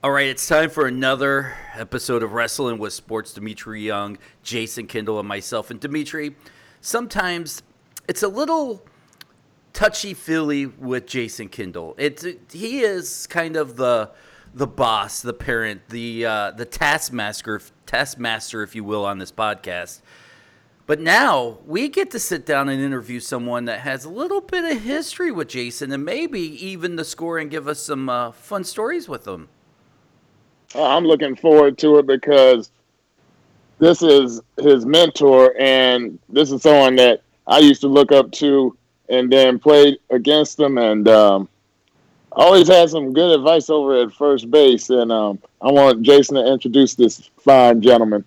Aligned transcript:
All 0.00 0.12
right, 0.12 0.28
it's 0.28 0.46
time 0.46 0.70
for 0.70 0.86
another 0.86 1.54
episode 1.74 2.22
of 2.22 2.32
Wrestling 2.32 2.78
with 2.78 2.92
Sports. 2.92 3.32
Dmitri 3.32 3.82
Young, 3.82 4.16
Jason 4.44 4.86
Kendall, 4.86 5.18
and 5.18 5.26
myself. 5.26 5.72
And 5.72 5.80
Dmitri, 5.80 6.36
sometimes 6.80 7.64
it's 8.06 8.22
a 8.22 8.28
little 8.28 8.86
touchy 9.72 10.14
feely 10.14 10.66
with 10.66 11.08
Jason 11.08 11.48
Kendall. 11.48 11.96
It's 11.98 12.24
he 12.52 12.82
is 12.82 13.26
kind 13.26 13.56
of 13.56 13.74
the 13.74 14.12
the 14.54 14.68
boss, 14.68 15.20
the 15.20 15.32
parent, 15.32 15.88
the 15.88 16.24
uh, 16.24 16.50
the 16.52 16.64
taskmaster, 16.64 17.60
taskmaster, 17.84 18.62
if 18.62 18.76
you 18.76 18.84
will, 18.84 19.04
on 19.04 19.18
this 19.18 19.32
podcast. 19.32 20.00
But 20.86 21.00
now 21.00 21.58
we 21.66 21.88
get 21.88 22.12
to 22.12 22.20
sit 22.20 22.46
down 22.46 22.68
and 22.68 22.80
interview 22.80 23.18
someone 23.18 23.64
that 23.64 23.80
has 23.80 24.04
a 24.04 24.10
little 24.10 24.42
bit 24.42 24.62
of 24.64 24.80
history 24.80 25.32
with 25.32 25.48
Jason, 25.48 25.90
and 25.90 26.04
maybe 26.04 26.40
even 26.64 26.94
the 26.94 27.04
score 27.04 27.36
and 27.36 27.50
give 27.50 27.66
us 27.66 27.82
some 27.82 28.08
uh, 28.08 28.30
fun 28.30 28.62
stories 28.62 29.08
with 29.08 29.26
him. 29.26 29.48
Uh, 30.74 30.84
I'm 30.84 31.04
looking 31.04 31.34
forward 31.34 31.78
to 31.78 31.98
it 31.98 32.06
because 32.06 32.70
this 33.78 34.02
is 34.02 34.40
his 34.58 34.84
mentor, 34.84 35.54
and 35.58 36.18
this 36.28 36.50
is 36.50 36.62
someone 36.62 36.96
that 36.96 37.22
I 37.46 37.58
used 37.58 37.80
to 37.82 37.88
look 37.88 38.12
up 38.12 38.30
to, 38.32 38.76
and 39.08 39.32
then 39.32 39.58
played 39.58 39.98
against 40.10 40.58
him, 40.58 40.76
and 40.76 41.08
um, 41.08 41.48
always 42.32 42.68
had 42.68 42.90
some 42.90 43.12
good 43.12 43.38
advice 43.38 43.70
over 43.70 44.02
at 44.02 44.12
first 44.12 44.50
base. 44.50 44.90
And 44.90 45.10
um, 45.10 45.38
I 45.62 45.70
want 45.70 46.02
Jason 46.02 46.36
to 46.36 46.52
introduce 46.52 46.94
this 46.94 47.30
fine 47.38 47.80
gentleman. 47.80 48.24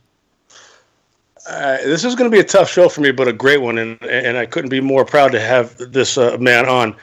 Uh, 1.48 1.78
this 1.78 2.04
is 2.04 2.16
going 2.16 2.30
to 2.30 2.36
be 2.36 2.40
a 2.40 2.48
tough 2.48 2.70
show 2.70 2.88
for 2.88 3.02
me, 3.02 3.12
but 3.12 3.28
a 3.28 3.34
great 3.34 3.62
one, 3.62 3.78
and 3.78 4.02
and 4.04 4.38
I 4.38 4.46
couldn't 4.46 4.70
be 4.70 4.82
more 4.82 5.04
proud 5.04 5.32
to 5.32 5.40
have 5.40 5.76
this 5.78 6.18
uh, 6.18 6.38
man 6.40 6.68
on. 6.68 6.96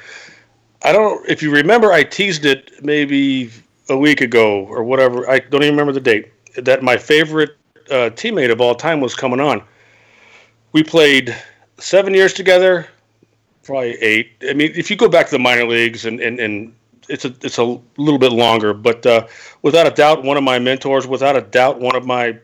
I 0.82 0.92
don't, 0.92 1.28
if 1.28 1.42
you 1.42 1.50
remember, 1.50 1.92
I 1.92 2.05
teased 2.05 2.44
it 2.44 2.84
maybe 2.84 3.50
a 3.88 3.97
week 3.97 4.20
ago 4.20 4.65
or 4.66 4.83
whatever. 4.83 5.28
I 5.28 5.38
don't 5.38 5.62
even 5.62 5.74
remember 5.74 5.92
the 5.92 6.01
date. 6.01 6.33
That 6.56 6.83
my 6.83 6.97
favorite 6.97 7.56
uh, 7.91 8.11
teammate 8.11 8.51
of 8.51 8.61
all 8.61 8.75
time 8.75 9.00
was 9.00 9.14
coming 9.14 9.41
on. 9.41 9.62
We 10.72 10.83
played 10.83 11.34
seven 11.78 12.14
years 12.14 12.33
together, 12.33 12.86
probably 13.62 13.95
eight. 14.03 14.33
I 14.48 14.53
mean, 14.53 14.72
if 14.75 14.91
you 14.91 14.97
go 14.97 15.08
back 15.08 15.27
to 15.27 15.33
the 15.33 15.39
minor 15.39 15.67
leagues 15.67 16.05
and 16.05 16.20
and, 16.20 16.39
and 16.41 16.75
it's 17.08 17.25
a 17.25 17.34
it's 17.42 17.58
a 17.58 17.80
little 17.97 18.19
bit 18.19 18.33
longer, 18.33 18.75
but 18.75 19.05
uh, 19.06 19.27
without 19.62 19.86
a 19.86 19.91
doubt, 19.91 20.25
one 20.25 20.36
of 20.36 20.42
my 20.42 20.58
mentors. 20.58 21.06
Without 21.06 21.36
a 21.36 21.41
doubt, 21.41 21.80
one 21.80 21.97
of 21.97 22.05
my 22.05 22.39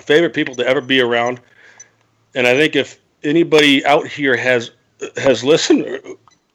favorite 0.00 0.34
people 0.34 0.54
to 0.56 0.66
ever 0.66 0.80
be 0.80 1.00
around. 1.00 1.40
And 2.34 2.46
I 2.46 2.54
think 2.54 2.74
if 2.74 2.98
anybody 3.22 3.84
out 3.86 4.06
here 4.06 4.36
has 4.36 4.72
has 5.16 5.44
listened 5.44 5.86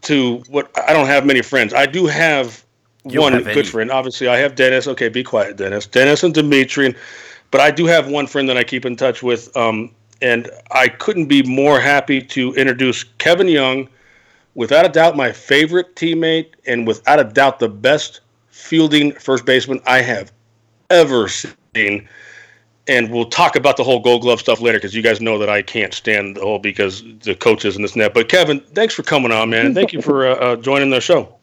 to 0.01 0.37
what 0.49 0.71
I 0.87 0.93
don't 0.93 1.07
have 1.07 1.25
many 1.25 1.41
friends. 1.41 1.73
I 1.73 1.85
do 1.85 2.05
have 2.05 2.63
you 3.05 3.21
one 3.21 3.33
good 3.33 3.47
any. 3.47 3.63
friend. 3.63 3.91
Obviously, 3.91 4.27
I 4.27 4.37
have 4.37 4.55
Dennis. 4.55 4.87
Okay, 4.87 5.09
be 5.09 5.23
quiet, 5.23 5.57
Dennis. 5.57 5.85
Dennis 5.85 6.23
and 6.23 6.33
Dmitri, 6.33 6.87
and, 6.87 6.95
but 7.51 7.61
I 7.61 7.71
do 7.71 7.85
have 7.85 8.07
one 8.09 8.27
friend 8.27 8.47
that 8.49 8.57
I 8.57 8.63
keep 8.63 8.85
in 8.85 8.95
touch 8.95 9.23
with. 9.23 9.55
Um, 9.55 9.91
and 10.21 10.49
I 10.71 10.89
couldn't 10.89 11.27
be 11.27 11.43
more 11.43 11.79
happy 11.79 12.21
to 12.21 12.53
introduce 12.55 13.03
Kevin 13.03 13.47
Young, 13.47 13.87
without 14.55 14.85
a 14.85 14.89
doubt, 14.89 15.15
my 15.15 15.31
favorite 15.31 15.95
teammate, 15.95 16.49
and 16.67 16.85
without 16.85 17.19
a 17.19 17.23
doubt, 17.23 17.59
the 17.59 17.69
best 17.69 18.21
fielding 18.49 19.13
first 19.13 19.45
baseman 19.45 19.79
I 19.85 20.01
have 20.01 20.31
ever 20.89 21.29
seen. 21.29 22.07
And 22.87 23.11
we'll 23.11 23.29
talk 23.29 23.55
about 23.55 23.77
the 23.77 23.83
whole 23.83 23.99
Gold 23.99 24.23
Glove 24.23 24.39
stuff 24.39 24.61
later 24.61 24.79
because 24.79 24.95
you 24.95 25.03
guys 25.03 25.21
know 25.21 25.37
that 25.37 25.49
I 25.49 25.61
can't 25.61 25.93
stand 25.93 26.37
the 26.37 26.41
whole 26.41 26.59
because 26.59 27.03
the 27.19 27.35
coaches 27.35 27.75
and 27.75 27.83
this 27.83 27.93
and 27.93 28.01
that. 28.01 28.13
But 28.13 28.29
Kevin, 28.29 28.59
thanks 28.73 28.95
for 28.95 29.03
coming 29.03 29.31
on, 29.31 29.51
man. 29.51 29.67
and 29.67 29.75
Thank 29.75 29.93
you 29.93 30.01
for 30.01 30.27
uh, 30.27 30.35
uh, 30.35 30.55
joining 30.55 30.89
the 30.89 30.99
show. 30.99 31.38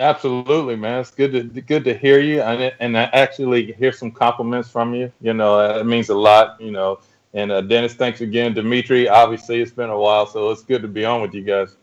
Absolutely, 0.00 0.76
man. 0.76 1.00
It's 1.00 1.10
good 1.10 1.32
to 1.32 1.42
good 1.60 1.84
to 1.84 1.94
hear 1.94 2.20
you, 2.20 2.40
and 2.40 2.72
and 2.80 2.96
I 2.96 3.02
actually 3.12 3.72
hear 3.72 3.92
some 3.92 4.10
compliments 4.10 4.70
from 4.70 4.94
you. 4.94 5.12
You 5.20 5.34
know, 5.34 5.78
it 5.78 5.84
means 5.84 6.08
a 6.08 6.14
lot. 6.14 6.58
You 6.58 6.70
know, 6.70 7.00
and 7.34 7.52
uh, 7.52 7.60
Dennis, 7.60 7.92
thanks 7.92 8.22
again, 8.22 8.54
Dmitri. 8.54 9.08
Obviously, 9.08 9.60
it's 9.60 9.72
been 9.72 9.90
a 9.90 9.98
while, 9.98 10.26
so 10.26 10.50
it's 10.50 10.62
good 10.62 10.80
to 10.82 10.88
be 10.88 11.04
on 11.04 11.20
with 11.20 11.34
you 11.34 11.42
guys. 11.42 11.76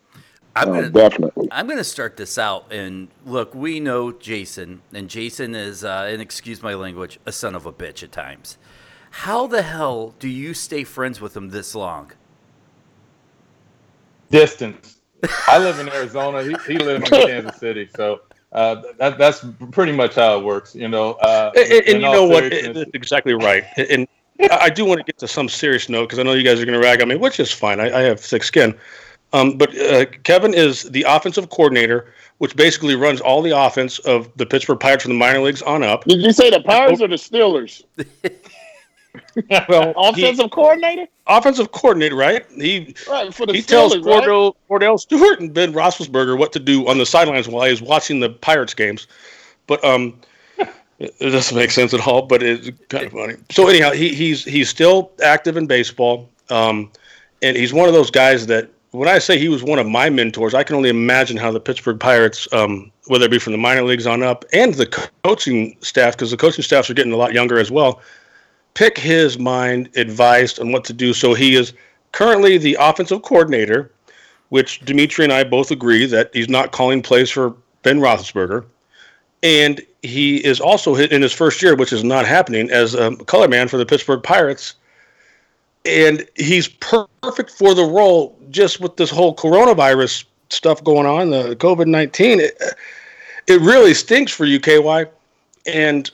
I'm 0.56 0.70
gonna, 0.70 0.90
definitely. 0.90 1.48
I'm 1.52 1.68
going 1.68 1.78
to 1.78 1.84
start 1.84 2.18
this 2.18 2.40
out, 2.40 2.74
and 2.74 3.10
look, 3.24 3.54
we 3.54 3.80
know 3.80 4.12
Jason, 4.12 4.82
and 4.92 5.08
Jason 5.08 5.54
is, 5.54 5.84
uh, 5.84 6.10
and 6.10 6.20
excuse 6.20 6.64
my 6.64 6.74
language, 6.74 7.20
a 7.28 7.32
son 7.32 7.54
of 7.54 7.68
a 7.68 7.72
bitch 7.72 8.02
at 8.02 8.12
times. 8.12 8.58
How 9.12 9.46
the 9.46 9.62
hell 9.62 10.16
do 10.18 10.28
you 10.28 10.56
stay 10.56 10.84
friends 10.84 11.22
with 11.22 11.38
him 11.38 11.50
this 11.50 11.76
long? 11.76 12.12
Distance. 14.32 14.97
I 15.48 15.58
live 15.58 15.80
in 15.80 15.90
Arizona. 15.90 16.44
He, 16.44 16.74
he 16.74 16.80
lives 16.80 17.10
in 17.12 17.28
Kansas 17.28 17.58
City. 17.58 17.90
So 17.96 18.22
uh, 18.52 18.82
that, 18.98 19.18
that's 19.18 19.46
pretty 19.72 19.92
much 19.92 20.16
how 20.16 20.40
it 20.40 20.44
works, 20.44 20.76
you 20.76 20.88
know. 20.88 21.14
Uh, 21.14 21.52
and, 21.56 21.72
and 21.72 22.02
you 22.02 22.12
know 22.12 22.26
what? 22.26 22.50
That's 22.52 22.90
exactly 22.94 23.34
right. 23.34 23.64
And 23.78 24.08
I 24.52 24.70
do 24.70 24.86
want 24.86 25.00
to 25.00 25.04
get 25.04 25.18
to 25.20 25.28
some 25.28 25.50
serious 25.50 25.90
note 25.90 26.06
because 26.06 26.20
I 26.20 26.24
know 26.24 26.34
you 26.34 26.44
guys 26.44 26.62
are 26.62 26.66
going 26.66 26.80
to 26.80 26.86
rag 26.86 27.02
on 27.02 27.08
me, 27.08 27.16
which 27.16 27.40
is 27.40 27.52
fine. 27.52 27.80
I, 27.80 27.86
I 27.86 28.02
have 28.02 28.20
thick 28.20 28.44
skin. 28.44 28.78
Um, 29.34 29.58
but 29.58 29.78
uh, 29.78 30.06
Kevin 30.24 30.54
is 30.54 30.84
the 30.84 31.04
offensive 31.08 31.50
coordinator, 31.50 32.14
which 32.38 32.56
basically 32.56 32.96
runs 32.96 33.20
all 33.20 33.42
the 33.42 33.58
offense 33.58 34.00
of 34.00 34.30
the 34.38 34.46
Pittsburgh 34.46 34.80
Pirates 34.80 35.04
from 35.04 35.12
the 35.12 35.18
minor 35.18 35.42
leagues 35.42 35.62
on 35.62 35.84
up. 35.84 36.06
Did 36.06 36.22
you 36.22 36.32
say 36.32 36.50
the 36.50 36.62
Pirates 36.62 37.02
or 37.02 37.08
the 37.08 37.16
Steelers? 37.16 37.84
well, 39.70 39.94
offensive 39.96 40.46
he, 40.46 40.50
coordinator. 40.50 41.08
Offensive 41.28 41.72
coordinator, 41.72 42.16
right? 42.16 42.46
He 42.56 42.96
right, 43.10 43.34
for 43.34 43.46
the 43.46 43.54
he 43.54 43.62
Steelers, 43.62 43.68
tells 43.68 43.96
Kordell, 43.96 44.54
right? 44.70 44.82
Kordell 44.82 45.00
Stewart 45.00 45.40
and 45.40 45.54
Ben 45.54 45.74
Roethlisberger 45.74 46.38
what 46.38 46.54
to 46.54 46.60
do 46.60 46.88
on 46.88 46.98
the 46.98 47.06
sidelines 47.06 47.48
while 47.48 47.68
he's 47.68 47.82
watching 47.82 48.20
the 48.20 48.30
Pirates 48.30 48.74
games. 48.74 49.08
But 49.68 49.84
um, 49.84 50.20
it 51.00 51.32
doesn't 51.32 51.56
make 51.56 51.72
sense 51.72 51.94
at 51.94 52.06
all. 52.08 52.24
But 52.24 52.42
it's 52.44 52.70
kind 52.90 53.06
of 53.06 53.12
funny. 53.12 53.36
So 53.52 53.68
anyhow, 53.68 53.92
he, 53.92 54.14
he's 54.14 54.44
he's 54.44 54.70
still 54.70 55.12
active 55.24 55.58
in 55.58 55.68
baseball, 55.68 56.30
um, 56.50 56.92
and 57.42 57.56
he's 57.56 57.74
one 57.74 57.88
of 57.88 57.94
those 57.94 58.10
guys 58.10 58.48
that 58.48 58.70
when 58.92 59.08
I 59.08 59.20
say 59.20 59.38
he 59.38 59.50
was 59.50 59.64
one 59.64 59.80
of 59.80 59.86
my 59.86 60.10
mentors, 60.10 60.54
I 60.54 60.64
can 60.64 60.76
only 60.76 60.90
imagine 60.90 61.38
how 61.38 61.52
the 61.52 61.60
Pittsburgh 61.60 62.00
Pirates, 62.00 62.48
um, 62.54 62.92
whether 63.08 63.26
it 63.26 63.32
be 63.32 63.38
from 63.38 63.52
the 63.52 63.58
minor 63.58 63.84
leagues 63.84 64.08
on 64.08 64.24
up 64.24 64.46
and 64.54 64.74
the 64.74 64.88
coaching 65.24 65.78
staff, 65.82 66.14
because 66.14 66.32
the 66.32 66.38
coaching 66.38 66.64
staffs 66.64 66.90
are 66.90 66.94
getting 66.94 67.12
a 67.12 67.18
lot 67.18 67.34
younger 67.34 67.60
as 67.60 67.70
well 67.70 68.02
pick 68.78 68.96
his 68.96 69.40
mind, 69.40 69.90
advised 69.96 70.60
on 70.60 70.72
what 70.72 70.86
to 70.86 70.94
do. 70.94 71.12
So 71.12 71.34
he 71.34 71.56
is 71.56 71.74
currently 72.12 72.60
the 72.60 72.78
offensive 72.80 73.24
coordinator, 73.24 73.92
which 74.50 74.82
Dmitri 74.82 75.24
and 75.24 75.34
I 75.34 75.44
both 75.46 75.72
agree 75.72 76.06
that 76.06 76.30
he's 76.32 76.48
not 76.48 76.74
calling 76.74 77.02
plays 77.02 77.32
for 77.32 77.56
Ben 77.82 77.98
Roethlisberger. 77.98 78.64
And 79.42 79.82
he 80.04 80.46
is 80.46 80.60
also 80.60 80.94
in 80.94 81.24
his 81.24 81.34
first 81.34 81.60
year, 81.60 81.76
which 81.76 81.92
is 81.92 82.04
not 82.04 82.28
happening, 82.28 82.70
as 82.70 82.94
a 82.94 83.16
color 83.16 83.48
man 83.48 83.68
for 83.68 83.78
the 83.78 83.86
Pittsburgh 83.86 84.22
Pirates. 84.22 84.76
And 85.84 86.28
he's 86.36 86.68
perfect 86.68 87.50
for 87.50 87.74
the 87.74 87.84
role 87.84 88.38
just 88.52 88.80
with 88.80 88.96
this 88.96 89.10
whole 89.10 89.36
coronavirus 89.36 90.26
stuff 90.52 90.84
going 90.84 91.08
on, 91.08 91.32
the 91.32 91.56
COVID 91.56 91.88
19. 91.88 92.42
It, 92.42 92.62
it 93.48 93.60
really 93.62 93.96
stinks 93.96 94.32
for 94.32 94.46
you, 94.46 94.60
KY. 94.60 95.06
And 95.66 96.12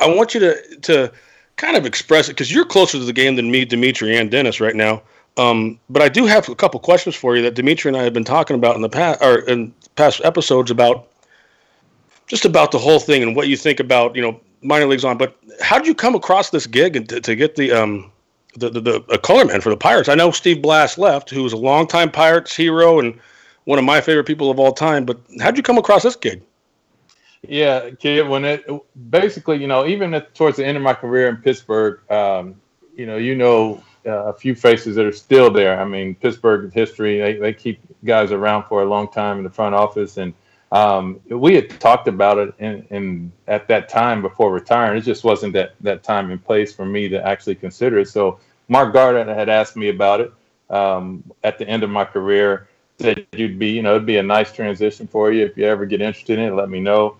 I 0.00 0.08
want 0.08 0.32
you 0.32 0.40
to, 0.40 0.76
to 0.76 1.12
kind 1.62 1.76
of 1.76 1.86
express 1.86 2.28
it 2.28 2.32
because 2.32 2.52
you're 2.52 2.64
closer 2.64 2.98
to 2.98 3.04
the 3.04 3.12
game 3.12 3.36
than 3.36 3.48
me, 3.48 3.64
Dmitri, 3.64 4.16
and 4.16 4.30
Dennis 4.30 4.60
right 4.60 4.74
now. 4.74 5.00
Um, 5.36 5.78
but 5.88 6.02
I 6.02 6.08
do 6.08 6.26
have 6.26 6.48
a 6.48 6.56
couple 6.56 6.80
questions 6.80 7.14
for 7.14 7.36
you 7.36 7.42
that 7.42 7.54
Dmitri 7.54 7.88
and 7.88 7.96
I 7.96 8.02
have 8.02 8.12
been 8.12 8.24
talking 8.24 8.56
about 8.56 8.74
in 8.74 8.82
the 8.82 8.88
past 8.88 9.22
or 9.22 9.38
in 9.38 9.72
past 9.94 10.20
episodes 10.24 10.72
about 10.72 11.06
just 12.26 12.44
about 12.44 12.72
the 12.72 12.78
whole 12.78 12.98
thing 12.98 13.22
and 13.22 13.36
what 13.36 13.46
you 13.46 13.56
think 13.56 13.78
about 13.78 14.16
you 14.16 14.22
know 14.22 14.40
minor 14.60 14.86
leagues 14.86 15.04
on. 15.04 15.16
But 15.16 15.38
how 15.60 15.78
did 15.78 15.86
you 15.86 15.94
come 15.94 16.16
across 16.16 16.50
this 16.50 16.66
gig 16.66 16.96
and 16.96 17.08
to, 17.08 17.20
to 17.20 17.36
get 17.36 17.54
the 17.54 17.70
um 17.70 18.10
the 18.56 18.68
the, 18.68 18.80
the 18.80 18.94
a 19.10 19.18
color 19.18 19.44
man 19.44 19.60
for 19.60 19.70
the 19.70 19.76
Pirates? 19.76 20.08
I 20.08 20.16
know 20.16 20.32
Steve 20.32 20.60
Blass 20.60 20.98
left, 20.98 21.30
who 21.30 21.44
was 21.44 21.52
a 21.52 21.56
longtime 21.56 22.10
Pirates 22.10 22.56
hero 22.56 22.98
and 22.98 23.18
one 23.64 23.78
of 23.78 23.84
my 23.84 24.00
favorite 24.00 24.26
people 24.26 24.50
of 24.50 24.58
all 24.58 24.72
time. 24.72 25.04
But 25.04 25.20
how 25.40 25.52
did 25.52 25.56
you 25.56 25.62
come 25.62 25.78
across 25.78 26.02
this 26.02 26.16
gig? 26.16 26.42
Yeah, 27.48 27.90
kid. 27.90 28.28
When 28.28 28.44
it 28.44 28.64
basically, 29.10 29.60
you 29.60 29.66
know, 29.66 29.86
even 29.86 30.14
at, 30.14 30.34
towards 30.34 30.56
the 30.56 30.64
end 30.66 30.76
of 30.76 30.82
my 30.82 30.94
career 30.94 31.28
in 31.28 31.36
Pittsburgh, 31.38 32.00
um, 32.10 32.60
you 32.96 33.06
know, 33.06 33.16
you 33.16 33.34
know 33.34 33.82
uh, 34.06 34.26
a 34.26 34.32
few 34.32 34.54
faces 34.54 34.94
that 34.96 35.06
are 35.06 35.12
still 35.12 35.50
there. 35.50 35.80
I 35.80 35.84
mean, 35.84 36.14
Pittsburgh 36.14 36.72
history, 36.72 37.20
they, 37.20 37.34
they 37.34 37.52
keep 37.52 37.80
guys 38.04 38.30
around 38.30 38.64
for 38.64 38.82
a 38.82 38.84
long 38.84 39.10
time 39.10 39.38
in 39.38 39.44
the 39.44 39.50
front 39.50 39.74
office. 39.74 40.18
And 40.18 40.34
um, 40.70 41.20
we 41.28 41.54
had 41.54 41.80
talked 41.80 42.06
about 42.06 42.38
it 42.38 42.54
in, 42.60 42.86
in, 42.90 43.32
at 43.48 43.66
that 43.68 43.88
time 43.88 44.22
before 44.22 44.52
retiring. 44.52 44.96
It 44.98 45.02
just 45.02 45.24
wasn't 45.24 45.52
that, 45.54 45.74
that 45.80 46.04
time 46.04 46.30
and 46.30 46.42
place 46.42 46.72
for 46.72 46.86
me 46.86 47.08
to 47.08 47.26
actually 47.26 47.56
consider 47.56 47.98
it. 47.98 48.08
So 48.08 48.38
Mark 48.68 48.92
Gardner 48.92 49.34
had 49.34 49.48
asked 49.48 49.76
me 49.76 49.88
about 49.88 50.20
it 50.20 50.32
um, 50.70 51.24
at 51.42 51.58
the 51.58 51.66
end 51.68 51.82
of 51.82 51.90
my 51.90 52.04
career. 52.04 52.68
Said 52.98 53.26
you'd 53.32 53.58
be, 53.58 53.70
you 53.70 53.82
know, 53.82 53.96
it'd 53.96 54.06
be 54.06 54.18
a 54.18 54.22
nice 54.22 54.52
transition 54.52 55.08
for 55.08 55.32
you 55.32 55.44
if 55.44 55.56
you 55.56 55.64
ever 55.64 55.86
get 55.86 56.00
interested 56.00 56.38
in 56.38 56.52
it. 56.52 56.54
Let 56.54 56.68
me 56.68 56.78
know 56.78 57.16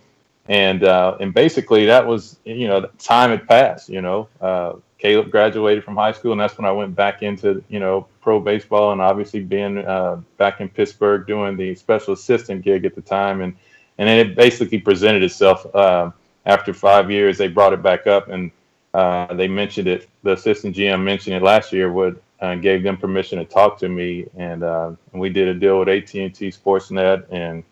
and 0.47 0.83
uh, 0.83 1.17
and 1.19 1.33
basically 1.33 1.85
that 1.85 2.05
was 2.05 2.37
you 2.43 2.67
know 2.67 2.85
time 2.99 3.29
had 3.29 3.47
passed. 3.47 3.89
You 3.89 4.01
know, 4.01 4.27
uh, 4.41 4.73
Caleb 4.97 5.31
graduated 5.31 5.83
from 5.83 5.95
high 5.95 6.11
school, 6.11 6.31
and 6.33 6.41
that's 6.41 6.57
when 6.57 6.65
I 6.65 6.71
went 6.71 6.95
back 6.95 7.23
into 7.23 7.63
you 7.69 7.79
know 7.79 8.07
pro 8.21 8.39
baseball, 8.39 8.91
and 8.91 9.01
obviously 9.01 9.39
being 9.39 9.79
uh, 9.79 10.21
back 10.37 10.59
in 10.59 10.69
Pittsburgh 10.69 11.25
doing 11.25 11.55
the 11.55 11.75
special 11.75 12.13
assistant 12.13 12.61
gig 12.63 12.85
at 12.85 12.95
the 12.95 13.01
time, 13.01 13.41
and 13.41 13.55
and 13.97 14.09
it 14.09 14.35
basically 14.35 14.79
presented 14.79 15.23
itself. 15.23 15.65
Uh, 15.73 16.11
after 16.45 16.73
five 16.73 17.09
years, 17.09 17.37
they 17.37 17.47
brought 17.47 17.71
it 17.71 17.81
back 17.81 18.05
up 18.05 18.27
and 18.27 18.51
uh, 18.93 19.33
they 19.33 19.47
mentioned 19.47 19.87
it. 19.87 20.09
The 20.23 20.33
assistant 20.33 20.75
GM 20.75 21.01
mentioned 21.01 21.37
it 21.37 21.41
last 21.41 21.71
year. 21.71 21.89
Would 21.89 22.21
uh, 22.41 22.55
gave 22.55 22.83
them 22.83 22.97
permission 22.97 23.39
to 23.39 23.45
talk 23.45 23.77
to 23.79 23.87
me, 23.87 24.25
and, 24.35 24.61
and 24.63 24.97
we 25.13 25.29
did 25.29 25.47
a 25.47 25.53
deal 25.53 25.79
with 25.79 25.87
AT 25.87 26.13
and 26.15 26.35
T 26.35 26.49
Sportsnet 26.49 27.23
and 27.31 27.63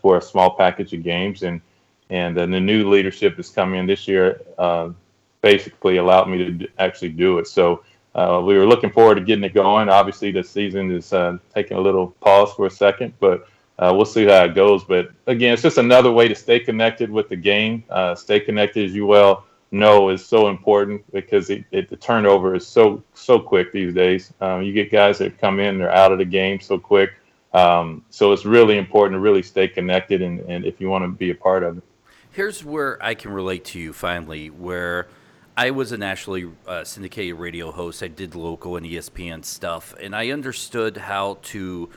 for 0.00 0.18
a 0.18 0.22
small 0.22 0.50
package 0.50 0.92
of 0.92 1.02
games. 1.02 1.42
And 1.42 1.60
and 2.10 2.36
the 2.36 2.46
new 2.46 2.88
leadership 2.88 3.36
that's 3.36 3.50
coming 3.50 3.80
in 3.80 3.86
this 3.86 4.08
year 4.08 4.40
uh, 4.58 4.90
basically 5.40 5.98
allowed 5.98 6.28
me 6.28 6.38
to 6.58 6.68
actually 6.78 7.10
do 7.10 7.38
it. 7.38 7.46
So 7.46 7.84
uh, 8.14 8.42
we 8.44 8.56
were 8.56 8.66
looking 8.66 8.90
forward 8.90 9.16
to 9.16 9.20
getting 9.20 9.44
it 9.44 9.54
going. 9.54 9.88
Obviously, 9.88 10.30
the 10.32 10.42
season 10.42 10.90
is 10.90 11.12
taking 11.54 11.76
a 11.76 11.80
little 11.80 12.08
pause 12.20 12.52
for 12.54 12.66
a 12.66 12.70
second, 12.70 13.14
but 13.20 13.46
uh, 13.78 13.92
we'll 13.94 14.04
see 14.04 14.24
how 14.24 14.44
it 14.44 14.54
goes. 14.54 14.84
But 14.84 15.10
again, 15.26 15.52
it's 15.52 15.62
just 15.62 15.78
another 15.78 16.10
way 16.10 16.28
to 16.28 16.34
stay 16.34 16.58
connected 16.58 17.10
with 17.10 17.28
the 17.28 17.36
game. 17.36 17.84
Uh, 17.88 18.14
stay 18.14 18.40
connected, 18.40 18.86
as 18.86 18.94
you 18.94 19.06
well 19.06 19.44
know, 19.70 20.08
is 20.08 20.24
so 20.24 20.48
important 20.48 21.02
because 21.12 21.50
it, 21.50 21.64
it, 21.70 21.88
the 21.88 21.96
turnover 21.96 22.54
is 22.54 22.66
so 22.66 23.02
so 23.14 23.38
quick 23.38 23.70
these 23.72 23.94
days. 23.94 24.32
Um, 24.40 24.62
you 24.62 24.72
get 24.72 24.90
guys 24.90 25.18
that 25.18 25.38
come 25.38 25.60
in, 25.60 25.78
they're 25.78 25.92
out 25.92 26.10
of 26.10 26.18
the 26.18 26.24
game 26.24 26.60
so 26.60 26.78
quick. 26.78 27.12
Um, 27.54 28.04
so 28.10 28.32
it's 28.32 28.44
really 28.44 28.78
important 28.78 29.14
to 29.14 29.20
really 29.20 29.42
stay 29.42 29.68
connected, 29.68 30.22
and, 30.22 30.40
and 30.40 30.64
if 30.64 30.80
you 30.80 30.88
want 30.88 31.04
to 31.04 31.08
be 31.08 31.30
a 31.30 31.34
part 31.34 31.62
of 31.62 31.78
it. 31.78 31.84
Here's 32.32 32.64
where 32.64 33.02
I 33.02 33.14
can 33.14 33.32
relate 33.32 33.64
to 33.66 33.78
you 33.78 33.92
finally, 33.92 34.48
where. 34.50 35.08
I 35.56 35.72
was 35.72 35.90
a 35.90 35.98
nationally 35.98 36.48
uh, 36.68 36.84
syndicated 36.84 37.36
radio 37.36 37.72
host. 37.72 38.00
I 38.00 38.06
did 38.06 38.36
local 38.36 38.76
and 38.76 38.86
ESPN 38.86 39.44
stuff, 39.44 39.92
and 40.00 40.14
I 40.14 40.30
understood 40.30 40.96
how 40.96 41.38
to 41.42 41.90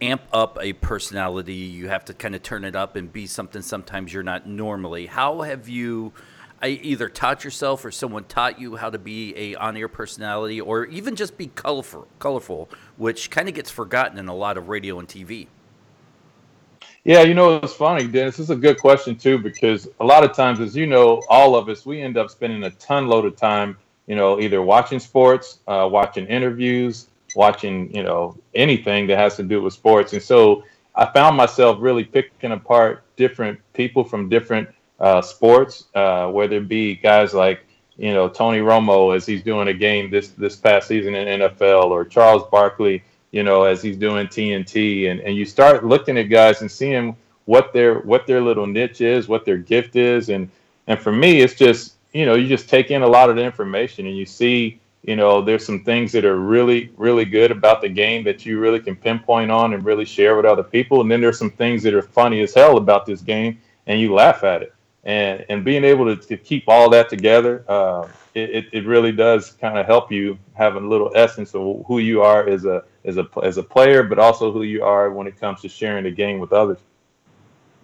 amp 0.00 0.22
up 0.32 0.56
a 0.60 0.74
personality. 0.74 1.54
You 1.54 1.88
have 1.88 2.04
to 2.04 2.14
kind 2.14 2.36
of 2.36 2.44
turn 2.44 2.64
it 2.64 2.76
up 2.76 2.94
and 2.94 3.12
be 3.12 3.26
something 3.26 3.60
sometimes 3.60 4.12
you're 4.12 4.22
not 4.22 4.46
normally. 4.46 5.06
How 5.06 5.40
have 5.40 5.68
you 5.68 6.12
I 6.60 6.68
either 6.68 7.08
taught 7.08 7.44
yourself 7.44 7.84
or 7.84 7.92
someone 7.92 8.24
taught 8.24 8.60
you 8.60 8.76
how 8.76 8.90
to 8.90 8.98
be 8.98 9.32
a 9.36 9.54
on-air 9.54 9.88
personality 9.88 10.60
or 10.60 10.86
even 10.86 11.14
just 11.14 11.38
be 11.38 11.48
colorful, 11.48 12.08
colorful, 12.18 12.68
which 12.96 13.30
kind 13.30 13.48
of 13.48 13.54
gets 13.54 13.70
forgotten 13.70 14.18
in 14.18 14.26
a 14.26 14.34
lot 14.34 14.58
of 14.58 14.68
radio 14.68 14.98
and 14.98 15.06
TV. 15.06 15.46
Yeah, 17.04 17.22
you 17.22 17.34
know 17.34 17.56
it's 17.56 17.72
funny, 17.72 18.06
Dennis. 18.06 18.36
This 18.36 18.44
is 18.44 18.50
a 18.50 18.56
good 18.56 18.78
question 18.78 19.16
too 19.16 19.38
because 19.38 19.88
a 20.00 20.04
lot 20.04 20.24
of 20.24 20.34
times, 20.34 20.60
as 20.60 20.76
you 20.76 20.86
know, 20.86 21.22
all 21.28 21.54
of 21.56 21.68
us 21.68 21.86
we 21.86 22.02
end 22.02 22.16
up 22.16 22.30
spending 22.30 22.64
a 22.64 22.70
ton 22.72 23.06
load 23.08 23.24
of 23.24 23.36
time, 23.36 23.76
you 24.06 24.16
know, 24.16 24.40
either 24.40 24.62
watching 24.62 24.98
sports, 24.98 25.60
uh, 25.68 25.88
watching 25.90 26.26
interviews, 26.26 27.08
watching, 27.34 27.94
you 27.94 28.02
know, 28.02 28.36
anything 28.54 29.06
that 29.06 29.18
has 29.18 29.36
to 29.36 29.42
do 29.42 29.62
with 29.62 29.72
sports. 29.72 30.12
And 30.12 30.22
so 30.22 30.64
I 30.94 31.06
found 31.12 31.36
myself 31.36 31.78
really 31.80 32.04
picking 32.04 32.52
apart 32.52 33.04
different 33.16 33.60
people 33.72 34.04
from 34.04 34.28
different 34.28 34.68
uh, 34.98 35.22
sports, 35.22 35.86
uh, 35.94 36.28
whether 36.30 36.56
it 36.56 36.68
be 36.68 36.96
guys 36.96 37.32
like, 37.32 37.64
you 37.96 38.12
know, 38.12 38.28
Tony 38.28 38.58
Romo 38.58 39.14
as 39.14 39.24
he's 39.26 39.42
doing 39.42 39.68
a 39.68 39.74
game 39.74 40.10
this 40.10 40.28
this 40.30 40.56
past 40.56 40.88
season 40.88 41.14
in 41.14 41.40
NFL, 41.40 41.84
or 41.84 42.04
Charles 42.04 42.44
Barkley, 42.50 43.02
you 43.30 43.42
know, 43.42 43.64
as 43.64 43.82
he's 43.82 43.96
doing 43.96 44.26
TNT, 44.26 45.10
and, 45.10 45.20
and 45.20 45.36
you 45.36 45.44
start 45.44 45.84
looking 45.84 46.18
at 46.18 46.24
guys 46.24 46.60
and 46.60 46.70
seeing 46.70 47.16
what 47.44 47.72
their 47.72 48.00
what 48.00 48.26
their 48.26 48.40
little 48.40 48.66
niche 48.66 49.00
is, 49.00 49.28
what 49.28 49.44
their 49.44 49.58
gift 49.58 49.96
is, 49.96 50.28
and 50.28 50.50
and 50.86 50.98
for 50.98 51.12
me, 51.12 51.40
it's 51.40 51.54
just 51.54 51.94
you 52.12 52.24
know, 52.24 52.34
you 52.34 52.48
just 52.48 52.68
take 52.68 52.90
in 52.90 53.02
a 53.02 53.06
lot 53.06 53.28
of 53.28 53.36
the 53.36 53.44
information 53.44 54.06
and 54.06 54.16
you 54.16 54.24
see 54.24 54.80
you 55.02 55.16
know, 55.16 55.40
there's 55.40 55.64
some 55.64 55.84
things 55.84 56.12
that 56.12 56.24
are 56.24 56.36
really, 56.36 56.92
really 56.96 57.24
good 57.24 57.50
about 57.50 57.80
the 57.80 57.88
game 57.88 58.24
that 58.24 58.44
you 58.44 58.58
really 58.60 58.80
can 58.80 58.96
pinpoint 58.96 59.50
on 59.50 59.72
and 59.72 59.84
really 59.84 60.04
share 60.04 60.36
with 60.36 60.44
other 60.44 60.62
people. 60.62 61.00
And 61.00 61.10
then 61.10 61.20
there's 61.20 61.38
some 61.38 61.50
things 61.50 61.82
that 61.84 61.94
are 61.94 62.02
funny 62.02 62.42
as 62.42 62.52
hell 62.52 62.76
about 62.76 63.06
this 63.06 63.20
game, 63.20 63.58
and 63.86 64.00
you 64.00 64.12
laugh 64.12 64.44
at 64.44 64.62
it. 64.62 64.74
And 65.04 65.44
and 65.48 65.64
being 65.64 65.84
able 65.84 66.04
to, 66.04 66.16
to 66.26 66.36
keep 66.36 66.64
all 66.66 66.90
that 66.90 67.08
together, 67.08 67.64
uh, 67.68 68.08
it, 68.34 68.66
it 68.72 68.86
really 68.86 69.12
does 69.12 69.52
kind 69.52 69.78
of 69.78 69.86
help 69.86 70.12
you 70.12 70.38
have 70.54 70.76
a 70.76 70.80
little 70.80 71.10
essence 71.14 71.54
of 71.54 71.84
who 71.86 71.98
you 71.98 72.22
are 72.22 72.48
as 72.48 72.64
a 72.64 72.84
as 73.04 73.16
a 73.16 73.28
as 73.42 73.58
a 73.58 73.62
player, 73.62 74.02
but 74.02 74.18
also 74.18 74.52
who 74.52 74.62
you 74.62 74.84
are 74.84 75.10
when 75.10 75.26
it 75.26 75.38
comes 75.38 75.60
to 75.62 75.68
sharing 75.68 76.04
the 76.04 76.10
game 76.10 76.38
with 76.38 76.52
others. 76.52 76.78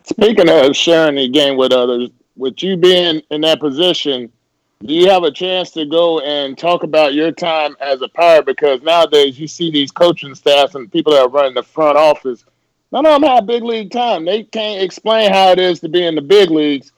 Speaking 0.05 0.49
of 0.51 0.77
sharing 0.77 1.15
the 1.15 1.29
game 1.29 1.57
with 1.57 1.73
others, 1.73 2.11
with 2.37 2.63
you 2.63 2.77
being 2.77 3.23
in 3.31 3.41
that 3.41 3.61
position, 3.61 4.31
do 4.85 4.93
you 4.93 5.09
have 5.09 5.23
a 5.23 5.31
chance 5.31 5.71
to 5.71 5.87
go 5.87 6.21
and 6.21 6.59
talk 6.59 6.83
about 6.83 7.15
your 7.15 7.33
time 7.33 7.75
as 7.81 8.03
a 8.03 8.09
pirate? 8.09 8.45
Because 8.45 8.83
nowadays 8.83 9.39
you 9.39 9.49
see 9.49 9.71
these 9.71 9.91
coaching 9.91 10.35
staffs 10.35 10.75
and 10.75 10.93
people 10.93 11.13
that 11.13 11.23
are 11.23 11.29
running 11.29 11.55
the 11.55 11.63
front 11.63 11.97
office. 11.97 12.45
None 12.93 13.07
of 13.07 13.21
them 13.21 13.31
have 13.31 13.47
big 13.47 13.63
league 13.63 13.91
time. 13.91 14.25
They 14.25 14.43
can't 14.43 14.83
explain 14.83 15.33
how 15.33 15.53
it 15.53 15.59
is 15.59 15.81
to 15.81 15.89
be 15.89 16.05
in 16.05 16.15
the 16.15 16.21
big 16.21 16.51
leagues. 16.51 16.93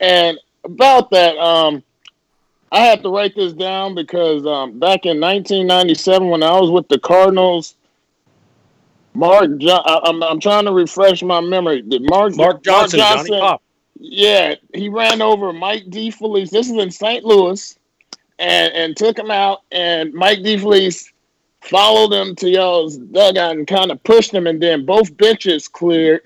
And 0.00 0.38
about 0.64 1.10
that, 1.10 1.36
um, 1.38 1.82
I 2.70 2.80
had 2.80 3.02
to 3.02 3.08
write 3.08 3.34
this 3.34 3.52
down 3.52 3.94
because 3.94 4.46
um, 4.46 4.78
back 4.78 5.06
in 5.06 5.20
1997, 5.20 6.28
when 6.28 6.42
I 6.42 6.58
was 6.60 6.70
with 6.70 6.88
the 6.88 6.98
Cardinals, 6.98 7.74
Mark, 9.14 9.58
John, 9.58 9.82
I, 9.84 10.08
am 10.08 10.22
I'm, 10.22 10.22
I'm 10.22 10.40
trying 10.40 10.66
to 10.66 10.72
refresh 10.72 11.22
my 11.22 11.40
memory. 11.40 11.82
Did 11.82 12.08
Mark 12.08 12.36
Mark 12.36 12.62
Johnson, 12.62 13.00
Mark 13.00 13.10
Johnson 13.10 13.28
Johnny 13.28 13.40
Pop. 13.40 13.62
Yeah, 13.98 14.54
he 14.74 14.88
ran 14.88 15.20
over 15.20 15.52
Mike 15.52 15.86
DiFelice. 15.86 16.50
This 16.50 16.70
is 16.70 16.76
in 16.76 16.90
St. 16.90 17.24
Louis, 17.24 17.76
and 18.38 18.72
and 18.74 18.96
took 18.96 19.18
him 19.18 19.30
out. 19.30 19.62
And 19.72 20.14
Mike 20.14 20.38
DiFelice 20.40 21.10
followed 21.62 22.12
him 22.12 22.36
to 22.36 22.48
y'all's 22.48 22.96
dugout 22.96 23.56
and 23.56 23.66
kind 23.66 23.90
of 23.90 24.02
pushed 24.04 24.32
him, 24.32 24.46
and 24.46 24.62
then 24.62 24.86
both 24.86 25.16
benches 25.16 25.66
cleared. 25.66 26.22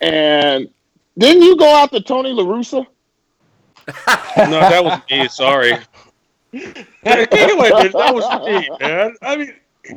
And 0.00 0.68
didn't 1.18 1.42
you 1.42 1.56
go 1.56 1.74
out 1.74 1.92
to 1.92 2.00
Tony 2.00 2.32
La 2.32 2.44
Russa? 2.44 2.86
no, 3.86 4.60
that 4.60 4.84
was 4.84 5.00
me. 5.10 5.28
Sorry. 5.28 5.72
anyway, 6.52 7.70
that 7.70 8.12
was 8.14 8.46
me, 8.46 8.68
man. 8.80 9.14
I 9.22 9.36
mean, 9.36 9.54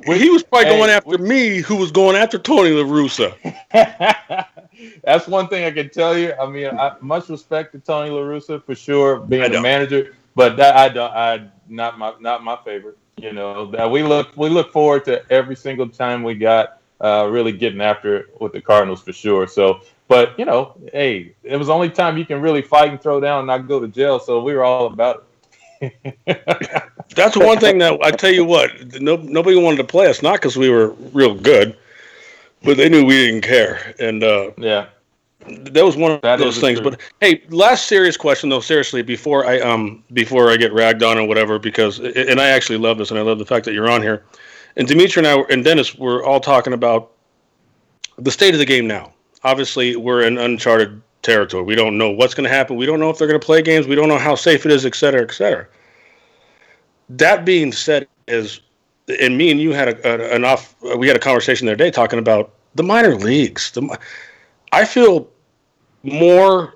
well, 0.07 0.17
he 0.17 0.29
was 0.29 0.43
probably 0.43 0.69
hey, 0.69 0.77
going 0.77 0.89
after 0.89 1.09
we, 1.09 1.17
me, 1.17 1.57
who 1.57 1.75
was 1.75 1.91
going 1.91 2.15
after 2.15 2.37
Tony 2.37 2.71
La 2.71 2.83
Russa. 2.83 3.35
That's 5.03 5.27
one 5.27 5.47
thing 5.47 5.65
I 5.65 5.71
can 5.71 5.89
tell 5.89 6.17
you. 6.17 6.33
I 6.33 6.49
mean, 6.49 6.67
I, 6.67 6.95
much 7.01 7.29
respect 7.29 7.73
to 7.73 7.79
Tony 7.79 8.09
La 8.09 8.21
Russa 8.21 8.63
for 8.63 8.75
sure, 8.75 9.19
being 9.19 9.51
the 9.51 9.61
manager, 9.61 10.15
but 10.35 10.57
that 10.57 10.75
I 10.75 10.89
don't. 10.89 11.11
I 11.11 11.47
not 11.67 11.97
my 11.97 12.13
not 12.19 12.43
my 12.43 12.57
favorite. 12.63 12.97
You 13.17 13.33
know 13.33 13.69
that 13.71 13.89
we 13.89 14.03
look 14.03 14.35
we 14.35 14.49
look 14.49 14.71
forward 14.71 15.05
to 15.05 15.23
every 15.31 15.55
single 15.55 15.89
time 15.89 16.23
we 16.23 16.35
got 16.35 16.79
uh, 17.01 17.27
really 17.29 17.51
getting 17.51 17.81
after 17.81 18.17
it 18.17 18.41
with 18.41 18.53
the 18.53 18.61
Cardinals 18.61 19.01
for 19.01 19.13
sure. 19.13 19.47
So, 19.47 19.81
but 20.07 20.37
you 20.37 20.45
know, 20.45 20.75
hey, 20.91 21.33
it 21.43 21.57
was 21.57 21.67
the 21.67 21.73
only 21.73 21.89
time 21.89 22.17
you 22.17 22.25
can 22.25 22.41
really 22.41 22.61
fight 22.61 22.89
and 22.89 23.01
throw 23.01 23.19
down 23.19 23.39
and 23.39 23.47
not 23.47 23.67
go 23.67 23.79
to 23.79 23.87
jail. 23.87 24.19
So 24.19 24.41
we 24.43 24.53
were 24.53 24.63
all 24.63 24.87
about 24.87 25.17
it. 25.17 25.23
That's 27.15 27.35
one 27.35 27.59
thing 27.59 27.77
that 27.79 27.99
I 28.03 28.11
tell 28.11 28.31
you 28.31 28.45
what, 28.45 28.71
no, 29.01 29.17
nobody 29.17 29.57
wanted 29.57 29.77
to 29.77 29.83
play 29.83 30.07
us, 30.07 30.21
not 30.21 30.35
because 30.35 30.57
we 30.57 30.69
were 30.69 30.89
real 31.11 31.35
good, 31.35 31.77
but 32.63 32.77
they 32.77 32.89
knew 32.89 33.05
we 33.05 33.27
didn't 33.27 33.41
care. 33.41 33.93
And 33.99 34.23
uh, 34.23 34.51
yeah, 34.57 34.87
that 35.47 35.83
was 35.83 35.97
one 35.97 36.11
of 36.11 36.21
that 36.21 36.39
those 36.39 36.59
things. 36.59 36.79
But 36.79 36.99
hey, 37.19 37.43
last 37.49 37.87
serious 37.87 38.17
question 38.17 38.49
though, 38.49 38.59
seriously, 38.59 39.01
before 39.01 39.45
I 39.45 39.59
um 39.59 40.03
before 40.13 40.49
I 40.49 40.57
get 40.57 40.73
ragged 40.73 41.03
on 41.03 41.17
or 41.17 41.27
whatever, 41.27 41.59
because 41.59 41.99
and 41.99 42.39
I 42.39 42.49
actually 42.49 42.77
love 42.77 42.97
this, 42.97 43.11
and 43.11 43.19
I 43.19 43.23
love 43.23 43.39
the 43.39 43.45
fact 43.45 43.65
that 43.65 43.73
you're 43.73 43.89
on 43.89 44.01
here. 44.01 44.23
And 44.75 44.87
Dmitri 44.87 45.25
and 45.25 45.27
I 45.27 45.43
and 45.51 45.63
Dennis 45.63 45.95
were 45.95 46.23
all 46.23 46.39
talking 46.39 46.73
about 46.73 47.11
the 48.17 48.31
state 48.31 48.53
of 48.53 48.59
the 48.59 48.65
game 48.65 48.87
now. 48.87 49.11
Obviously, 49.43 49.95
we're 49.95 50.23
in 50.23 50.37
uncharted 50.37 51.01
territory. 51.21 51.63
We 51.63 51.75
don't 51.75 51.97
know 51.97 52.09
what's 52.09 52.33
going 52.33 52.49
to 52.49 52.55
happen. 52.55 52.75
We 52.75 52.85
don't 52.85 52.99
know 52.99 53.09
if 53.09 53.17
they're 53.17 53.27
going 53.27 53.39
to 53.39 53.45
play 53.45 53.61
games. 53.61 53.87
We 53.87 53.95
don't 53.95 54.09
know 54.09 54.17
how 54.19 54.35
safe 54.35 54.65
it 54.65 54.71
is, 54.71 54.85
et 54.85 54.95
cetera, 54.95 55.21
et 55.21 55.31
cetera. 55.31 55.67
That 57.09 57.45
being 57.45 57.71
said, 57.71 58.07
is 58.27 58.61
and 59.19 59.37
me 59.37 59.51
and 59.51 59.59
you 59.59 59.73
had 59.73 59.89
a, 59.89 60.31
a, 60.31 60.35
an 60.35 60.45
off. 60.45 60.75
We 60.97 61.07
had 61.07 61.15
a 61.15 61.19
conversation 61.19 61.65
the 61.65 61.73
other 61.73 61.83
day 61.83 61.91
talking 61.91 62.19
about 62.19 62.53
the 62.75 62.83
minor 62.83 63.15
leagues. 63.15 63.71
The, 63.71 63.99
I 64.71 64.85
feel 64.85 65.29
more 66.03 66.75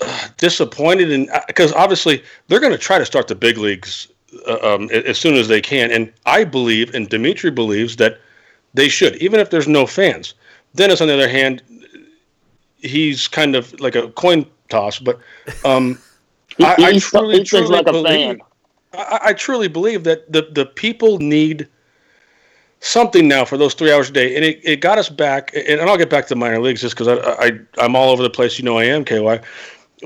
uh, 0.00 0.28
disappointed 0.36 1.10
in 1.10 1.28
because 1.46 1.72
obviously 1.72 2.22
they're 2.48 2.60
going 2.60 2.72
to 2.72 2.78
try 2.78 2.98
to 2.98 3.06
start 3.06 3.28
the 3.28 3.34
big 3.34 3.56
leagues 3.56 4.08
uh, 4.46 4.58
um, 4.62 4.90
as 4.90 5.18
soon 5.18 5.34
as 5.34 5.48
they 5.48 5.60
can, 5.60 5.90
and 5.90 6.12
I 6.26 6.44
believe, 6.44 6.94
and 6.94 7.08
Dmitri 7.08 7.50
believes 7.50 7.96
that 7.96 8.20
they 8.74 8.88
should, 8.88 9.16
even 9.16 9.40
if 9.40 9.50
there's 9.50 9.68
no 9.68 9.86
fans. 9.86 10.34
Dennis, 10.74 11.00
on 11.00 11.08
the 11.08 11.14
other 11.14 11.28
hand, 11.28 11.62
he's 12.78 13.28
kind 13.28 13.56
of 13.56 13.78
like 13.80 13.94
a 13.94 14.08
coin 14.10 14.46
toss, 14.68 14.98
but 14.98 15.18
um, 15.64 15.98
I, 16.60 16.76
I, 16.78 16.98
truly, 16.98 17.44
truly 17.44 17.66
like 17.66 17.86
believe. 17.86 18.40
I, 18.92 19.20
I, 19.24 19.32
truly 19.32 19.68
believe 19.68 20.04
that 20.04 20.30
the 20.32 20.48
the 20.52 20.66
people 20.66 21.18
need 21.18 21.68
something 22.80 23.26
now 23.28 23.44
for 23.44 23.56
those 23.56 23.74
three 23.74 23.92
hours 23.92 24.10
a 24.10 24.12
day, 24.12 24.34
and 24.36 24.44
it, 24.44 24.60
it 24.62 24.80
got 24.80 24.98
us 24.98 25.08
back. 25.08 25.52
And 25.54 25.80
I'll 25.80 25.96
get 25.96 26.10
back 26.10 26.24
to 26.24 26.30
the 26.30 26.36
minor 26.36 26.60
leagues 26.60 26.80
just 26.80 26.96
because 26.96 27.08
I, 27.08 27.46
I 27.46 27.60
I'm 27.78 27.96
all 27.96 28.10
over 28.10 28.22
the 28.22 28.30
place. 28.30 28.58
You 28.58 28.64
know 28.64 28.78
I 28.78 28.84
am 28.84 29.04
KY, 29.04 29.40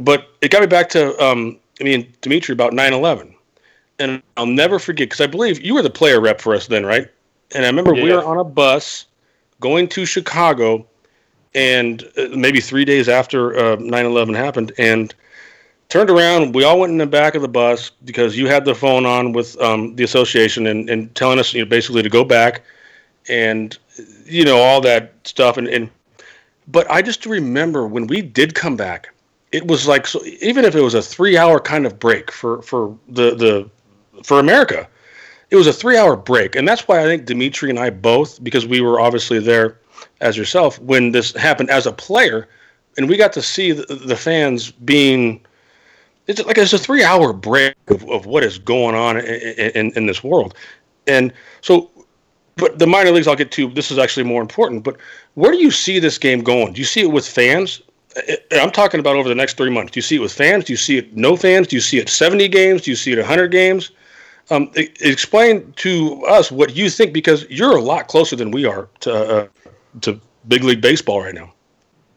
but 0.00 0.28
it 0.40 0.50
got 0.50 0.60
me 0.60 0.66
back 0.66 0.88
to 0.90 1.18
um, 1.22 1.58
I 1.80 1.84
mean 1.84 2.12
Dmitri 2.20 2.52
about 2.52 2.72
9/11, 2.72 3.34
and 3.98 4.22
I'll 4.36 4.46
never 4.46 4.78
forget 4.78 5.08
because 5.08 5.20
I 5.20 5.26
believe 5.26 5.60
you 5.60 5.74
were 5.74 5.82
the 5.82 5.90
player 5.90 6.20
rep 6.20 6.40
for 6.40 6.54
us 6.54 6.66
then, 6.66 6.84
right? 6.84 7.08
And 7.54 7.64
I 7.64 7.68
remember 7.68 7.94
yeah. 7.94 8.04
we 8.04 8.12
were 8.12 8.24
on 8.24 8.38
a 8.38 8.44
bus 8.44 9.06
going 9.62 9.88
to 9.88 10.04
Chicago 10.04 10.86
and 11.54 12.04
uh, 12.18 12.28
maybe 12.36 12.60
three 12.60 12.84
days 12.84 13.08
after 13.08 13.56
uh, 13.56 13.76
9/11 13.76 14.36
happened, 14.36 14.72
and 14.78 15.14
turned 15.92 16.08
around. 16.08 16.54
We 16.54 16.64
all 16.64 16.80
went 16.80 16.90
in 16.90 16.98
the 16.98 17.06
back 17.06 17.34
of 17.34 17.42
the 17.42 17.48
bus 17.48 17.90
because 18.04 18.36
you 18.36 18.46
had 18.46 18.64
the 18.64 18.74
phone 18.74 19.04
on 19.04 19.32
with 19.32 19.60
um, 19.60 19.94
the 19.94 20.04
association 20.04 20.66
and, 20.66 20.88
and 20.88 21.14
telling 21.14 21.38
us, 21.38 21.52
you 21.52 21.60
know, 21.62 21.68
basically 21.68 22.02
to 22.02 22.08
go 22.08 22.24
back 22.24 22.62
and, 23.28 23.78
you 24.24 24.42
know, 24.44 24.56
all 24.56 24.80
that 24.80 25.12
stuff. 25.24 25.58
And, 25.58 25.68
and 25.68 25.90
but 26.68 26.90
I 26.90 27.02
just 27.02 27.26
remember 27.26 27.86
when 27.86 28.06
we 28.06 28.22
did 28.22 28.54
come 28.54 28.74
back, 28.74 29.10
it 29.52 29.66
was 29.66 29.86
like 29.86 30.06
so 30.06 30.24
even 30.40 30.64
if 30.64 30.74
it 30.74 30.80
was 30.80 30.94
a 30.94 31.02
three 31.02 31.36
hour 31.36 31.60
kind 31.60 31.84
of 31.84 31.98
break 31.98 32.32
for 32.32 32.62
for 32.62 32.96
the 33.08 33.34
the 33.34 33.70
for 34.24 34.40
America, 34.40 34.88
it 35.52 35.56
was 35.56 35.66
a 35.66 35.72
three 35.72 35.98
hour 35.98 36.16
break, 36.16 36.56
and 36.56 36.66
that's 36.66 36.88
why 36.88 37.00
I 37.00 37.04
think 37.04 37.26
Dmitri 37.26 37.68
and 37.68 37.78
I 37.78 37.90
both 37.90 38.42
because 38.42 38.66
we 38.66 38.80
were 38.80 38.98
obviously 38.98 39.38
there 39.38 39.78
as 40.22 40.36
yourself 40.36 40.80
when 40.80 41.12
this 41.12 41.32
happened 41.34 41.68
as 41.68 41.86
a 41.86 41.92
player, 41.92 42.48
and 42.96 43.06
we 43.06 43.18
got 43.18 43.34
to 43.34 43.42
see 43.42 43.72
the, 43.72 43.84
the 43.94 44.16
fans 44.16 44.72
being. 44.72 45.44
It's 46.26 46.42
like 46.46 46.56
it's 46.56 46.72
a 46.72 46.78
three 46.78 47.04
hour 47.04 47.34
break 47.34 47.74
of, 47.88 48.08
of 48.08 48.24
what 48.24 48.42
is 48.44 48.58
going 48.58 48.94
on 48.94 49.18
in, 49.18 49.70
in, 49.74 49.92
in 49.94 50.06
this 50.06 50.24
world, 50.24 50.54
and 51.06 51.34
so 51.60 51.90
but 52.56 52.78
the 52.78 52.86
minor 52.86 53.10
leagues 53.10 53.28
I'll 53.28 53.36
get 53.36 53.52
to. 53.52 53.68
This 53.68 53.90
is 53.90 53.98
actually 53.98 54.24
more 54.24 54.40
important. 54.40 54.84
But 54.84 54.96
where 55.34 55.52
do 55.52 55.58
you 55.58 55.70
see 55.70 55.98
this 55.98 56.16
game 56.16 56.42
going? 56.42 56.72
Do 56.72 56.80
you 56.80 56.86
see 56.86 57.02
it 57.02 57.12
with 57.12 57.28
fans? 57.28 57.82
I'm 58.52 58.70
talking 58.70 59.00
about 59.00 59.16
over 59.16 59.28
the 59.28 59.34
next 59.34 59.58
three 59.58 59.70
months. 59.70 59.92
Do 59.92 59.98
you 59.98 60.02
see 60.02 60.16
it 60.16 60.20
with 60.20 60.32
fans? 60.32 60.64
Do 60.64 60.72
you 60.72 60.76
see 60.78 60.98
it 60.98 61.14
no 61.14 61.36
fans? 61.36 61.66
Do 61.66 61.76
you 61.76 61.80
see 61.80 61.98
it 61.98 62.08
70 62.08 62.48
games? 62.48 62.82
Do 62.82 62.90
you 62.90 62.96
see 62.96 63.12
it 63.12 63.18
100 63.18 63.48
games? 63.48 63.90
Um, 64.52 64.70
explain 64.74 65.72
to 65.76 66.22
us 66.26 66.52
what 66.52 66.76
you 66.76 66.90
think 66.90 67.14
because 67.14 67.48
you're 67.48 67.74
a 67.74 67.80
lot 67.80 68.08
closer 68.08 68.36
than 68.36 68.50
we 68.50 68.66
are 68.66 68.86
to 69.00 69.14
uh, 69.14 69.48
to 70.02 70.20
big 70.46 70.62
league 70.62 70.82
baseball 70.82 71.22
right 71.22 71.34
now. 71.34 71.54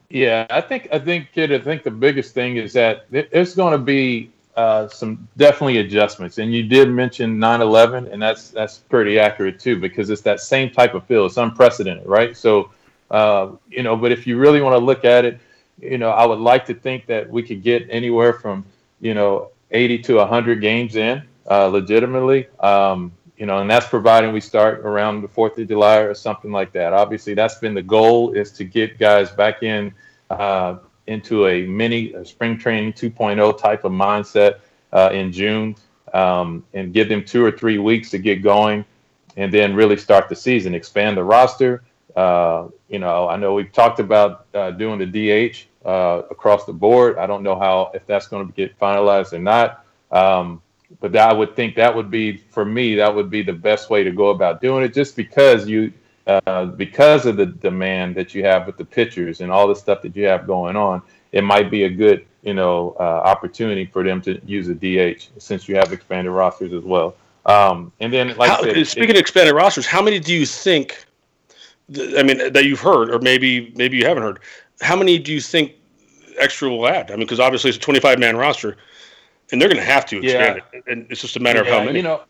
Yeah, 0.10 0.46
I 0.50 0.60
think 0.60 0.90
I 0.92 1.00
think 1.00 1.32
kid, 1.32 1.54
I 1.54 1.60
think 1.60 1.84
the 1.84 1.92
biggest 1.92 2.34
thing 2.34 2.58
is 2.58 2.74
that 2.74 3.06
it's 3.14 3.56
going 3.56 3.72
to 3.72 3.78
be 3.78 4.32
uh, 4.58 4.90
some 4.90 5.30
definitely 5.38 5.78
adjustments. 5.78 6.38
And 6.38 6.54
you 6.54 6.64
did 6.64 6.90
mention 6.90 7.38
9/11, 7.38 8.12
and 8.12 8.22
that's 8.22 8.50
that's 8.50 8.80
pretty 8.80 9.18
accurate 9.18 9.58
too 9.58 9.80
because 9.80 10.10
it's 10.10 10.24
that 10.24 10.42
same 10.42 10.70
type 10.70 10.94
of 10.94 11.06
feel. 11.06 11.26
It's 11.26 11.38
unprecedented, 11.38 12.06
right? 12.06 12.36
So, 12.36 12.70
uh, 13.12 13.52
you 13.70 13.82
know, 13.82 13.96
but 13.96 14.12
if 14.12 14.28
you 14.28 14.38
really 14.38 14.60
want 14.60 14.74
to 14.74 14.86
look 14.86 15.06
at 15.06 15.24
it, 15.24 15.40
you 15.82 15.98
know, 15.98 16.10
I 16.10 16.26
would 16.26 16.40
like 16.40 16.66
to 16.66 16.74
think 16.74 17.06
that 17.06 17.30
we 17.30 17.44
could 17.44 17.64
get 17.64 17.88
anywhere 17.90 18.34
from, 18.34 18.66
you 19.00 19.14
know, 19.14 19.52
80 19.72 20.00
to 20.00 20.16
100 20.16 20.60
games 20.60 20.98
in 20.98 21.24
uh, 21.50 21.68
legitimately. 21.68 22.48
Um, 22.60 23.12
you 23.38 23.46
know, 23.46 23.60
and 23.60 23.70
that's 23.70 23.88
providing 23.88 24.32
we 24.32 24.40
start 24.40 24.80
around 24.80 25.22
the 25.22 25.28
4th 25.28 25.58
of 25.58 25.68
July 25.68 25.98
or 25.98 26.14
something 26.14 26.52
like 26.52 26.72
that. 26.72 26.94
Obviously, 26.94 27.34
that's 27.34 27.56
been 27.56 27.74
the 27.74 27.84
goal 27.84 28.32
is 28.32 28.52
to 28.54 28.64
get 28.64 28.98
guys 28.98 29.30
back 29.30 29.62
in 29.62 29.94
uh, 30.30 30.78
into 31.08 31.48
a 31.48 31.66
mini 31.66 32.14
a 32.14 32.26
spring 32.26 32.58
training 32.58 32.94
2.0 32.94 33.58
type 33.60 33.84
of 33.84 33.92
mindset 33.92 34.60
uh, 34.94 35.10
in 35.12 35.32
June 35.32 35.76
um, 36.14 36.64
and 36.74 36.94
give 36.94 37.10
them 37.10 37.24
two 37.24 37.44
or 37.44 37.52
three 37.52 37.78
weeks 37.78 38.10
to 38.12 38.18
get 38.18 38.42
going 38.42 38.86
and 39.36 39.54
then 39.54 39.76
really 39.76 39.98
start 39.98 40.30
the 40.30 40.36
season, 40.36 40.74
expand 40.74 41.18
the 41.18 41.24
roster, 41.24 41.84
uh, 42.16 42.68
you 42.88 43.00
know, 43.00 43.28
I 43.28 43.36
know 43.36 43.54
we've 43.54 43.72
talked 43.72 44.00
about 44.00 44.46
uh, 44.54 44.72
doing 44.72 45.00
the 45.00 45.06
DH 45.52 45.68
uh, 45.86 46.22
across 46.32 46.66
the 46.66 46.74
board. 46.74 47.18
I 47.18 47.28
don't 47.28 47.44
know 47.44 47.60
how 47.60 47.92
if 47.94 48.06
that's 48.08 48.28
going 48.28 48.48
to 48.48 48.54
get 48.54 48.80
finalized 48.80 49.34
or 49.34 49.40
not. 49.40 49.86
Um, 50.12 50.62
but 51.00 51.16
I 51.16 51.34
would 51.34 51.56
think 51.56 51.76
that 51.76 51.96
would 51.96 52.12
be 52.12 52.38
for 52.38 52.66
me 52.66 52.96
that 52.96 53.14
would 53.14 53.30
be 53.30 53.42
the 53.42 53.54
best 53.54 53.90
way 53.90 54.04
to 54.04 54.12
go 54.12 54.30
about 54.30 54.62
doing 54.62 54.84
it, 54.84 54.94
just 54.94 55.16
because 55.16 55.68
you 55.68 55.92
uh, 56.28 56.66
because 56.66 57.26
of 57.26 57.38
the 57.38 57.46
demand 57.46 58.16
that 58.16 58.34
you 58.34 58.44
have 58.44 58.66
with 58.66 58.78
the 58.78 58.86
pitchers 58.86 59.42
and 59.42 59.52
all 59.52 59.68
the 59.68 59.76
stuff 59.76 60.02
that 60.02 60.16
you 60.16 60.26
have 60.26 60.48
going 60.48 60.76
on. 60.76 61.02
It 61.32 61.44
might 61.44 61.70
be 61.70 61.84
a 61.84 61.90
good 61.90 62.26
you 62.44 62.54
know 62.54 62.96
uh, 63.00 63.04
opportunity 63.04 63.86
for 63.86 64.04
them 64.04 64.22
to 64.22 64.40
use 64.46 64.70
a 64.70 64.76
DH 64.76 65.30
since 65.38 65.68
you 65.68 65.76
have 65.76 65.92
expanded 65.92 66.32
rosters 66.32 66.74
as 66.74 66.84
well. 66.84 67.16
Um, 67.46 67.92
and 68.00 68.12
then, 68.12 68.36
like 68.38 68.50
how, 68.50 68.64
said, 68.64 68.88
speaking 68.88 69.12
it, 69.12 69.18
of 69.18 69.22
expanded 69.22 69.54
rosters, 69.54 69.86
how 69.86 70.02
many 70.02 70.20
do 70.20 70.34
you 70.34 70.46
think 70.46 71.06
I 71.90 72.24
mean, 72.24 72.52
that 72.52 72.66
you've 72.66 72.80
heard, 72.80 73.14
or 73.14 73.20
maybe 73.20 73.72
maybe 73.76 73.98
you 73.98 74.06
haven't 74.06 74.24
heard. 74.24 74.40
How 74.82 74.96
many 74.96 75.20
do 75.20 75.32
you 75.32 75.40
think 75.40 75.74
extra 76.38 76.70
will 76.70 76.88
add? 76.88 77.12
I 77.12 77.16
mean, 77.16 77.22
because 77.22 77.40
obviously 77.40 77.70
it's 77.70 77.78
a 77.78 77.82
25 77.82 78.20
man 78.20 78.36
roster, 78.36 78.78
and 79.52 79.62
they're 79.62 79.70
going 79.70 79.80
to 79.80 79.84
have 79.84 80.06
to 80.08 80.18
expand 80.18 80.62
yeah. 80.74 80.80
it, 80.80 80.84
and 80.88 81.08
it's 81.10 81.22
just 81.22 81.36
a 81.36 81.40
matter 81.40 81.64
yeah, 81.64 81.70
of 81.70 81.74
how 81.74 81.84
many. 81.84 82.00
You 82.00 82.04
know, 82.04 82.22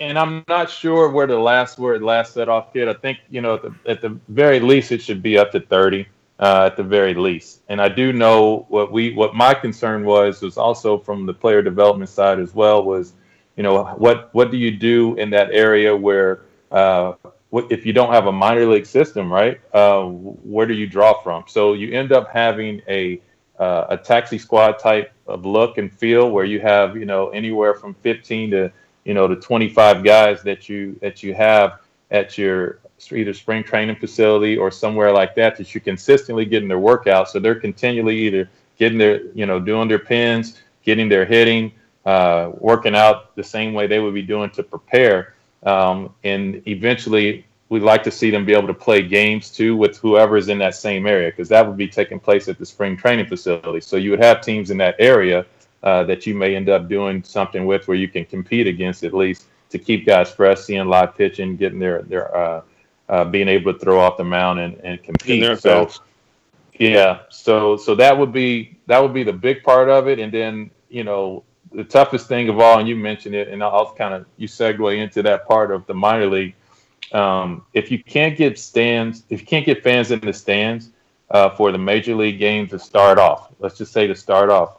and 0.00 0.18
I'm 0.18 0.44
not 0.48 0.70
sure 0.70 1.10
where 1.10 1.26
the 1.26 1.38
last 1.38 1.78
word 1.78 2.02
last 2.02 2.34
set 2.34 2.48
off 2.48 2.72
kid. 2.72 2.88
I 2.88 2.94
think 2.94 3.18
you 3.30 3.40
know 3.40 3.54
at 3.54 3.62
the, 3.62 3.74
at 3.86 4.00
the 4.00 4.18
very 4.28 4.60
least 4.60 4.92
it 4.92 5.02
should 5.02 5.22
be 5.22 5.38
up 5.38 5.52
to 5.52 5.60
30 5.60 6.06
uh, 6.38 6.66
at 6.66 6.76
the 6.76 6.82
very 6.82 7.14
least. 7.14 7.62
And 7.68 7.80
I 7.80 7.88
do 7.88 8.12
know 8.12 8.66
what 8.68 8.92
we 8.92 9.12
what 9.12 9.34
my 9.34 9.54
concern 9.54 10.04
was 10.04 10.40
was 10.40 10.56
also 10.56 10.98
from 10.98 11.26
the 11.26 11.34
player 11.34 11.62
development 11.62 12.10
side 12.10 12.38
as 12.38 12.54
well 12.54 12.82
was, 12.84 13.12
you 13.56 13.62
know, 13.62 13.84
what 13.96 14.32
what 14.34 14.50
do 14.50 14.56
you 14.56 14.70
do 14.70 15.16
in 15.16 15.30
that 15.30 15.50
area 15.52 15.96
where 15.96 16.42
uh, 16.70 17.14
if 17.52 17.84
you 17.84 17.92
don't 17.92 18.12
have 18.12 18.26
a 18.26 18.32
minor 18.32 18.66
league 18.66 18.86
system, 18.86 19.32
right? 19.32 19.60
Uh, 19.72 20.04
where 20.04 20.66
do 20.66 20.74
you 20.74 20.86
draw 20.86 21.20
from? 21.22 21.44
So 21.48 21.72
you 21.72 21.92
end 21.92 22.12
up 22.12 22.30
having 22.30 22.82
a 22.88 23.20
uh, 23.58 23.86
a 23.90 23.96
taxi 23.96 24.38
squad 24.38 24.78
type 24.78 25.12
of 25.28 25.44
look 25.46 25.78
and 25.78 25.92
feel 25.92 26.30
where 26.30 26.44
you 26.44 26.60
have 26.60 26.96
you 26.96 27.04
know 27.04 27.28
anywhere 27.30 27.74
from 27.74 27.94
15 27.94 28.50
to 28.50 28.72
you 29.04 29.14
know 29.14 29.28
to 29.28 29.36
25 29.36 30.02
guys 30.02 30.42
that 30.42 30.68
you 30.68 30.98
that 31.00 31.22
you 31.22 31.34
have 31.34 31.80
at 32.10 32.38
your 32.38 32.78
either 33.12 33.32
spring 33.32 33.62
training 33.62 33.96
facility 33.96 34.56
or 34.56 34.70
somewhere 34.70 35.12
like 35.12 35.34
that 35.34 35.56
that 35.56 35.74
you're 35.74 35.80
consistently 35.80 36.44
getting 36.44 36.68
their 36.68 36.78
workouts 36.78 37.28
So 37.28 37.38
they're 37.38 37.54
continually 37.60 38.16
either 38.18 38.48
getting 38.78 38.98
their 38.98 39.26
you 39.34 39.46
know 39.46 39.60
doing 39.60 39.88
their 39.88 39.98
pins, 39.98 40.60
getting 40.82 41.08
their 41.08 41.24
hitting, 41.24 41.72
uh, 42.06 42.52
working 42.54 42.94
out 42.94 43.34
the 43.36 43.44
same 43.44 43.74
way 43.74 43.86
they 43.86 44.00
would 44.00 44.14
be 44.14 44.22
doing 44.22 44.50
to 44.50 44.62
prepare. 44.62 45.34
Um, 45.64 46.14
and 46.24 46.62
eventually, 46.66 47.44
we'd 47.68 47.82
like 47.82 48.02
to 48.02 48.10
see 48.10 48.30
them 48.30 48.44
be 48.44 48.54
able 48.54 48.66
to 48.66 48.74
play 48.74 49.02
games 49.02 49.50
too 49.50 49.76
with 49.76 49.98
whoever 49.98 50.36
is 50.36 50.48
in 50.48 50.58
that 50.58 50.74
same 50.74 51.06
area 51.06 51.30
because 51.30 51.48
that 51.48 51.66
would 51.66 51.76
be 51.76 51.88
taking 51.88 52.18
place 52.18 52.48
at 52.48 52.58
the 52.58 52.66
spring 52.66 52.96
training 52.96 53.26
facility. 53.26 53.80
So 53.80 53.96
you 53.96 54.10
would 54.10 54.22
have 54.22 54.40
teams 54.40 54.70
in 54.70 54.78
that 54.78 54.96
area 54.98 55.44
uh, 55.82 56.04
that 56.04 56.26
you 56.26 56.34
may 56.34 56.56
end 56.56 56.68
up 56.68 56.88
doing 56.88 57.22
something 57.22 57.66
with 57.66 57.86
where 57.86 57.96
you 57.96 58.08
can 58.08 58.24
compete 58.24 58.66
against 58.66 59.04
at 59.04 59.14
least 59.14 59.44
to 59.70 59.78
keep 59.78 60.06
guys 60.06 60.30
fresh, 60.30 60.60
seeing 60.60 60.86
live 60.86 61.14
pitching, 61.14 61.56
getting 61.56 61.78
their 61.78 62.02
their 62.02 62.34
uh, 62.36 62.62
uh, 63.08 63.24
being 63.24 63.48
able 63.48 63.72
to 63.72 63.78
throw 63.78 64.00
off 64.00 64.16
the 64.16 64.24
mound 64.24 64.60
and, 64.60 64.76
and 64.82 65.02
compete. 65.02 65.42
So 65.60 65.90
yeah, 66.78 67.20
so 67.28 67.76
so 67.76 67.94
that 67.96 68.16
would 68.16 68.32
be 68.32 68.78
that 68.86 69.00
would 69.00 69.12
be 69.12 69.24
the 69.24 69.32
big 69.32 69.62
part 69.62 69.88
of 69.88 70.08
it, 70.08 70.18
and 70.18 70.32
then 70.32 70.70
you 70.88 71.04
know 71.04 71.44
the 71.72 71.84
toughest 71.84 72.28
thing 72.28 72.48
of 72.48 72.58
all, 72.58 72.78
and 72.78 72.88
you 72.88 72.96
mentioned 72.96 73.34
it, 73.34 73.48
and 73.48 73.62
I'll 73.62 73.92
kind 73.94 74.14
of 74.14 74.26
you 74.36 74.48
segue 74.48 74.96
into 74.96 75.22
that 75.22 75.46
part 75.46 75.70
of 75.70 75.86
the 75.86 75.94
minor 75.94 76.26
league. 76.26 76.54
Um, 77.12 77.64
if 77.72 77.90
you 77.90 78.02
can't 78.02 78.36
get 78.36 78.58
stands, 78.58 79.22
if 79.30 79.40
you 79.40 79.46
can't 79.46 79.64
get 79.64 79.82
fans 79.82 80.10
in 80.10 80.20
the 80.20 80.32
stands 80.32 80.90
uh, 81.30 81.50
for 81.50 81.72
the 81.72 81.78
major 81.78 82.14
league 82.14 82.38
games 82.38 82.70
to 82.70 82.78
start 82.78 83.18
off, 83.18 83.50
let's 83.60 83.78
just 83.78 83.92
say 83.92 84.06
to 84.06 84.14
start 84.14 84.50
off, 84.50 84.78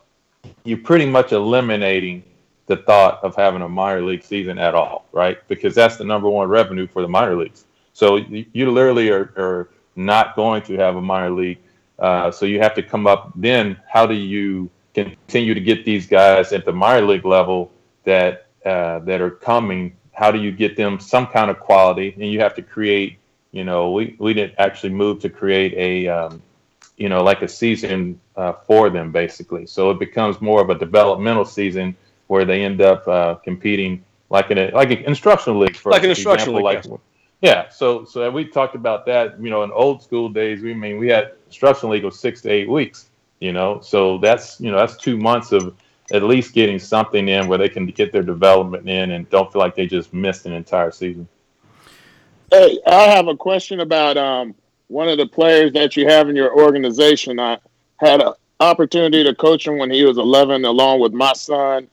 you're 0.63 0.77
pretty 0.77 1.05
much 1.05 1.31
eliminating 1.31 2.23
the 2.67 2.77
thought 2.77 3.23
of 3.23 3.35
having 3.35 3.61
a 3.61 3.69
minor 3.69 4.01
league 4.01 4.23
season 4.23 4.59
at 4.59 4.75
all, 4.75 5.05
right? 5.11 5.39
Because 5.47 5.73
that's 5.73 5.97
the 5.97 6.03
number 6.03 6.29
one 6.29 6.47
revenue 6.47 6.87
for 6.87 7.01
the 7.01 7.07
minor 7.07 7.35
leagues. 7.35 7.65
So 7.93 8.17
you, 8.17 8.45
you 8.53 8.71
literally 8.71 9.09
are, 9.09 9.33
are, 9.37 9.69
not 9.95 10.33
going 10.33 10.61
to 10.61 10.77
have 10.77 10.95
a 10.95 11.01
minor 11.01 11.31
league. 11.31 11.57
Uh, 11.97 12.31
so 12.31 12.45
you 12.45 12.59
have 12.59 12.73
to 12.73 12.81
come 12.81 13.05
up. 13.05 13.33
Then 13.35 13.77
how 13.85 14.05
do 14.05 14.13
you 14.13 14.69
continue 14.93 15.53
to 15.53 15.59
get 15.59 15.85
these 15.85 16.07
guys 16.07 16.53
at 16.53 16.65
the 16.65 16.71
minor 16.71 17.05
league 17.05 17.25
level 17.25 17.71
that 18.03 18.47
uh, 18.65 18.99
that 18.99 19.21
are 19.21 19.31
coming. 19.31 19.95
How 20.19 20.31
do 20.31 20.39
you 20.39 20.51
get 20.51 20.75
them 20.75 20.99
some 20.99 21.27
kind 21.27 21.49
of 21.49 21.59
quality? 21.59 22.13
And 22.13 22.31
you 22.31 22.39
have 22.41 22.55
to 22.55 22.61
create. 22.61 23.17
You 23.51 23.63
know, 23.63 23.91
we 23.91 24.15
we 24.19 24.33
didn't 24.33 24.55
actually 24.57 24.91
move 24.91 25.19
to 25.21 25.29
create 25.29 25.73
a 25.73 26.07
um, 26.07 26.41
you 26.97 27.09
know 27.09 27.23
like 27.23 27.41
a 27.41 27.47
season 27.47 28.19
uh, 28.35 28.53
for 28.67 28.89
them 28.89 29.11
basically. 29.11 29.65
So 29.65 29.89
it 29.91 29.99
becomes 29.99 30.41
more 30.41 30.61
of 30.61 30.69
a 30.69 30.77
developmental 30.77 31.45
season 31.45 31.95
where 32.27 32.45
they 32.45 32.63
end 32.63 32.81
up 32.81 33.07
uh, 33.07 33.35
competing 33.35 34.03
like 34.29 34.51
in 34.51 34.57
a 34.57 34.69
like 34.71 34.91
an 34.91 34.99
instructional 35.05 35.57
league 35.59 35.77
for 35.77 35.91
like 35.91 36.03
an 36.03 36.09
instructional 36.09 36.57
example, 36.57 36.91
league. 36.91 36.91
Like, 36.91 37.01
yeah, 37.41 37.69
so 37.69 38.05
so 38.05 38.29
we 38.29 38.45
talked 38.45 38.75
about 38.75 39.05
that. 39.07 39.41
You 39.41 39.49
know, 39.49 39.63
in 39.63 39.71
old 39.71 40.03
school 40.03 40.29
days, 40.29 40.61
we 40.61 40.71
I 40.71 40.75
mean 40.75 40.99
we 40.99 41.07
had 41.07 41.31
instructional 41.47 41.93
league 41.93 42.05
of 42.05 42.13
six 42.13 42.41
to 42.41 42.49
eight 42.49 42.69
weeks 42.69 43.09
you 43.39 43.53
know 43.53 43.79
so 43.81 44.17
that's 44.17 44.59
you 44.59 44.71
know 44.71 44.77
that's 44.77 44.97
two 44.97 45.17
months 45.17 45.51
of 45.51 45.75
at 46.11 46.23
least 46.23 46.53
getting 46.53 46.79
something 46.79 47.27
in 47.27 47.47
where 47.47 47.57
they 47.57 47.69
can 47.69 47.85
get 47.85 48.11
their 48.11 48.23
development 48.23 48.87
in 48.89 49.11
and 49.11 49.29
don't 49.29 49.51
feel 49.51 49.59
like 49.59 49.75
they 49.75 49.85
just 49.85 50.13
missed 50.13 50.45
an 50.45 50.53
entire 50.53 50.91
season. 50.91 51.27
Hey 52.51 52.79
i 52.87 53.03
have 53.03 53.27
a 53.27 53.35
question 53.35 53.79
about 53.79 54.17
um, 54.17 54.55
one 54.87 55.07
of 55.07 55.17
the 55.17 55.27
players 55.27 55.71
that 55.73 55.95
you 55.95 56.07
have 56.07 56.29
in 56.29 56.35
your 56.35 56.51
organization. 56.57 57.39
I 57.39 57.59
had 57.97 58.21
an 58.21 58.33
opportunity 58.59 59.23
to 59.23 59.35
coach 59.35 59.67
him 59.67 59.77
when 59.77 59.91
he 59.91 60.03
was 60.03 60.17
11 60.17 60.65
along 60.65 60.99
with 60.99 61.13
my 61.13 61.33
son 61.33 61.87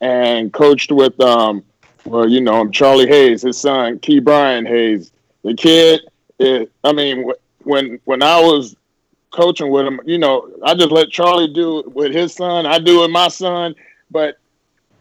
and 0.00 0.52
coached 0.52 0.90
with 0.90 1.18
um, 1.20 1.62
well 2.04 2.28
you 2.28 2.40
know 2.40 2.68
charlie 2.68 3.06
hayes 3.06 3.42
his 3.42 3.58
son 3.58 3.98
Ke'Bryan 3.98 4.66
hayes. 4.66 5.12
The 5.44 5.54
kid 5.54 6.00
is, 6.38 6.68
i 6.82 6.92
mean 6.92 7.30
when 7.62 8.00
when 8.04 8.22
i 8.22 8.40
was 8.40 8.74
coaching 9.30 9.70
with 9.70 9.86
him. 9.86 10.00
You 10.04 10.18
know, 10.18 10.50
I 10.64 10.74
just 10.74 10.90
let 10.90 11.10
Charlie 11.10 11.52
do 11.52 11.80
it 11.80 11.92
with 11.92 12.12
his 12.12 12.34
son. 12.34 12.66
I 12.66 12.78
do 12.78 12.98
it 12.98 13.02
with 13.02 13.10
my 13.10 13.28
son. 13.28 13.74
But 14.10 14.38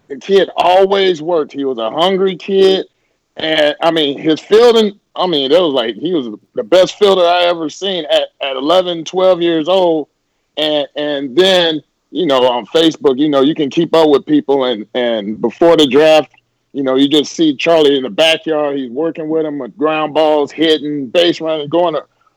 the 0.08 0.18
kid 0.18 0.50
always 0.56 1.22
worked. 1.22 1.54
He 1.54 1.66
was 1.66 1.78
a 1.78 1.92
hungry 1.92 2.36
kid. 2.36 2.88
And 3.38 3.76
I 3.82 3.92
mean, 3.92 4.20
his 4.20 4.40
fielding, 4.40 5.00
I 5.16 5.26
mean, 5.26 5.52
it 5.52 5.60
was 5.60 5.74
like 5.74 5.96
he 5.96 6.14
was 6.14 6.38
the 6.56 6.64
best 6.64 6.98
fielder 7.00 7.22
I 7.22 7.44
ever 7.44 7.70
seen 7.70 8.06
at, 8.06 8.30
at 8.42 8.56
11, 8.56 9.06
12 9.06 9.42
years 9.42 9.70
old. 9.70 10.10
And, 10.58 10.88
and 10.96 11.36
then, 11.36 11.82
you 12.12 12.26
know, 12.26 12.44
on 12.52 12.66
Facebook, 12.66 13.18
you 13.18 13.30
know, 13.30 13.42
you 13.42 13.56
can 13.56 13.70
keep 13.70 13.96
up 13.96 14.10
with 14.10 14.26
people. 14.26 14.66
And, 14.66 14.86
and 14.94 15.40
before 15.40 15.78
the 15.78 15.88
draft, 15.88 16.34
you 16.74 16.84
know, 16.84 16.96
you 16.96 17.08
just 17.08 17.34
see 17.34 17.56
Charlie 17.56 17.98
in 17.98 18.04
the 18.04 18.10
backyard. 18.10 18.78
He's 18.78 18.92
working 18.92 19.30
with 19.30 19.46
him 19.46 19.60
with 19.60 19.78
ground 19.78 20.14
balls, 20.14 20.52
hitting, 20.52 21.08
base 21.08 21.42
running, 21.42 21.70
going 21.70 21.96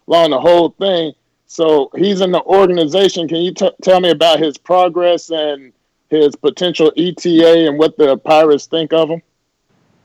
along 0.08 0.30
the 0.30 0.40
whole 0.40 0.70
thing. 0.70 1.12
So 1.52 1.90
he's 1.94 2.22
in 2.22 2.32
the 2.32 2.42
organization. 2.44 3.28
Can 3.28 3.42
you 3.42 3.52
t- 3.52 3.70
tell 3.82 4.00
me 4.00 4.08
about 4.08 4.38
his 4.38 4.56
progress 4.56 5.28
and 5.28 5.74
his 6.08 6.34
potential 6.34 6.90
ETA 6.96 7.68
and 7.68 7.78
what 7.78 7.98
the 7.98 8.16
Pirates 8.16 8.64
think 8.64 8.94
of 8.94 9.10
him? 9.10 9.20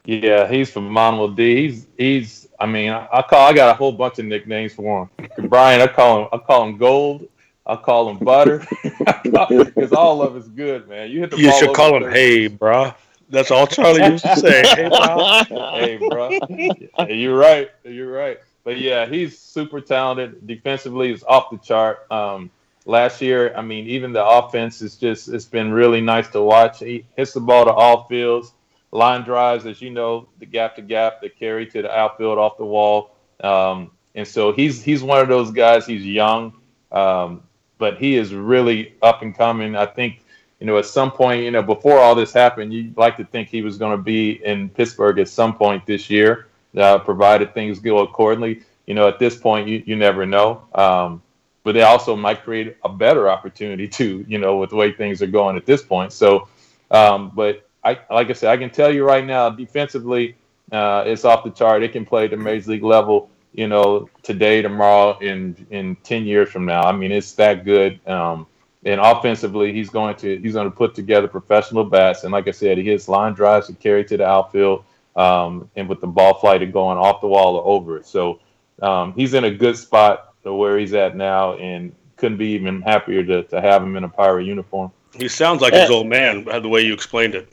Yeah, 0.03 0.45
he's 0.49 0.69
from 0.69 0.87
phenomenal. 0.87 1.29
D. 1.29 1.69
He's 1.69 1.87
he's. 1.97 2.47
I 2.59 2.65
mean, 2.65 2.91
I, 2.91 3.07
I 3.13 3.21
call. 3.21 3.47
I 3.47 3.53
got 3.53 3.69
a 3.69 3.73
whole 3.75 3.93
bunch 3.93 4.19
of 4.19 4.25
nicknames 4.25 4.73
for 4.73 5.09
him. 5.17 5.29
Brian, 5.47 5.79
I 5.79 5.87
call 5.87 6.23
him. 6.23 6.29
I 6.33 6.37
call 6.37 6.67
him 6.67 6.75
Gold. 6.75 7.29
I 7.65 7.77
call 7.77 8.09
him 8.09 8.17
Butter 8.17 8.67
because 9.23 9.93
all 9.93 10.21
of 10.21 10.35
it's 10.35 10.49
good, 10.49 10.89
man. 10.89 11.09
You 11.09 11.21
hit 11.21 11.31
the. 11.31 11.37
You 11.37 11.53
should 11.53 11.73
call 11.73 11.95
him 11.95 12.11
Hey, 12.11 12.47
bro. 12.47 12.93
That's 13.29 13.51
all 13.51 13.67
Charlie 13.67 14.03
used 14.05 14.25
to 14.25 14.35
say. 14.35 14.63
hey, 14.67 14.89
bro. 14.89 15.43
hey, 15.47 15.97
bro. 15.97 16.29
Yeah, 16.49 17.05
you're 17.05 17.37
right. 17.37 17.71
You're 17.85 18.11
right. 18.11 18.39
But 18.67 18.79
yeah, 18.79 19.05
he's 19.05 19.39
super 19.39 19.79
talented. 19.79 20.45
Defensively, 20.45 21.11
he's 21.11 21.23
off 21.23 21.51
the 21.51 21.57
chart. 21.57 22.05
Um, 22.11 22.51
last 22.85 23.21
year, 23.21 23.55
I 23.55 23.61
mean, 23.61 23.87
even 23.87 24.11
the 24.11 24.25
offense 24.25 24.81
is 24.81 24.97
just, 24.97 25.29
it's 25.29 25.45
been 25.45 25.71
really 25.71 26.01
nice 26.01 26.27
to 26.31 26.41
watch. 26.41 26.79
He 26.79 27.05
hits 27.15 27.31
the 27.31 27.39
ball 27.39 27.63
to 27.63 27.71
all 27.71 28.09
fields, 28.09 28.51
line 28.91 29.21
drives, 29.21 29.65
as 29.65 29.81
you 29.81 29.89
know, 29.89 30.27
the 30.39 30.45
gap 30.45 30.75
to 30.75 30.81
gap, 30.81 31.21
the 31.21 31.29
carry 31.29 31.65
to 31.67 31.81
the 31.81 31.89
outfield 31.89 32.37
off 32.39 32.57
the 32.57 32.65
wall. 32.65 33.15
Um, 33.39 33.89
and 34.15 34.27
so 34.27 34.51
he's 34.51 34.83
he's 34.83 35.01
one 35.01 35.21
of 35.21 35.29
those 35.29 35.49
guys. 35.51 35.85
He's 35.85 36.05
young, 36.05 36.51
um, 36.91 37.43
but 37.77 37.97
he 37.97 38.17
is 38.17 38.33
really 38.33 38.95
up 39.01 39.21
and 39.21 39.33
coming. 39.33 39.77
I 39.77 39.85
think 39.85 40.25
you 40.59 40.67
know 40.67 40.77
at 40.77 40.87
some 40.87 41.11
point, 41.11 41.41
you 41.41 41.51
know, 41.51 41.63
before 41.63 41.99
all 41.99 42.15
this 42.15 42.33
happened, 42.33 42.73
you'd 42.73 42.97
like 42.97 43.15
to 43.15 43.23
think 43.23 43.47
he 43.47 43.61
was 43.61 43.77
going 43.77 43.95
to 43.97 44.03
be 44.03 44.45
in 44.45 44.67
Pittsburgh 44.67 45.19
at 45.19 45.29
some 45.29 45.55
point 45.55 45.85
this 45.85 46.09
year, 46.09 46.47
uh, 46.77 46.99
provided 46.99 47.53
things 47.53 47.79
go 47.79 47.99
accordingly. 47.99 48.61
You 48.85 48.93
know, 48.93 49.07
at 49.07 49.19
this 49.19 49.35
point, 49.35 49.67
you 49.67 49.83
you 49.85 49.95
never 49.95 50.25
know. 50.25 50.63
Um, 50.73 51.21
but 51.63 51.73
they 51.73 51.81
also 51.81 52.15
might 52.15 52.43
create 52.45 52.77
a 52.85 52.89
better 52.89 53.29
opportunity 53.29 53.87
too, 53.99 54.23
you 54.27 54.37
know, 54.37 54.57
with 54.57 54.69
the 54.69 54.77
way 54.77 54.93
things 54.93 55.21
are 55.21 55.27
going 55.27 55.57
at 55.57 55.65
this 55.65 55.81
point. 55.81 56.13
So, 56.13 56.47
um, 56.91 57.31
but 57.35 57.67
I, 57.83 57.99
like 58.09 58.29
I 58.29 58.33
said, 58.33 58.51
I 58.51 58.57
can 58.57 58.69
tell 58.69 58.93
you 58.93 59.03
right 59.05 59.25
now, 59.25 59.49
defensively, 59.49 60.35
uh, 60.71 61.03
it's 61.05 61.25
off 61.25 61.43
the 61.43 61.49
chart. 61.49 61.83
It 61.83 61.91
can 61.91 62.05
play 62.05 62.27
the 62.27 62.37
major 62.37 62.71
league 62.71 62.83
level, 62.83 63.29
you 63.53 63.67
know, 63.67 64.09
today, 64.23 64.61
tomorrow, 64.61 65.17
in 65.19 65.67
in 65.69 65.95
ten 66.03 66.25
years 66.25 66.49
from 66.49 66.65
now. 66.65 66.83
I 66.83 66.93
mean, 66.93 67.11
it's 67.11 67.33
that 67.33 67.65
good. 67.65 67.99
Um, 68.07 68.47
and 68.85 69.01
offensively, 69.01 69.73
he's 69.73 69.89
going 69.89 70.15
to 70.17 70.37
he's 70.37 70.53
going 70.53 70.69
to 70.69 70.75
put 70.75 70.95
together 70.95 71.27
professional 71.27 71.83
bats. 71.83 72.23
And 72.23 72.31
like 72.31 72.47
I 72.47 72.51
said, 72.51 72.77
he 72.77 72.85
hits 72.85 73.09
line 73.09 73.33
drives 73.33 73.67
to 73.67 73.73
carry 73.73 74.05
to 74.05 74.17
the 74.17 74.25
outfield, 74.25 74.85
um, 75.17 75.69
and 75.75 75.89
with 75.89 75.99
the 75.99 76.07
ball 76.07 76.35
flight 76.35 76.59
going 76.71 76.97
off 76.97 77.21
the 77.21 77.27
wall 77.27 77.57
or 77.57 77.65
over 77.65 77.97
it. 77.97 78.05
So 78.05 78.39
um, 78.81 79.13
he's 79.13 79.33
in 79.33 79.43
a 79.43 79.51
good 79.51 79.77
spot 79.77 80.33
to 80.43 80.53
where 80.53 80.77
he's 80.77 80.93
at 80.93 81.15
now, 81.15 81.55
and 81.55 81.93
couldn't 82.15 82.37
be 82.37 82.49
even 82.49 82.81
happier 82.81 83.23
to, 83.23 83.43
to 83.43 83.59
have 83.59 83.83
him 83.83 83.97
in 83.97 84.03
a 84.03 84.09
pirate 84.09 84.45
uniform. 84.45 84.91
He 85.15 85.27
sounds 85.27 85.61
like 85.61 85.73
his 85.73 85.89
old 85.89 86.07
man, 86.07 86.43
by 86.43 86.59
the 86.59 86.69
way 86.69 86.81
you 86.81 86.93
explained 86.93 87.35
it. 87.35 87.51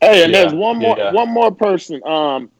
Hey, 0.00 0.24
and 0.24 0.32
yeah, 0.32 0.42
there's 0.42 0.54
one 0.54 0.78
more 0.78 0.98
yeah. 0.98 1.12
one 1.12 1.30
more 1.30 1.50
person. 1.50 2.02
Um, 2.04 2.50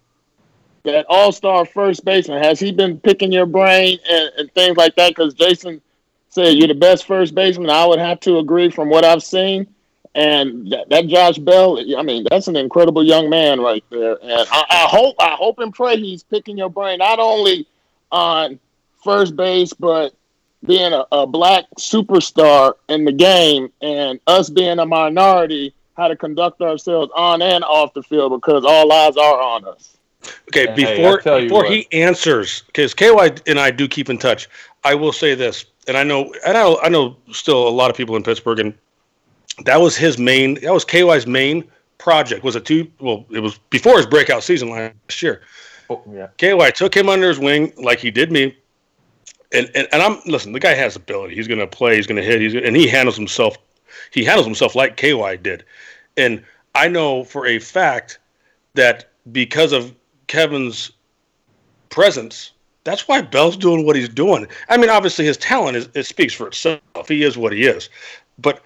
that 0.84 1.06
All 1.08 1.32
Star 1.32 1.64
first 1.64 2.04
baseman 2.04 2.42
has 2.42 2.60
he 2.60 2.70
been 2.70 3.00
picking 3.00 3.32
your 3.32 3.46
brain 3.46 3.98
and, 4.08 4.30
and 4.38 4.52
things 4.52 4.76
like 4.76 4.94
that? 4.96 5.10
Because 5.10 5.34
Jason 5.34 5.80
said 6.28 6.56
you're 6.56 6.68
the 6.68 6.74
best 6.74 7.06
first 7.06 7.34
baseman. 7.34 7.70
I 7.70 7.86
would 7.86 7.98
have 7.98 8.20
to 8.20 8.38
agree 8.38 8.70
from 8.70 8.90
what 8.90 9.04
I've 9.04 9.22
seen. 9.22 9.66
And 10.14 10.70
that, 10.70 10.88
that 10.90 11.08
Josh 11.08 11.38
Bell, 11.38 11.78
I 11.98 12.02
mean, 12.02 12.26
that's 12.30 12.46
an 12.46 12.56
incredible 12.56 13.02
young 13.02 13.28
man 13.28 13.60
right 13.60 13.82
there. 13.90 14.16
And 14.22 14.46
I, 14.50 14.64
I 14.70 14.86
hope, 14.88 15.16
I 15.18 15.30
hope 15.30 15.58
and 15.58 15.74
pray 15.74 15.96
he's 15.96 16.22
picking 16.22 16.56
your 16.56 16.70
brain 16.70 16.98
not 16.98 17.18
only 17.18 17.66
on 18.12 18.60
first 19.02 19.34
base, 19.34 19.72
but 19.72 20.14
being 20.64 20.92
a, 20.92 21.04
a, 21.12 21.26
black 21.26 21.64
superstar 21.78 22.74
in 22.88 23.04
the 23.04 23.12
game 23.12 23.70
and 23.82 24.20
us 24.26 24.48
being 24.48 24.78
a 24.78 24.86
minority, 24.86 25.74
how 25.96 26.08
to 26.08 26.16
conduct 26.16 26.60
ourselves 26.62 27.12
on 27.14 27.42
and 27.42 27.64
off 27.64 27.92
the 27.94 28.02
field 28.02 28.32
because 28.40 28.64
all 28.64 28.90
eyes 28.92 29.16
are 29.16 29.40
on 29.40 29.66
us. 29.66 29.96
Okay, 30.48 30.72
before 30.74 31.20
hey, 31.20 31.42
before 31.42 31.66
he 31.66 31.86
answers, 31.92 32.62
because 32.66 32.94
KY 32.94 33.30
and 33.46 33.58
I 33.58 33.70
do 33.70 33.86
keep 33.86 34.08
in 34.08 34.16
touch, 34.16 34.48
I 34.82 34.94
will 34.94 35.12
say 35.12 35.34
this, 35.34 35.66
and 35.86 35.98
I 35.98 36.02
know, 36.02 36.32
and 36.46 36.56
I, 36.56 36.74
I 36.76 36.88
know 36.88 37.16
still 37.30 37.68
a 37.68 37.70
lot 37.70 37.90
of 37.90 37.96
people 37.96 38.16
in 38.16 38.22
Pittsburgh, 38.22 38.58
and 38.58 38.74
that 39.64 39.80
was 39.80 39.96
his 39.96 40.18
main, 40.18 40.54
that 40.60 40.72
was 40.72 40.84
KY's 40.84 41.26
main 41.26 41.64
project. 41.98 42.44
Was 42.44 42.56
it 42.56 42.64
two? 42.64 42.90
Well, 43.00 43.24
it 43.30 43.40
was 43.40 43.58
before 43.70 43.96
his 43.96 44.06
breakout 44.06 44.42
season 44.42 44.70
last 44.70 45.22
year. 45.22 45.42
Oh, 45.90 46.02
yeah. 46.10 46.28
KY 46.38 46.70
took 46.72 46.94
him 46.94 47.08
under 47.08 47.28
his 47.28 47.38
wing 47.38 47.72
like 47.76 47.98
he 47.98 48.10
did 48.10 48.32
me 48.32 48.56
and, 49.54 49.70
and, 49.74 49.88
and 49.92 50.02
I'm 50.02 50.20
listen. 50.26 50.52
The 50.52 50.60
guy 50.60 50.74
has 50.74 50.96
ability. 50.96 51.34
He's 51.34 51.48
going 51.48 51.60
to 51.60 51.66
play. 51.66 51.96
He's 51.96 52.06
going 52.06 52.16
to 52.16 52.22
hit. 52.22 52.40
He's 52.40 52.54
and 52.54 52.76
he 52.76 52.88
handles 52.88 53.16
himself. 53.16 53.56
He 54.10 54.24
handles 54.24 54.46
himself 54.46 54.74
like 54.74 54.96
KY 54.96 55.38
did, 55.42 55.64
and 56.16 56.44
I 56.74 56.88
know 56.88 57.24
for 57.24 57.46
a 57.46 57.58
fact 57.58 58.18
that 58.74 59.10
because 59.32 59.72
of 59.72 59.94
Kevin's 60.26 60.90
presence, 61.88 62.52
that's 62.82 63.06
why 63.06 63.22
Bell's 63.22 63.56
doing 63.56 63.86
what 63.86 63.96
he's 63.96 64.08
doing. 64.08 64.46
I 64.68 64.76
mean, 64.76 64.90
obviously 64.90 65.24
his 65.24 65.36
talent 65.36 65.76
is 65.76 65.88
it 65.94 66.04
speaks 66.04 66.34
for 66.34 66.48
itself. 66.48 66.80
He 67.06 67.22
is 67.22 67.38
what 67.38 67.52
he 67.52 67.64
is, 67.64 67.88
but 68.38 68.62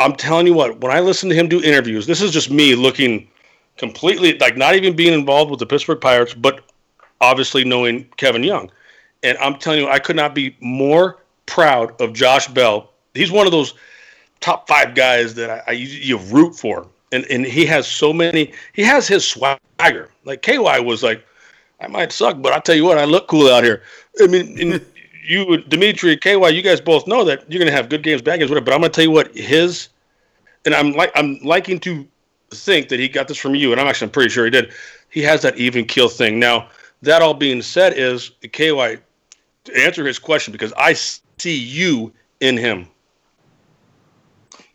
I'm 0.00 0.16
telling 0.16 0.46
you 0.46 0.54
what. 0.54 0.80
When 0.80 0.90
I 0.90 1.00
listen 1.00 1.28
to 1.28 1.34
him 1.34 1.48
do 1.48 1.62
interviews, 1.62 2.06
this 2.06 2.20
is 2.20 2.32
just 2.32 2.50
me 2.50 2.74
looking 2.74 3.28
completely 3.76 4.36
like 4.38 4.56
not 4.56 4.74
even 4.74 4.96
being 4.96 5.12
involved 5.12 5.50
with 5.50 5.60
the 5.60 5.66
Pittsburgh 5.66 6.00
Pirates, 6.00 6.34
but 6.34 6.64
obviously 7.20 7.64
knowing 7.64 8.04
Kevin 8.16 8.42
Young 8.42 8.70
and 9.22 9.36
I'm 9.38 9.56
telling 9.56 9.80
you, 9.80 9.88
I 9.88 9.98
could 9.98 10.16
not 10.16 10.34
be 10.34 10.56
more 10.60 11.18
proud 11.46 11.98
of 12.00 12.12
Josh 12.12 12.48
Bell. 12.48 12.92
He's 13.14 13.30
one 13.30 13.46
of 13.46 13.52
those 13.52 13.74
top 14.40 14.66
five 14.68 14.94
guys 14.94 15.34
that 15.34 15.50
I, 15.50 15.62
I 15.68 15.72
you 15.72 16.18
root 16.18 16.54
for, 16.54 16.86
and 17.12 17.24
and 17.26 17.44
he 17.44 17.66
has 17.66 17.86
so 17.86 18.12
many. 18.12 18.52
He 18.72 18.82
has 18.82 19.06
his 19.06 19.26
swagger. 19.26 20.10
Like 20.24 20.42
KY 20.42 20.80
was 20.80 21.02
like, 21.02 21.24
I 21.80 21.88
might 21.88 22.12
suck, 22.12 22.40
but 22.40 22.52
I 22.52 22.60
tell 22.60 22.74
you 22.74 22.84
what, 22.84 22.98
I 22.98 23.04
look 23.04 23.28
cool 23.28 23.48
out 23.48 23.64
here. 23.64 23.82
I 24.22 24.26
mean, 24.26 24.84
you, 25.30 25.58
Dimitri, 25.64 26.16
KY, 26.16 26.48
you 26.50 26.62
guys 26.62 26.80
both 26.80 27.06
know 27.06 27.24
that 27.24 27.50
you're 27.50 27.58
gonna 27.58 27.70
have 27.70 27.88
good 27.88 28.02
games, 28.02 28.22
bad 28.22 28.38
games, 28.38 28.50
whatever. 28.50 28.64
But 28.66 28.74
I'm 28.74 28.80
gonna 28.80 28.92
tell 28.92 29.04
you 29.04 29.10
what 29.10 29.34
his, 29.36 29.88
and 30.64 30.74
I'm 30.74 30.92
like 30.92 31.12
I'm 31.14 31.38
liking 31.42 31.78
to 31.80 32.06
think 32.50 32.88
that 32.88 32.98
he 32.98 33.08
got 33.08 33.28
this 33.28 33.38
from 33.38 33.54
you, 33.54 33.72
and 33.72 33.80
I'm 33.80 33.86
actually 33.86 34.06
I'm 34.06 34.12
pretty 34.12 34.30
sure 34.30 34.44
he 34.44 34.50
did. 34.50 34.72
He 35.08 35.22
has 35.22 35.42
that 35.42 35.56
even 35.56 35.84
kill 35.84 36.08
thing. 36.08 36.38
Now, 36.38 36.68
that 37.02 37.22
all 37.22 37.34
being 37.34 37.62
said, 37.62 37.94
is 37.96 38.30
KY 38.42 38.98
to 39.64 39.76
answer 39.76 40.06
his 40.06 40.18
question 40.18 40.52
because 40.52 40.72
I 40.76 40.92
see 40.92 41.56
you 41.56 42.12
in 42.40 42.56
him. 42.56 42.88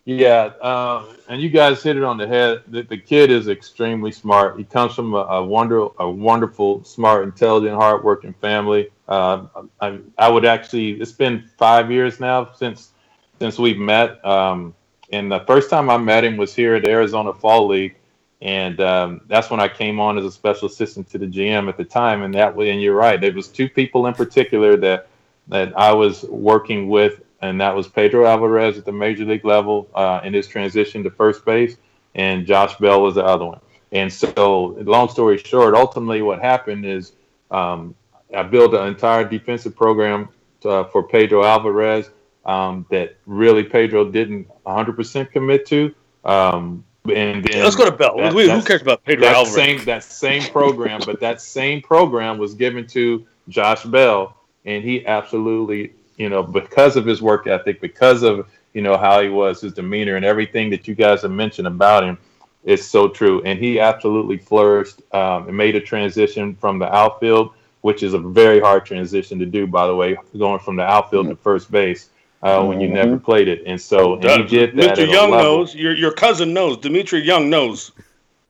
Yeah, 0.06 0.52
uh, 0.62 1.04
and 1.28 1.42
you 1.42 1.50
guys 1.50 1.82
hit 1.82 1.98
it 1.98 2.04
on 2.04 2.18
the 2.18 2.28
head. 2.28 2.62
The, 2.68 2.84
the, 2.84 2.98
kid 2.98 3.32
is 3.32 3.48
extremely 3.48 4.12
smart. 4.12 4.56
He 4.56 4.64
comes 4.64 4.94
from 4.94 5.16
a, 5.16 5.18
a 5.18 5.44
wonder, 5.44 5.88
a 5.98 6.08
wonderful, 6.08 6.84
smart, 6.84 7.24
intelligent, 7.24 7.74
hardworking 7.74 8.34
family. 8.34 8.92
Uh, 9.08 9.48
I, 9.82 10.00
I, 10.16 10.30
would 10.30 10.46
actually. 10.46 11.02
It's 11.02 11.12
been 11.12 11.50
five 11.58 11.92
years 11.92 12.20
now 12.20 12.52
since 12.54 12.92
since 13.40 13.58
we've 13.58 13.80
met. 13.80 14.24
Um, 14.24 14.76
and 15.12 15.32
the 15.32 15.40
first 15.42 15.72
time 15.72 15.90
I 15.90 15.98
met 15.98 16.24
him 16.24 16.38
was 16.38 16.54
here 16.54 16.76
at 16.76 16.86
Arizona 16.86 17.34
Fall 17.34 17.68
League, 17.68 17.96
and 18.42 18.80
um, 18.82 19.22
that's 19.28 19.50
when 19.50 19.60
I 19.60 19.68
came 19.68 20.00
on 20.00 20.20
as 20.20 20.26
a 20.26 20.32
special 20.32 20.68
assistant 20.68 21.10
to 21.12 21.18
the 21.18 21.28
GM 21.28 21.68
at 21.68 21.78
the 21.78 21.84
time. 21.84 22.22
And 22.22 22.34
that 22.36 22.56
way, 22.56 22.70
and 22.70 22.80
you're 22.80 22.96
right, 22.96 23.20
there 23.20 23.34
was 23.34 23.48
two 23.48 23.70
people 23.70 24.06
in 24.06 24.14
particular 24.14 24.78
that 24.78 25.08
that 25.48 25.76
I 25.76 25.94
was 25.94 26.24
working 26.26 26.90
with, 26.90 27.22
and 27.42 27.60
that 27.62 27.76
was 27.76 27.88
Pedro 27.88 28.26
Alvarez 28.26 28.78
at 28.78 28.86
the 28.86 28.92
major 28.92 29.26
league 29.26 29.46
level 29.46 29.90
uh, 29.94 30.22
in 30.24 30.34
his 30.34 30.48
transition 30.48 31.04
to 31.04 31.10
first 31.10 31.46
base, 31.46 31.78
and 32.16 32.46
Josh 32.46 32.76
Bell 32.78 33.02
was 33.02 33.16
the 33.16 33.26
other 33.26 33.46
one. 33.46 33.60
And 33.92 34.12
so, 34.12 34.76
long 34.82 35.10
story 35.10 35.38
short, 35.38 35.76
ultimately 35.76 36.22
what 36.22 36.42
happened 36.42 36.86
is 36.86 37.14
um, 37.52 37.96
I 38.36 38.44
built 38.44 38.74
an 38.74 38.88
entire 38.88 39.24
defensive 39.24 39.76
program 39.76 40.30
to, 40.62 40.70
uh, 40.70 40.84
for 40.86 41.04
Pedro 41.04 41.44
Alvarez 41.44 42.10
um, 42.46 42.86
that 42.90 43.18
really 43.26 43.64
Pedro 43.64 44.10
didn't 44.10 44.48
100% 44.66 45.32
commit 45.32 45.66
to. 45.68 45.94
Um, 46.24 46.84
and 47.14 47.44
then 47.44 47.64
let's 47.64 47.76
go 47.76 47.86
to 47.86 47.92
Bell. 47.92 48.18
That, 48.18 48.34
who 48.34 48.62
cares 48.64 48.82
about 48.82 49.04
Pedro 49.04 49.26
that 49.26 49.36
Alvarez? 49.36 49.54
Same, 49.54 49.86
that 49.86 50.04
same 50.04 50.44
program, 50.52 51.02
but 51.06 51.20
that 51.20 51.40
same 51.40 51.82
program 51.82 52.38
was 52.40 52.56
given 52.56 52.88
to 52.88 53.26
Josh 53.48 53.84
Bell, 53.84 54.36
and 54.66 54.84
he 54.84 55.06
absolutely 55.06 55.94
you 56.18 56.30
know, 56.30 56.44
because 56.44 56.96
of 56.96 57.06
his 57.06 57.22
work 57.22 57.48
ethic, 57.48 57.82
because 57.82 58.24
of 58.24 58.48
you 58.74 58.82
know 58.82 58.98
how 58.98 59.22
he 59.22 59.30
was, 59.30 59.62
his 59.62 59.74
demeanor, 59.74 60.16
and 60.16 60.26
everything 60.26 60.70
that 60.70 60.88
you 60.88 60.96
guys 60.96 61.22
have 61.22 61.32
mentioned 61.32 61.68
about 61.68 62.04
him 62.04 62.18
is 62.64 62.88
so 62.88 63.08
true. 63.08 63.42
And 63.44 63.60
he 63.60 63.80
absolutely 63.80 64.38
flourished 64.38 65.02
um, 65.14 65.48
and 65.48 65.56
made 65.56 65.76
a 65.76 65.82
transition 65.82 66.56
from 66.56 66.80
the 66.80 66.94
outfield, 66.94 67.54
which 67.82 68.04
is 68.04 68.14
a 68.14 68.20
very 68.20 68.60
hard 68.60 68.86
transition 68.86 69.40
to 69.40 69.46
do, 69.46 69.68
by 69.68 69.88
the 69.88 69.96
way, 69.96 70.18
going 70.38 70.60
from 70.60 70.76
the 70.76 70.84
outfield 70.84 71.28
mm-hmm. 71.28 71.36
to 71.36 71.42
first 71.42 71.72
base. 71.72 72.10
Uh, 72.44 72.64
when 72.64 72.80
you 72.80 72.88
never 72.88 73.16
mm-hmm. 73.16 73.26
played 73.26 73.48
it, 73.48 73.64
and 73.66 73.82
so 73.82 74.16
and 74.18 74.44
he 74.44 74.44
did 74.44 74.76
that. 74.76 74.96
Mr. 74.96 75.10
Young 75.10 75.32
knows. 75.32 75.74
Your 75.74 75.96
your 75.96 76.12
cousin 76.12 76.54
knows. 76.54 76.78
Dmitri 76.78 77.22
Young 77.22 77.50
knows. 77.50 77.92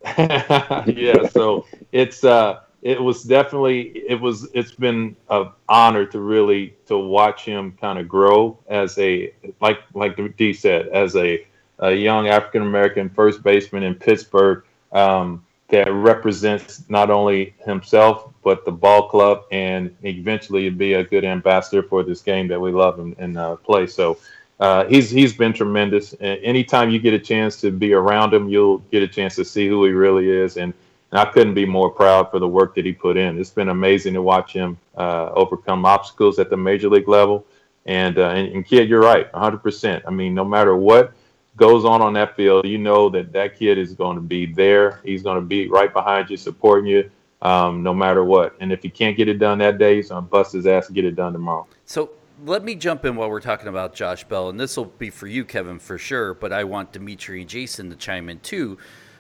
yeah, 0.18 1.28
so 1.30 1.66
it's 1.94 2.26
uh, 2.26 2.60
it 2.86 3.02
was 3.02 3.24
definitely 3.24 4.04
it 4.08 4.22
was 4.22 4.48
it's 4.54 4.72
been 4.72 5.16
an 5.32 5.50
honor 5.68 6.06
to 6.06 6.20
really 6.20 6.76
to 6.86 6.96
watch 7.00 7.44
him 7.44 7.76
kind 7.82 7.98
of 7.98 8.08
grow 8.08 8.60
as 8.68 8.96
a 9.00 9.34
like 9.60 9.80
like 9.96 10.38
D 10.38 10.54
said 10.54 10.90
as 10.90 11.16
a, 11.16 11.48
a 11.80 11.92
young 11.92 12.28
African 12.28 12.62
American 12.62 13.10
first 13.10 13.42
baseman 13.42 13.82
in 13.82 13.96
Pittsburgh 13.96 14.64
um, 14.92 15.44
that 15.70 15.92
represents 15.92 16.88
not 16.88 17.10
only 17.10 17.56
himself 17.66 18.32
but 18.44 18.64
the 18.66 18.72
ball 18.72 19.10
club 19.10 19.46
and 19.52 19.94
eventually 20.04 20.70
be 20.70 20.94
a 20.94 21.04
good 21.04 21.26
ambassador 21.26 21.82
for 21.82 22.04
this 22.04 22.22
game 22.22 22.48
that 22.50 22.62
we 22.62 22.72
love 22.72 23.00
and, 23.00 23.16
and 23.18 23.36
uh, 23.36 23.56
play. 23.56 23.88
So 23.88 24.20
uh, 24.60 24.86
he's 24.86 25.10
he's 25.10 25.34
been 25.34 25.54
tremendous. 25.54 26.14
And 26.14 26.40
anytime 26.44 26.92
you 26.92 27.00
get 27.00 27.16
a 27.16 27.20
chance 27.20 27.60
to 27.62 27.72
be 27.72 27.94
around 27.94 28.32
him, 28.32 28.48
you'll 28.48 28.78
get 28.92 29.02
a 29.02 29.08
chance 29.08 29.34
to 29.38 29.44
see 29.44 29.68
who 29.68 29.84
he 29.86 29.92
really 29.92 30.30
is 30.30 30.58
and 30.58 30.72
and 31.12 31.20
I 31.20 31.26
couldn't 31.26 31.54
be 31.54 31.66
more 31.66 31.90
proud 31.90 32.32
for 32.32 32.40
the 32.40 32.48
work 32.48 32.76
that 32.76 32.86
he 32.86 32.92
put 32.92 33.18
in. 33.18 33.40
It's 33.40 33.50
been 33.50 33.70
amazing 33.70 34.14
to 34.16 34.22
watch 34.22 34.54
him 34.54 34.78
uh, 34.98 35.30
overcome 35.34 35.86
obstacles 35.86 36.40
at 36.40 36.50
the 36.50 36.58
major 36.58 36.90
league 36.90 37.08
level. 37.08 37.46
And, 37.86 38.18
uh, 38.18 38.30
and, 38.30 38.52
and 38.52 38.66
kid, 38.66 38.90
you're 38.90 39.02
right, 39.02 39.32
100%. 39.32 40.02
I 40.08 40.10
mean, 40.10 40.34
no 40.34 40.44
matter 40.44 40.76
what 40.76 41.14
goes 41.56 41.86
on 41.86 42.02
on 42.02 42.14
that 42.14 42.36
field, 42.36 42.66
you 42.66 42.78
know 42.78 43.10
that 43.10 43.32
that 43.34 43.58
kid 43.58 43.78
is 43.78 43.94
going 43.94 44.16
to 44.16 44.22
be 44.22 44.46
there. 44.46 45.00
He's 45.04 45.22
going 45.22 45.36
to 45.36 45.46
be 45.46 45.68
right 45.68 45.94
behind 45.94 46.30
you, 46.30 46.38
supporting 46.38 46.88
you, 46.88 47.10
um, 47.42 47.84
no 47.84 47.94
matter 47.94 48.24
what. 48.24 48.56
And 48.60 48.72
if 48.72 48.82
he 48.82 48.90
can't 48.90 49.16
get 49.16 49.28
it 49.28 49.40
done 49.40 49.60
that 49.60 49.78
day, 49.78 49.98
he's 49.98 50.10
going 50.10 50.24
to 50.24 50.30
bust 50.30 50.54
his 50.54 50.66
ass 50.66 50.88
to 50.88 50.94
get 50.94 51.06
it 51.06 51.16
done 51.16 51.34
tomorrow. 51.34 51.68
So 51.86 52.10
let 52.44 52.64
me 52.64 52.76
jump 52.76 53.06
in 53.06 53.16
while 53.16 53.30
we're 53.30 53.40
talking 53.40 53.68
about 53.68 53.94
Josh 53.94 54.24
Bell, 54.26 54.50
and 54.50 54.60
this 54.60 54.76
will 54.76 54.86
be 54.86 55.10
for 55.10 55.28
you, 55.28 55.46
Kevin, 55.46 55.80
for 55.80 55.98
sure. 55.98 56.34
But 56.34 56.52
I 56.52 56.64
want 56.64 56.92
Dmitri 56.92 57.42
and 57.42 57.50
Jason 57.50 57.90
to 57.90 57.96
chime 57.96 58.30
in 58.30 58.40
too. 58.40 58.78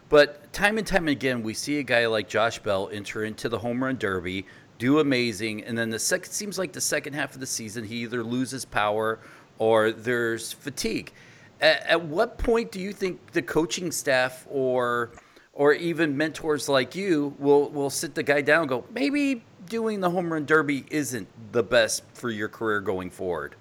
But 0.09 0.53
time 0.53 0.77
and 0.77 0.85
time 0.85 1.07
again, 1.07 1.41
we 1.41 1.53
see 1.53 1.79
a 1.79 1.83
guy 1.83 2.05
like 2.05 2.29
Josh 2.29 2.59
Bell 2.59 2.89
enter 2.91 3.23
into 3.23 3.49
the 3.49 3.57
home 3.57 3.83
run 3.83 3.97
derby, 3.97 4.45
do 4.77 4.99
amazing, 4.99 5.63
and 5.63 5.77
then 5.77 5.89
the 5.89 5.99
second 5.99 6.31
seems 6.31 6.59
like 6.59 6.73
the 6.73 6.81
second 6.81 7.13
half 7.13 7.33
of 7.33 7.39
the 7.39 7.47
season 7.47 7.83
he 7.83 7.97
either 7.97 8.23
loses 8.23 8.65
power 8.65 9.19
or 9.57 9.91
there's 9.91 10.51
fatigue. 10.51 11.11
At, 11.59 11.85
at 11.87 12.05
what 12.05 12.37
point 12.37 12.71
do 12.71 12.79
you 12.79 12.91
think 12.91 13.31
the 13.31 13.41
coaching 13.41 13.91
staff 13.91 14.45
or 14.49 15.11
or 15.53 15.71
even 15.73 16.17
mentors 16.17 16.67
like 16.67 16.95
you 16.95 17.33
will 17.39 17.69
will 17.69 17.89
sit 17.89 18.13
the 18.13 18.23
guy 18.23 18.41
down 18.41 18.61
and 18.61 18.69
go, 18.69 18.83
maybe 18.93 19.43
doing 19.67 20.01
the 20.01 20.09
home 20.09 20.31
run 20.31 20.45
derby 20.45 20.85
isn't 20.91 21.27
the 21.51 21.63
best 21.63 22.03
for 22.13 22.29
your 22.29 22.49
career 22.49 22.81
going 22.81 23.09
forward? 23.09 23.55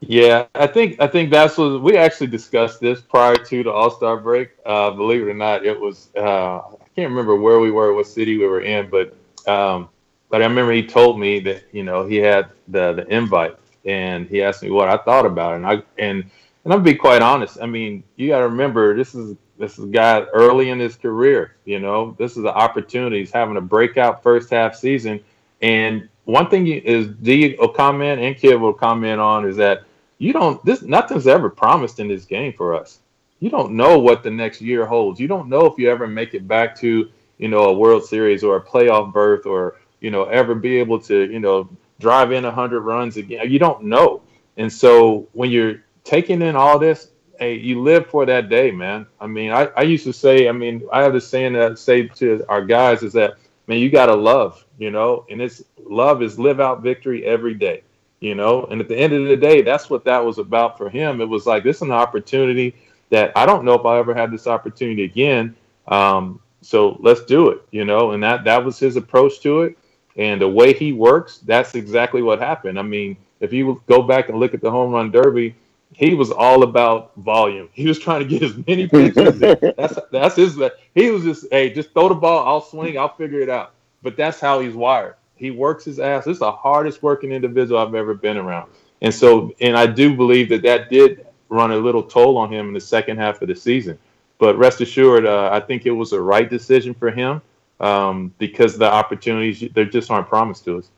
Yeah, 0.00 0.46
I 0.54 0.66
think 0.66 1.00
I 1.00 1.06
think 1.06 1.30
that's 1.30 1.56
what 1.56 1.82
we 1.82 1.96
actually 1.96 2.28
discussed 2.28 2.80
this 2.80 3.00
prior 3.00 3.34
to 3.36 3.62
the 3.62 3.70
All 3.72 3.90
Star 3.90 4.16
break. 4.18 4.50
Uh, 4.64 4.90
believe 4.90 5.22
it 5.22 5.30
or 5.30 5.34
not, 5.34 5.64
it 5.64 5.78
was 5.78 6.10
uh, 6.16 6.58
I 6.58 6.88
can't 6.94 7.10
remember 7.10 7.36
where 7.36 7.60
we 7.60 7.70
were, 7.70 7.92
what 7.94 8.06
city 8.06 8.36
we 8.36 8.46
were 8.46 8.60
in, 8.60 8.90
but 8.90 9.16
um, 9.50 9.88
but 10.28 10.42
I 10.42 10.46
remember 10.46 10.72
he 10.72 10.86
told 10.86 11.18
me 11.18 11.40
that 11.40 11.64
you 11.72 11.82
know 11.82 12.06
he 12.06 12.16
had 12.16 12.50
the 12.68 12.92
the 12.92 13.06
invite 13.14 13.56
and 13.86 14.28
he 14.28 14.42
asked 14.42 14.62
me 14.62 14.70
what 14.70 14.88
I 14.88 14.98
thought 14.98 15.24
about 15.24 15.54
it, 15.54 15.56
and 15.56 15.66
I 15.66 15.82
and 15.98 16.30
and 16.64 16.72
I'm 16.74 16.82
be 16.82 16.94
quite 16.94 17.22
honest. 17.22 17.58
I 17.62 17.66
mean, 17.66 18.04
you 18.16 18.28
got 18.28 18.40
to 18.40 18.48
remember 18.48 18.94
this 18.96 19.14
is 19.14 19.36
this 19.58 19.78
is 19.78 19.84
a 19.84 19.88
guy 19.88 20.20
early 20.34 20.68
in 20.68 20.78
his 20.78 20.96
career. 20.96 21.56
You 21.64 21.80
know, 21.80 22.14
this 22.18 22.32
is 22.32 22.38
an 22.38 22.48
opportunity. 22.48 23.20
He's 23.20 23.32
having 23.32 23.56
a 23.56 23.62
breakout 23.62 24.22
first 24.22 24.50
half 24.50 24.76
season, 24.76 25.20
and 25.62 26.08
one 26.26 26.50
thing 26.50 26.66
is 26.66 27.06
D 27.06 27.56
will 27.58 27.68
comment 27.68 28.20
and 28.20 28.36
Kid 28.36 28.56
will 28.56 28.74
comment 28.74 29.20
on 29.20 29.46
is 29.48 29.56
that 29.56 29.84
you 30.18 30.32
don't 30.32 30.64
this 30.64 30.82
nothing's 30.82 31.26
ever 31.26 31.50
promised 31.50 32.00
in 32.00 32.08
this 32.08 32.24
game 32.24 32.52
for 32.52 32.74
us. 32.74 33.00
You 33.40 33.50
don't 33.50 33.72
know 33.72 33.98
what 33.98 34.22
the 34.22 34.30
next 34.30 34.62
year 34.62 34.86
holds. 34.86 35.20
You 35.20 35.28
don't 35.28 35.48
know 35.48 35.66
if 35.66 35.78
you 35.78 35.90
ever 35.90 36.06
make 36.06 36.32
it 36.32 36.48
back 36.48 36.74
to, 36.80 37.10
you 37.38 37.48
know, 37.48 37.64
a 37.64 37.72
World 37.72 38.04
Series 38.04 38.42
or 38.42 38.56
a 38.56 38.64
playoff 38.64 39.12
berth 39.12 39.44
or, 39.44 39.76
you 40.00 40.10
know, 40.10 40.24
ever 40.24 40.54
be 40.54 40.78
able 40.78 40.98
to, 41.00 41.30
you 41.30 41.38
know, 41.38 41.68
drive 42.00 42.32
in 42.32 42.44
100 42.44 42.80
runs 42.80 43.18
again. 43.18 43.50
You 43.50 43.58
don't 43.58 43.84
know. 43.84 44.22
And 44.56 44.72
so 44.72 45.28
when 45.32 45.50
you're 45.50 45.82
taking 46.02 46.40
in 46.40 46.56
all 46.56 46.78
this, 46.78 47.10
hey, 47.38 47.56
you 47.56 47.82
live 47.82 48.06
for 48.06 48.24
that 48.24 48.48
day, 48.48 48.70
man. 48.70 49.06
I 49.20 49.26
mean, 49.26 49.52
I, 49.52 49.64
I 49.76 49.82
used 49.82 50.04
to 50.04 50.14
say, 50.14 50.48
I 50.48 50.52
mean, 50.52 50.88
I 50.90 51.02
have 51.02 51.12
this 51.12 51.28
saying 51.28 51.52
that 51.54 51.72
I 51.72 51.74
say 51.74 52.06
to 52.06 52.42
our 52.48 52.64
guys 52.64 53.02
is 53.02 53.12
that, 53.12 53.34
man, 53.66 53.80
you 53.80 53.90
got 53.90 54.06
to 54.06 54.14
love, 54.14 54.64
you 54.78 54.90
know, 54.90 55.26
and 55.28 55.42
it's 55.42 55.62
love 55.84 56.22
is 56.22 56.38
live 56.38 56.58
out 56.58 56.82
victory 56.82 57.26
every 57.26 57.52
day 57.52 57.82
you 58.20 58.34
know? 58.34 58.64
And 58.64 58.80
at 58.80 58.88
the 58.88 58.96
end 58.96 59.12
of 59.12 59.26
the 59.26 59.36
day 59.36 59.62
that's 59.62 59.90
what 59.90 60.04
that 60.04 60.24
was 60.24 60.38
about 60.38 60.78
for 60.78 60.88
him. 60.88 61.20
It 61.20 61.28
was 61.28 61.46
like 61.46 61.64
this 61.64 61.76
is 61.76 61.82
an 61.82 61.90
opportunity 61.90 62.74
that 63.10 63.30
i 63.36 63.46
don't 63.46 63.64
know 63.64 63.74
if 63.74 63.86
i 63.86 63.98
ever 63.98 64.14
had 64.14 64.30
this 64.32 64.46
opportunity 64.46 65.04
again. 65.04 65.54
Um, 65.88 66.40
so 66.62 66.96
let's 67.00 67.24
do 67.24 67.50
it 67.50 67.62
you 67.70 67.84
know? 67.84 68.12
And 68.12 68.22
that 68.22 68.44
that 68.44 68.64
was 68.64 68.78
his 68.78 68.96
approach 68.96 69.40
to 69.40 69.62
it. 69.62 69.78
And 70.16 70.40
the 70.40 70.48
way 70.48 70.72
he 70.72 70.92
works 70.92 71.38
that's 71.38 71.74
exactly 71.74 72.22
what 72.22 72.40
happened. 72.40 72.78
I 72.78 72.82
mean 72.82 73.16
if 73.40 73.52
you 73.52 73.82
go 73.86 74.02
back 74.02 74.28
and 74.28 74.38
look 74.38 74.54
at 74.54 74.60
the 74.60 74.70
home 74.70 74.92
run 74.92 75.10
derby 75.10 75.54
he 75.92 76.14
was 76.14 76.30
all 76.30 76.62
about 76.62 77.14
volume. 77.16 77.68
He 77.72 77.86
was 77.86 77.98
trying 77.98 78.20
to 78.20 78.26
get 78.26 78.42
as 78.42 78.56
many 78.66 78.86
pitches 78.88 79.38
that's 79.76 79.98
that's 80.10 80.36
his 80.36 80.60
he 80.94 81.10
was 81.10 81.22
just 81.22 81.46
hey 81.50 81.70
just 81.72 81.92
throw 81.92 82.08
the 82.08 82.14
ball 82.14 82.46
i'll 82.46 82.60
swing 82.60 82.98
i'll 82.98 83.14
figure 83.14 83.40
it 83.40 83.48
out. 83.48 83.72
But 84.02 84.16
that's 84.16 84.40
how 84.40 84.60
he's 84.60 84.74
wired 84.74 85.14
he 85.36 85.50
works 85.50 85.84
his 85.84 85.98
ass. 85.98 86.24
This 86.24 86.34
is 86.34 86.38
the 86.40 86.52
hardest 86.52 87.02
working 87.02 87.32
individual 87.32 87.78
I've 87.78 87.94
ever 87.94 88.14
been 88.14 88.36
around. 88.36 88.70
And 89.02 89.14
so, 89.14 89.54
and 89.60 89.76
I 89.76 89.86
do 89.86 90.16
believe 90.16 90.48
that 90.48 90.62
that 90.62 90.90
did 90.90 91.26
run 91.48 91.70
a 91.70 91.76
little 91.76 92.02
toll 92.02 92.36
on 92.38 92.52
him 92.52 92.68
in 92.68 92.74
the 92.74 92.80
second 92.80 93.18
half 93.18 93.42
of 93.42 93.48
the 93.48 93.54
season. 93.54 93.98
But 94.38 94.58
rest 94.58 94.80
assured, 94.80 95.26
uh, 95.26 95.50
I 95.52 95.60
think 95.60 95.86
it 95.86 95.90
was 95.90 96.10
the 96.10 96.20
right 96.20 96.48
decision 96.48 96.94
for 96.94 97.10
him 97.10 97.40
um, 97.80 98.34
because 98.38 98.76
the 98.76 98.90
opportunities 98.90 99.70
they 99.72 99.84
just 99.84 100.10
aren't 100.10 100.28
promised 100.28 100.64
to 100.64 100.78
us. 100.78 100.88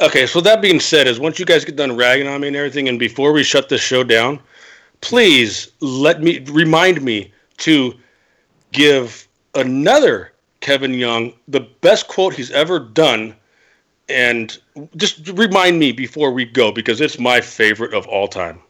Okay, 0.00 0.26
so 0.26 0.40
that 0.40 0.62
being 0.62 0.80
said, 0.80 1.06
is 1.06 1.20
once 1.20 1.38
you 1.38 1.44
guys 1.44 1.64
get 1.64 1.76
done 1.76 1.96
ragging 1.96 2.26
on 2.26 2.40
me 2.40 2.48
and 2.48 2.56
everything, 2.56 2.88
and 2.88 2.98
before 2.98 3.32
we 3.32 3.42
shut 3.42 3.68
this 3.68 3.80
show 3.80 4.02
down, 4.02 4.40
please 5.00 5.72
let 5.80 6.22
me 6.22 6.38
remind 6.50 7.02
me 7.02 7.32
to 7.58 7.94
give 8.72 9.28
another 9.54 10.32
Kevin 10.60 10.94
Young 10.94 11.32
the 11.48 11.60
best 11.60 12.08
quote 12.08 12.34
he's 12.34 12.50
ever 12.50 12.78
done. 12.78 13.34
And 14.08 14.56
just 14.94 15.28
remind 15.30 15.80
me 15.80 15.90
before 15.90 16.30
we 16.30 16.44
go 16.44 16.70
because 16.70 17.00
it's 17.00 17.18
my 17.18 17.40
favorite 17.40 17.92
of 17.92 18.06
all 18.06 18.28
time. 18.28 18.60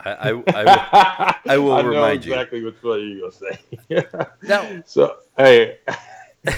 I, 0.00 0.10
I, 0.10 0.28
I 0.28 0.64
will, 0.64 1.34
I 1.46 1.58
will 1.58 1.72
I 1.72 1.80
remind 1.82 2.24
exactly 2.24 2.60
you. 2.60 2.68
exactly 2.68 2.82
which 2.82 2.82
one 2.82 3.08
you're 3.08 3.30
gonna 3.30 4.10
say. 4.12 4.36
now, 4.42 4.82
so 4.86 5.16
hey, 5.36 5.78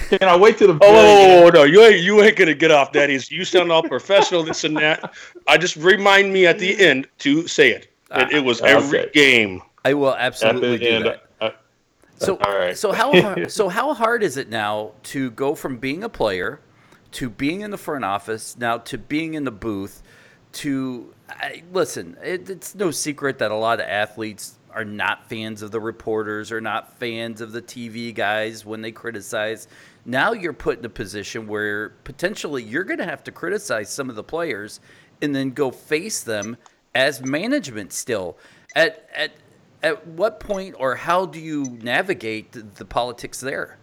can 0.09 0.23
I 0.23 0.35
wait 0.35 0.57
till 0.57 0.73
the? 0.73 0.79
Oh 0.83 1.49
no, 1.53 1.63
you 1.63 1.81
ain't 1.81 2.01
you 2.01 2.21
ain't 2.21 2.35
gonna 2.35 2.53
get 2.53 2.71
off 2.71 2.91
that. 2.93 3.09
Is 3.09 3.31
you 3.31 3.45
sound 3.45 3.71
all 3.71 3.83
professional, 3.83 4.43
this 4.43 4.63
and 4.63 4.75
that. 4.77 5.13
I 5.47 5.57
just 5.57 5.77
remind 5.77 6.33
me 6.33 6.45
at 6.45 6.59
the 6.59 6.77
end 6.79 7.07
to 7.19 7.47
say 7.47 7.71
it. 7.71 7.87
It, 8.11 8.31
it 8.33 8.39
was 8.43 8.61
every 8.61 8.99
okay. 8.99 9.11
game. 9.13 9.61
I 9.85 9.93
will 9.93 10.15
absolutely 10.15 10.77
do 10.79 10.87
end, 10.87 11.05
that. 11.05 11.26
So, 12.17 12.39
so 12.73 12.91
how 12.91 13.21
hard, 13.21 13.51
so 13.51 13.69
how 13.69 13.93
hard 13.93 14.23
is 14.23 14.37
it 14.37 14.49
now 14.49 14.91
to 15.03 15.31
go 15.31 15.55
from 15.55 15.77
being 15.77 16.03
a 16.03 16.09
player 16.09 16.59
to 17.11 17.29
being 17.29 17.61
in 17.61 17.71
the 17.71 17.77
front 17.77 18.03
office 18.03 18.57
now 18.57 18.77
to 18.79 18.97
being 18.97 19.35
in 19.35 19.43
the 19.43 19.51
booth 19.51 20.03
to 20.53 21.13
I, 21.29 21.63
listen? 21.71 22.17
It, 22.23 22.49
it's 22.49 22.75
no 22.75 22.91
secret 22.91 23.37
that 23.39 23.51
a 23.51 23.55
lot 23.55 23.79
of 23.79 23.87
athletes 23.87 24.57
are 24.73 24.85
not 24.85 25.27
fans 25.27 25.61
of 25.61 25.71
the 25.71 25.79
reporters 25.79 26.51
or 26.51 26.61
not 26.61 26.97
fans 26.99 27.41
of 27.41 27.51
the 27.51 27.61
TV 27.61 28.13
guys 28.13 28.65
when 28.65 28.81
they 28.81 28.91
criticize. 28.91 29.67
Now 30.05 30.33
you're 30.33 30.53
put 30.53 30.79
in 30.79 30.85
a 30.85 30.89
position 30.89 31.47
where 31.47 31.89
potentially 32.03 32.63
you're 32.63 32.83
going 32.83 32.99
to 32.99 33.05
have 33.05 33.23
to 33.25 33.31
criticize 33.31 33.89
some 33.89 34.09
of 34.09 34.15
the 34.15 34.23
players 34.23 34.79
and 35.21 35.35
then 35.35 35.51
go 35.51 35.71
face 35.71 36.21
them 36.21 36.57
as 36.93 37.21
management 37.23 37.93
still. 37.93 38.37
At 38.75 39.09
at 39.15 39.31
at 39.87 40.05
what 40.05 40.39
point 40.39 40.75
or 40.77 40.95
how 40.95 41.25
do 41.25 41.39
you 41.39 41.63
navigate 41.81 42.51
the, 42.51 42.61
the 42.61 42.85
politics 42.85 43.39
there? 43.39 43.77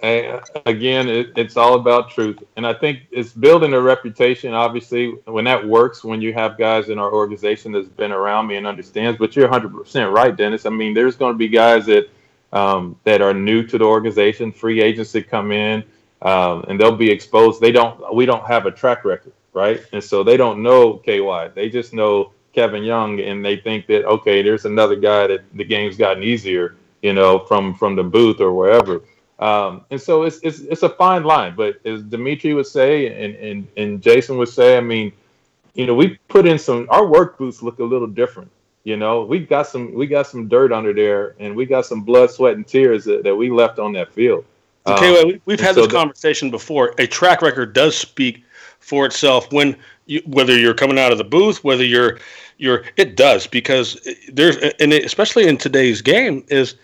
And 0.00 0.40
again, 0.66 1.08
it, 1.08 1.32
it's 1.36 1.56
all 1.56 1.74
about 1.74 2.10
truth. 2.10 2.38
And 2.56 2.66
I 2.66 2.72
think 2.72 3.00
it's 3.10 3.32
building 3.32 3.72
a 3.72 3.80
reputation. 3.80 4.54
Obviously, 4.54 5.10
when 5.24 5.44
that 5.44 5.66
works, 5.66 6.04
when 6.04 6.20
you 6.20 6.32
have 6.34 6.56
guys 6.56 6.88
in 6.88 6.98
our 6.98 7.12
organization 7.12 7.72
that's 7.72 7.88
been 7.88 8.12
around 8.12 8.46
me 8.46 8.56
and 8.56 8.66
understands, 8.66 9.18
but 9.18 9.34
you're 9.34 9.48
100% 9.48 10.12
right, 10.12 10.36
Dennis. 10.36 10.66
I 10.66 10.70
mean, 10.70 10.94
there's 10.94 11.16
going 11.16 11.34
to 11.34 11.38
be 11.38 11.48
guys 11.48 11.86
that 11.86 12.08
um, 12.50 12.96
that 13.04 13.20
are 13.20 13.34
new 13.34 13.62
to 13.66 13.76
the 13.76 13.84
organization, 13.84 14.52
free 14.52 14.80
agents 14.80 15.12
that 15.12 15.28
come 15.28 15.52
in, 15.52 15.84
um, 16.22 16.64
and 16.68 16.80
they'll 16.80 16.96
be 16.96 17.10
exposed. 17.10 17.60
They 17.60 17.72
don't. 17.72 18.14
We 18.14 18.24
don't 18.24 18.46
have 18.46 18.64
a 18.66 18.70
track 18.70 19.04
record. 19.04 19.34
right? 19.52 19.80
And 19.92 20.02
so 20.02 20.22
they 20.22 20.36
don't 20.36 20.62
know 20.62 20.98
KY. 20.98 21.50
They 21.54 21.68
just 21.68 21.92
know 21.92 22.32
Kevin 22.58 22.82
Young, 22.82 23.20
and 23.20 23.44
they 23.44 23.56
think 23.56 23.86
that 23.86 24.04
okay, 24.04 24.42
there's 24.42 24.64
another 24.64 24.96
guy 24.96 25.28
that 25.28 25.44
the 25.54 25.62
game's 25.62 25.96
gotten 25.96 26.24
easier, 26.24 26.74
you 27.02 27.12
know, 27.12 27.38
from 27.38 27.72
from 27.72 27.94
the 27.94 28.02
booth 28.02 28.40
or 28.40 28.52
wherever. 28.52 29.02
Um, 29.38 29.84
and 29.92 30.00
so 30.02 30.24
it's, 30.24 30.40
it's 30.42 30.58
it's 30.58 30.82
a 30.82 30.88
fine 30.88 31.22
line. 31.22 31.54
But 31.54 31.78
as 31.86 32.02
Dmitri 32.02 32.54
would 32.54 32.66
say, 32.66 33.06
and 33.06 33.36
and 33.36 33.68
and 33.76 34.02
Jason 34.02 34.38
would 34.38 34.48
say, 34.48 34.76
I 34.76 34.80
mean, 34.80 35.12
you 35.74 35.86
know, 35.86 35.94
we 35.94 36.18
put 36.26 36.48
in 36.48 36.58
some. 36.58 36.88
Our 36.90 37.06
work 37.06 37.38
boots 37.38 37.62
look 37.62 37.78
a 37.78 37.84
little 37.84 38.08
different. 38.08 38.50
You 38.82 38.96
know, 38.96 39.22
we 39.22 39.38
got 39.38 39.68
some 39.68 39.94
we 39.94 40.08
got 40.08 40.26
some 40.26 40.48
dirt 40.48 40.72
under 40.72 40.92
there, 40.92 41.36
and 41.38 41.54
we 41.54 41.64
got 41.64 41.86
some 41.86 42.00
blood, 42.00 42.32
sweat, 42.32 42.56
and 42.56 42.66
tears 42.66 43.04
that, 43.04 43.22
that 43.22 43.36
we 43.36 43.50
left 43.50 43.78
on 43.78 43.92
that 43.92 44.12
field. 44.12 44.44
Okay, 44.84 45.22
um, 45.22 45.40
we've 45.44 45.60
had 45.60 45.76
so 45.76 45.82
this 45.82 45.92
conversation 45.92 46.50
before. 46.50 46.94
A 46.98 47.06
track 47.06 47.40
record 47.40 47.72
does 47.72 47.96
speak 47.96 48.42
for 48.88 49.04
itself 49.04 49.52
when 49.52 49.76
you, 50.06 50.22
whether 50.24 50.58
you're 50.58 50.74
coming 50.74 50.98
out 50.98 51.12
of 51.12 51.18
the 51.18 51.24
booth, 51.24 51.62
whether 51.62 51.84
you're 51.84 52.18
you're 52.56 52.84
it 52.96 53.16
does 53.16 53.46
because 53.46 54.00
there's 54.32 54.56
and 54.80 54.92
especially 54.92 55.46
in 55.46 55.58
today's 55.58 56.00
game 56.00 56.44
is 56.48 56.74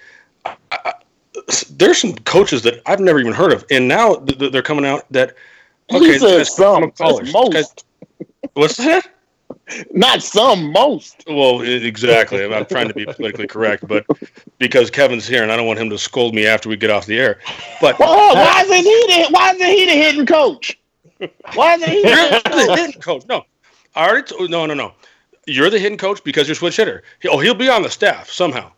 uh, 0.44 0.92
there's 1.70 1.98
some 1.98 2.14
coaches 2.18 2.62
that 2.62 2.82
I've 2.86 3.00
never 3.00 3.18
even 3.18 3.32
heard 3.32 3.52
of, 3.52 3.64
and 3.70 3.88
now 3.88 4.16
they're 4.16 4.62
coming 4.62 4.84
out 4.84 5.10
that 5.10 5.34
okay, 5.90 6.44
some, 6.44 6.92
most. 6.98 7.84
What's 8.52 8.76
that? 8.76 9.08
Not 9.92 10.22
some, 10.22 10.72
most. 10.72 11.24
Well, 11.26 11.62
exactly. 11.62 12.44
I'm 12.44 12.66
trying 12.66 12.88
to 12.88 12.94
be 12.94 13.06
politically 13.06 13.46
correct, 13.46 13.88
but 13.88 14.04
because 14.58 14.90
Kevin's 14.90 15.26
here 15.26 15.42
and 15.42 15.50
I 15.50 15.56
don't 15.56 15.66
want 15.66 15.78
him 15.78 15.88
to 15.90 15.98
scold 15.98 16.34
me 16.34 16.46
after 16.46 16.68
we 16.68 16.76
get 16.76 16.90
off 16.90 17.06
the 17.06 17.18
air. 17.18 17.40
But 17.80 17.98
well, 17.98 18.34
why 18.34 18.62
isn't 18.62 18.76
he 18.76 18.82
the 18.82 19.28
why 19.30 19.52
isn't 19.52 19.66
he 19.66 19.86
the 19.86 19.92
hitting 19.92 20.26
coach? 20.26 20.78
Why 21.54 21.74
isn't 21.74 21.88
he 21.88 22.02
the 22.02 22.76
hitting 22.76 23.00
coach? 23.00 23.24
No, 23.28 23.44
I 23.94 24.08
already 24.08 24.26
t- 24.26 24.48
no 24.48 24.66
no 24.66 24.74
no. 24.74 24.92
You're 25.46 25.70
the 25.70 25.78
hitting 25.78 25.98
coach 25.98 26.24
because 26.24 26.48
you're 26.48 26.54
switch 26.54 26.76
hitter. 26.76 27.02
Oh, 27.28 27.38
he'll 27.38 27.54
be 27.54 27.68
on 27.68 27.82
the 27.82 27.90
staff 27.90 28.30
somehow. 28.30 28.70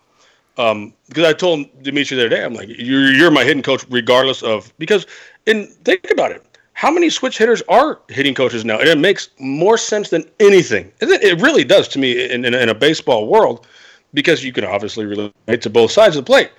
Um, 0.59 0.95
because 1.09 1.25
I 1.25 1.33
told 1.33 1.67
Dmitri 1.83 2.17
the 2.17 2.27
other 2.27 2.29
day, 2.31 2.45
I'm 2.45 2.55
like, 2.55 2.69
you're 2.69 3.13
you're 3.13 3.31
my 3.31 3.45
hitting 3.45 3.63
coach 3.63 3.85
regardless 3.89 4.43
of 4.43 4.73
because. 4.79 5.07
And 5.49 5.69
think 5.85 6.11
about 6.11 6.33
it 6.33 6.45
how 6.77 6.91
many 6.91 7.09
switch 7.09 7.39
hitters 7.39 7.63
are 7.71 8.01
hitting 8.09 8.35
coaches 8.35 8.63
now? 8.63 8.79
And 8.79 8.87
it 8.87 8.99
makes 8.99 9.31
more 9.39 9.79
sense 9.79 10.11
than 10.11 10.25
anything. 10.41 10.93
It 11.01 11.41
really 11.41 11.65
does 11.65 11.89
to 11.89 11.99
me 11.99 12.31
in, 12.31 12.45
in, 12.45 12.53
in, 12.53 12.69
a 12.69 12.75
baseball 12.75 13.29
world 13.29 13.67
because 14.13 14.45
you 14.45 14.53
can 14.53 14.63
obviously 14.63 15.07
relate 15.07 15.63
to 15.63 15.71
both 15.71 15.91
sides 15.91 16.17
of 16.17 16.25
the 16.25 16.27
plate. 16.27 16.51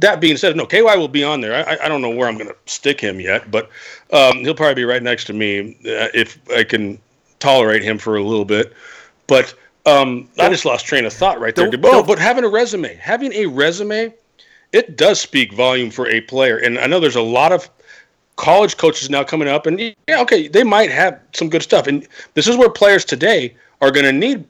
That 0.00 0.20
being 0.20 0.36
said, 0.36 0.56
no, 0.56 0.66
KY 0.66 0.82
will 0.82 1.08
be 1.08 1.24
on 1.24 1.40
there. 1.40 1.68
I, 1.68 1.84
I 1.84 1.88
don't 1.88 2.02
know 2.02 2.10
where 2.10 2.28
I'm 2.28 2.36
going 2.36 2.48
to 2.48 2.56
stick 2.66 3.00
him 3.00 3.20
yet, 3.20 3.50
but 3.50 3.70
um, 4.12 4.38
he'll 4.38 4.54
probably 4.54 4.74
be 4.74 4.84
right 4.84 5.02
next 5.02 5.24
to 5.26 5.32
me 5.32 5.76
uh, 5.84 6.08
if 6.14 6.38
I 6.50 6.64
can 6.64 6.98
tolerate 7.38 7.82
him 7.82 7.98
for 7.98 8.16
a 8.16 8.22
little 8.22 8.44
bit. 8.44 8.74
But 9.26 9.54
um, 9.86 10.28
I 10.38 10.48
just 10.48 10.64
lost 10.64 10.86
train 10.86 11.04
of 11.04 11.12
thought 11.12 11.40
right 11.40 11.54
there. 11.54 11.70
But, 11.70 11.80
no, 11.82 12.02
but 12.02 12.18
having 12.18 12.44
a 12.44 12.48
resume, 12.48 12.94
having 12.96 13.32
a 13.32 13.46
resume, 13.46 14.12
it 14.72 14.96
does 14.96 15.20
speak 15.20 15.52
volume 15.52 15.90
for 15.90 16.08
a 16.08 16.20
player. 16.22 16.58
And 16.58 16.78
I 16.78 16.86
know 16.86 17.00
there's 17.00 17.16
a 17.16 17.22
lot 17.22 17.52
of 17.52 17.68
college 18.36 18.76
coaches 18.76 19.10
now 19.10 19.24
coming 19.24 19.48
up, 19.48 19.66
and 19.66 19.78
yeah, 19.80 20.20
okay, 20.20 20.48
they 20.48 20.64
might 20.64 20.90
have 20.90 21.20
some 21.32 21.48
good 21.48 21.62
stuff. 21.62 21.86
And 21.86 22.06
this 22.34 22.48
is 22.48 22.56
where 22.56 22.70
players 22.70 23.04
today 23.04 23.54
are 23.80 23.90
going 23.90 24.06
to 24.06 24.12
need 24.12 24.44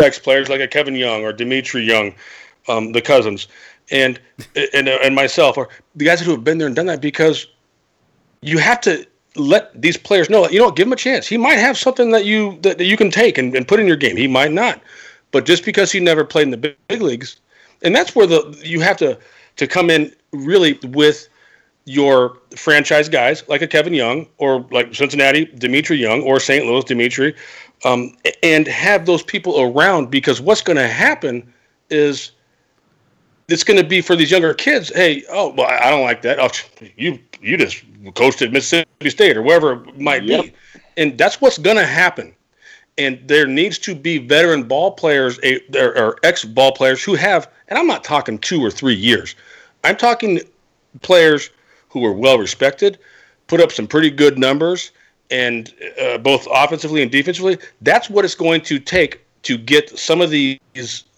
ex 0.00 0.18
players 0.18 0.48
like 0.48 0.60
a 0.60 0.68
Kevin 0.68 0.94
Young 0.94 1.24
or 1.24 1.32
Dmitri 1.32 1.82
Young, 1.82 2.14
um, 2.68 2.92
the 2.92 3.02
cousins, 3.02 3.48
and 3.90 4.20
and 4.74 4.88
and 4.88 5.14
myself, 5.14 5.56
or 5.56 5.68
the 5.94 6.04
guys 6.04 6.20
who 6.20 6.30
have 6.30 6.44
been 6.44 6.58
there 6.58 6.66
and 6.66 6.76
done 6.76 6.86
that, 6.86 7.00
because 7.00 7.46
you 8.42 8.58
have 8.58 8.80
to 8.82 9.06
let 9.36 9.80
these 9.80 9.96
players 9.96 10.28
know. 10.30 10.48
You 10.48 10.58
know, 10.58 10.70
give 10.70 10.86
him 10.86 10.92
a 10.92 10.96
chance. 10.96 11.26
He 11.26 11.36
might 11.36 11.58
have 11.58 11.76
something 11.76 12.10
that 12.10 12.24
you 12.24 12.58
that, 12.62 12.78
that 12.78 12.84
you 12.84 12.96
can 12.96 13.10
take 13.10 13.38
and, 13.38 13.54
and 13.54 13.66
put 13.66 13.80
in 13.80 13.86
your 13.86 13.96
game. 13.96 14.16
He 14.16 14.28
might 14.28 14.52
not, 14.52 14.80
but 15.30 15.46
just 15.46 15.64
because 15.64 15.92
he 15.92 16.00
never 16.00 16.24
played 16.24 16.44
in 16.44 16.50
the 16.50 16.56
big, 16.56 16.76
big 16.88 17.02
leagues, 17.02 17.40
and 17.82 17.94
that's 17.94 18.14
where 18.14 18.26
the 18.26 18.60
you 18.64 18.80
have 18.80 18.96
to 18.98 19.18
to 19.56 19.66
come 19.66 19.90
in 19.90 20.14
really 20.32 20.78
with 20.88 21.28
your 21.84 22.36
franchise 22.54 23.08
guys 23.08 23.42
like 23.48 23.62
a 23.62 23.66
Kevin 23.66 23.94
Young 23.94 24.26
or 24.36 24.66
like 24.70 24.94
Cincinnati 24.94 25.46
Dmitri 25.46 25.96
Young 25.96 26.22
or 26.22 26.38
St. 26.38 26.66
Louis 26.66 26.84
Dmitri, 26.84 27.34
um, 27.84 28.14
and 28.42 28.66
have 28.66 29.06
those 29.06 29.22
people 29.22 29.60
around 29.60 30.10
because 30.10 30.40
what's 30.40 30.60
going 30.60 30.76
to 30.76 30.88
happen 30.88 31.50
is 31.88 32.32
it's 33.48 33.64
going 33.64 33.80
to 33.80 33.86
be 33.86 34.00
for 34.00 34.14
these 34.14 34.30
younger 34.30 34.54
kids. 34.54 34.92
Hey, 34.94 35.24
oh, 35.30 35.48
well, 35.48 35.66
I 35.66 35.90
don't 35.90 36.02
like 36.02 36.22
that. 36.22 36.38
Oh, 36.38 36.50
you 36.96 37.18
you 37.40 37.56
just 37.56 37.82
coached 38.14 38.42
at 38.42 38.52
Mississippi 38.52 39.10
State 39.10 39.36
or 39.36 39.42
wherever 39.42 39.72
it 39.72 40.00
might 40.00 40.24
yep. 40.24 40.44
be, 40.44 40.52
and 40.96 41.16
that's 41.16 41.40
what's 41.40 41.58
going 41.58 41.76
to 41.76 41.86
happen. 41.86 42.34
And 42.96 43.20
there 43.26 43.46
needs 43.46 43.78
to 43.80 43.94
be 43.94 44.18
veteran 44.18 44.64
ball 44.64 44.90
players 44.90 45.38
or, 45.74 45.96
or 45.96 46.16
ex 46.24 46.44
ball 46.44 46.72
players 46.72 47.02
who 47.02 47.14
have, 47.14 47.48
and 47.68 47.78
I'm 47.78 47.86
not 47.86 48.02
talking 48.02 48.38
two 48.38 48.60
or 48.64 48.70
three 48.70 48.94
years. 48.94 49.36
I'm 49.84 49.96
talking 49.96 50.40
players 51.02 51.50
who 51.90 52.00
were 52.00 52.12
well 52.12 52.38
respected, 52.38 52.98
put 53.46 53.60
up 53.60 53.70
some 53.70 53.86
pretty 53.86 54.10
good 54.10 54.36
numbers, 54.36 54.90
and 55.30 55.72
uh, 56.02 56.18
both 56.18 56.48
offensively 56.50 57.02
and 57.02 57.10
defensively. 57.10 57.58
That's 57.82 58.10
what 58.10 58.24
it's 58.24 58.34
going 58.34 58.62
to 58.62 58.80
take 58.80 59.24
to 59.48 59.56
get 59.56 59.98
some 59.98 60.20
of 60.20 60.28
these 60.28 60.58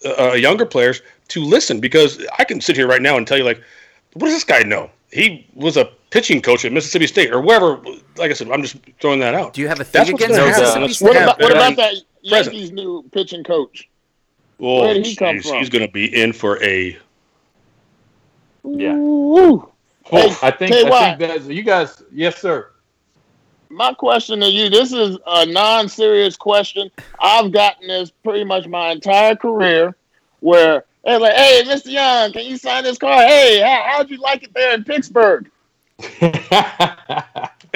uh, 0.06 0.32
younger 0.32 0.64
players 0.64 1.02
to 1.28 1.44
listen. 1.44 1.80
Because 1.80 2.24
I 2.38 2.44
can 2.44 2.60
sit 2.60 2.76
here 2.76 2.86
right 2.86 3.02
now 3.02 3.16
and 3.16 3.26
tell 3.26 3.36
you, 3.36 3.44
like, 3.44 3.60
what 4.14 4.26
does 4.26 4.34
this 4.34 4.44
guy 4.44 4.62
know? 4.62 4.88
He 5.12 5.48
was 5.54 5.76
a 5.76 5.86
pitching 6.10 6.40
coach 6.40 6.64
at 6.64 6.72
Mississippi 6.72 7.08
State 7.08 7.32
or 7.32 7.40
wherever. 7.40 7.80
Like 8.16 8.30
I 8.30 8.34
said, 8.34 8.48
I'm 8.50 8.62
just 8.62 8.76
throwing 9.00 9.18
that 9.18 9.34
out. 9.34 9.54
Do 9.54 9.60
you 9.60 9.66
have 9.66 9.80
a 9.80 9.84
thing 9.84 10.04
That's 10.04 10.10
against 10.10 10.36
Mississippi 10.36 10.92
State? 10.92 11.04
What 11.04 11.16
about, 11.16 11.40
what 11.40 11.50
about 11.50 11.76
that 11.76 11.94
Yankees 12.22 12.70
new 12.70 13.02
pitching 13.10 13.42
coach? 13.42 13.88
Well, 14.58 14.82
Where 14.82 14.94
did 14.94 15.06
he 15.06 15.16
come 15.16 15.40
from? 15.40 15.56
He's 15.58 15.68
going 15.68 15.84
to 15.84 15.92
be 15.92 16.06
in 16.22 16.32
for 16.32 16.62
a. 16.62 16.96
Yeah. 18.62 18.94
Ooh. 18.94 19.68
Well, 20.12 20.30
I 20.42 20.50
think, 20.50 20.72
I 20.72 21.16
think 21.16 21.18
that's 21.18 21.46
you 21.46 21.62
guys. 21.62 22.02
Yes, 22.12 22.38
sir. 22.40 22.70
My 23.70 23.94
question 23.94 24.40
to 24.40 24.50
you: 24.50 24.68
This 24.68 24.92
is 24.92 25.16
a 25.26 25.46
non-serious 25.46 26.36
question. 26.36 26.90
I've 27.20 27.52
gotten 27.52 27.88
this 27.88 28.10
pretty 28.10 28.44
much 28.44 28.66
my 28.66 28.90
entire 28.90 29.36
career, 29.36 29.96
where 30.40 30.84
hey, 31.04 31.16
like, 31.16 31.34
hey, 31.34 31.62
Mr. 31.64 31.90
Young, 31.90 32.32
can 32.32 32.44
you 32.46 32.56
sign 32.56 32.84
this 32.84 32.98
card? 32.98 33.28
Hey, 33.28 33.60
how, 33.60 33.84
how'd 33.86 34.10
you 34.10 34.18
like 34.18 34.42
it 34.42 34.52
there 34.54 34.74
in 34.74 34.84
Pittsburgh? 34.84 35.50
and 36.20 36.34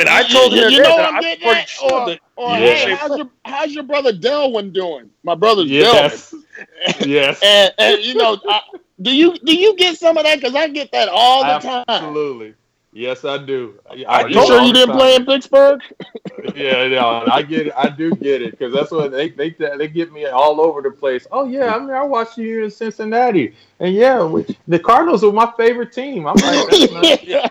I 0.08 0.26
told 0.30 0.52
you, 0.52 0.68
you 0.68 0.82
know 0.82 0.96
what 0.96 1.14
I'm 1.14 1.20
getting 1.20 1.46
at? 1.46 1.68
Or, 1.82 2.06
that, 2.06 2.20
or 2.36 2.58
yes. 2.58 2.84
hey, 2.84 2.94
how's 2.94 3.18
your 3.18 3.30
how's 3.44 3.72
your 3.72 3.84
brother 3.84 4.12
Delmon 4.12 4.72
doing? 4.72 5.10
My 5.22 5.34
brother's 5.34 5.70
yes. 5.70 6.32
Delmon. 6.32 7.06
yes. 7.06 7.40
and, 7.42 7.72
and 7.78 8.02
you 8.02 8.14
know, 8.14 8.38
I, 8.48 8.60
do 9.00 9.14
you 9.14 9.36
do 9.38 9.54
you 9.54 9.76
get 9.76 9.96
some 9.98 10.16
of 10.16 10.24
that? 10.24 10.40
Because 10.40 10.54
I 10.54 10.68
get 10.68 10.90
that 10.92 11.08
all 11.08 11.42
the 11.42 11.50
Absolutely. 11.50 11.84
time. 11.84 12.04
Absolutely. 12.04 12.54
Yes, 12.96 13.24
I 13.24 13.38
do. 13.38 13.74
I, 13.90 14.04
Are 14.04 14.28
you 14.28 14.46
sure 14.46 14.62
you 14.62 14.72
didn't 14.72 14.94
play 14.94 15.16
in 15.16 15.26
Pittsburgh? 15.26 15.82
yeah, 16.54 16.86
no, 16.86 17.24
I 17.28 17.42
get 17.42 17.66
it. 17.66 17.72
I 17.76 17.88
do 17.88 18.14
get 18.14 18.40
it 18.40 18.52
because 18.52 18.72
that's 18.72 18.92
what 18.92 19.10
they 19.10 19.30
they 19.30 19.50
they 19.50 19.88
get 19.88 20.12
me 20.12 20.26
all 20.26 20.60
over 20.60 20.80
the 20.80 20.92
place. 20.92 21.26
Oh 21.32 21.44
yeah, 21.44 21.74
I 21.74 21.80
mean 21.80 21.90
I 21.90 22.04
watched 22.04 22.38
you 22.38 22.62
in 22.62 22.70
Cincinnati, 22.70 23.52
and 23.80 23.92
yeah, 23.92 24.24
we, 24.24 24.46
the 24.68 24.78
Cardinals 24.78 25.24
were 25.24 25.32
my 25.32 25.52
favorite 25.56 25.92
team. 25.92 26.28
I'm 26.28 26.36
like, 26.36 26.70
that's 26.70 27.24
yeah. 27.24 27.48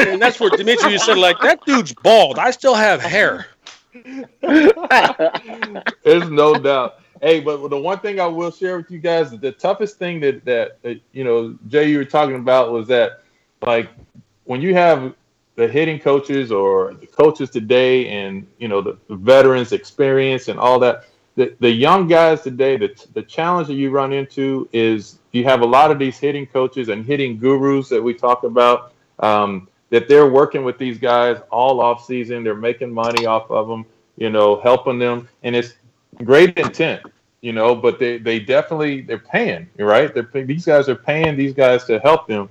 and 0.00 0.20
that's 0.20 0.38
where 0.38 0.50
Dmitri 0.50 0.92
you 0.92 0.98
said 0.98 1.16
like 1.16 1.40
that 1.40 1.64
dude's 1.64 1.94
bald. 1.94 2.38
I 2.38 2.50
still 2.50 2.74
have 2.74 3.00
hair. 3.00 3.46
There's 4.42 6.28
no 6.28 6.56
doubt. 6.56 7.00
Hey, 7.22 7.40
but 7.40 7.68
the 7.68 7.78
one 7.78 8.00
thing 8.00 8.20
I 8.20 8.26
will 8.26 8.50
share 8.50 8.76
with 8.76 8.90
you 8.90 8.98
guys, 8.98 9.30
the 9.30 9.52
toughest 9.52 9.98
thing 9.98 10.20
that, 10.20 10.44
that, 10.44 10.82
that 10.82 11.00
you 11.12 11.24
know, 11.24 11.56
Jay, 11.68 11.88
you 11.88 11.96
were 11.96 12.04
talking 12.04 12.34
about 12.34 12.70
was 12.70 12.86
that, 12.88 13.22
like, 13.62 13.88
when 14.44 14.60
you 14.60 14.74
have 14.74 15.14
the 15.56 15.68
hitting 15.68 15.98
coaches 15.98 16.50
or 16.50 16.94
the 16.94 17.06
coaches 17.06 17.50
today, 17.50 18.08
and 18.08 18.46
you 18.58 18.68
know 18.68 18.80
the, 18.80 18.96
the 19.08 19.16
veterans' 19.16 19.72
experience 19.72 20.48
and 20.48 20.58
all 20.58 20.78
that, 20.80 21.04
the, 21.36 21.54
the 21.60 21.70
young 21.70 22.08
guys 22.08 22.42
today, 22.42 22.76
the 22.76 22.94
the 23.14 23.22
challenge 23.22 23.68
that 23.68 23.74
you 23.74 23.90
run 23.90 24.12
into 24.12 24.68
is 24.72 25.18
you 25.32 25.44
have 25.44 25.62
a 25.62 25.66
lot 25.66 25.90
of 25.90 25.98
these 25.98 26.18
hitting 26.18 26.46
coaches 26.46 26.88
and 26.88 27.04
hitting 27.04 27.38
gurus 27.38 27.88
that 27.88 28.02
we 28.02 28.14
talk 28.14 28.44
about. 28.44 28.92
Um, 29.20 29.68
that 29.90 30.08
they're 30.08 30.28
working 30.28 30.64
with 30.64 30.76
these 30.76 30.98
guys 30.98 31.40
all 31.50 31.80
off 31.80 32.04
season. 32.04 32.42
They're 32.42 32.56
making 32.56 32.92
money 32.92 33.26
off 33.26 33.48
of 33.48 33.68
them, 33.68 33.86
you 34.16 34.28
know, 34.28 34.60
helping 34.60 34.98
them, 34.98 35.28
and 35.44 35.54
it's 35.54 35.74
great 36.24 36.58
intent 36.58 37.02
you 37.44 37.52
know, 37.52 37.74
but 37.74 37.98
they, 37.98 38.16
they 38.16 38.40
definitely 38.40 39.02
they're 39.02 39.18
paying, 39.18 39.68
right? 39.76 40.14
They're 40.14 40.44
these 40.44 40.64
guys 40.64 40.88
are 40.88 40.94
paying 40.94 41.36
these 41.36 41.52
guys 41.52 41.84
to 41.84 41.98
help 41.98 42.26
them, 42.26 42.48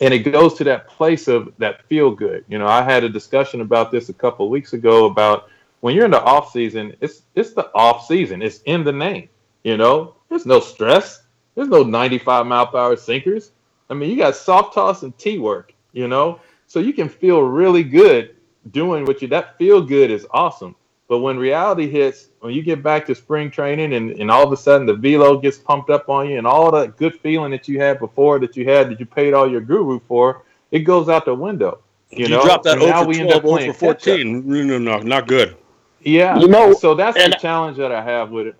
and 0.00 0.14
it 0.14 0.20
goes 0.20 0.54
to 0.54 0.64
that 0.64 0.88
place 0.88 1.26
of 1.26 1.52
that 1.58 1.84
feel 1.86 2.10
good. 2.10 2.44
You 2.48 2.58
know, 2.58 2.66
I 2.66 2.82
had 2.82 3.02
a 3.04 3.08
discussion 3.08 3.60
about 3.60 3.90
this 3.90 4.08
a 4.08 4.14
couple 4.14 4.48
weeks 4.48 4.72
ago 4.72 5.06
about 5.06 5.48
when 5.80 5.94
you're 5.94 6.04
in 6.04 6.10
the 6.10 6.22
off 6.22 6.52
season, 6.52 6.94
it's 7.00 7.22
it's 7.34 7.54
the 7.54 7.70
off 7.74 8.06
season. 8.06 8.42
It's 8.42 8.60
in 8.66 8.84
the 8.84 8.92
name. 8.92 9.28
You 9.64 9.76
know, 9.76 10.14
there's 10.28 10.46
no 10.46 10.60
stress. 10.60 11.22
There's 11.54 11.68
no 11.68 11.82
95 11.82 12.46
mile 12.46 12.66
per 12.68 12.78
hour 12.78 12.96
sinkers. 12.96 13.52
I 13.88 13.94
mean, 13.94 14.10
you 14.10 14.16
got 14.16 14.36
soft 14.36 14.74
toss 14.74 15.02
and 15.02 15.16
tee 15.18 15.38
work. 15.38 15.74
You 15.92 16.06
know, 16.06 16.40
so 16.66 16.78
you 16.78 16.92
can 16.92 17.08
feel 17.08 17.42
really 17.42 17.82
good 17.82 18.36
doing 18.70 19.04
what 19.04 19.22
you. 19.22 19.28
That 19.28 19.58
feel 19.58 19.82
good 19.82 20.10
is 20.10 20.26
awesome. 20.30 20.76
But 21.08 21.18
when 21.18 21.36
reality 21.36 21.90
hits, 21.90 22.28
when 22.40 22.54
you 22.54 22.62
get 22.62 22.82
back 22.82 23.06
to 23.06 23.14
spring 23.14 23.50
training 23.50 23.94
and, 23.94 24.12
and 24.12 24.30
all 24.30 24.44
of 24.44 24.52
a 24.52 24.56
sudden 24.56 24.86
the 24.86 24.94
velo 24.94 25.38
gets 25.38 25.58
pumped 25.58 25.90
up 25.90 26.08
on 26.08 26.28
you 26.28 26.38
and 26.38 26.46
all 26.46 26.70
that 26.72 26.96
good 26.96 27.18
feeling 27.20 27.50
that 27.50 27.68
you 27.68 27.78
had 27.78 27.98
before 27.98 28.38
that 28.38 28.56
you 28.56 28.68
had 28.68 28.90
that 28.90 28.98
you 28.98 29.06
paid 29.06 29.34
all 29.34 29.50
your 29.50 29.60
guru 29.60 30.00
for, 30.08 30.42
it 30.70 30.80
goes 30.80 31.08
out 31.08 31.24
the 31.24 31.34
window. 31.34 31.78
You, 32.10 32.24
you 32.24 32.28
know, 32.30 32.42
drop 32.42 32.62
that 32.64 32.78
over 32.78 33.12
12, 33.12 33.44
over 33.44 33.72
14. 33.72 34.48
No, 34.48 34.64
no, 34.64 34.78
no, 34.78 34.98
not 34.98 35.28
good. 35.28 35.56
Yeah. 36.00 36.38
You 36.38 36.48
know, 36.48 36.72
so 36.72 36.94
that's 36.94 37.16
the 37.16 37.36
challenge 37.38 37.76
that 37.76 37.92
I 37.92 38.02
have 38.02 38.30
with 38.30 38.48
it. 38.48 38.56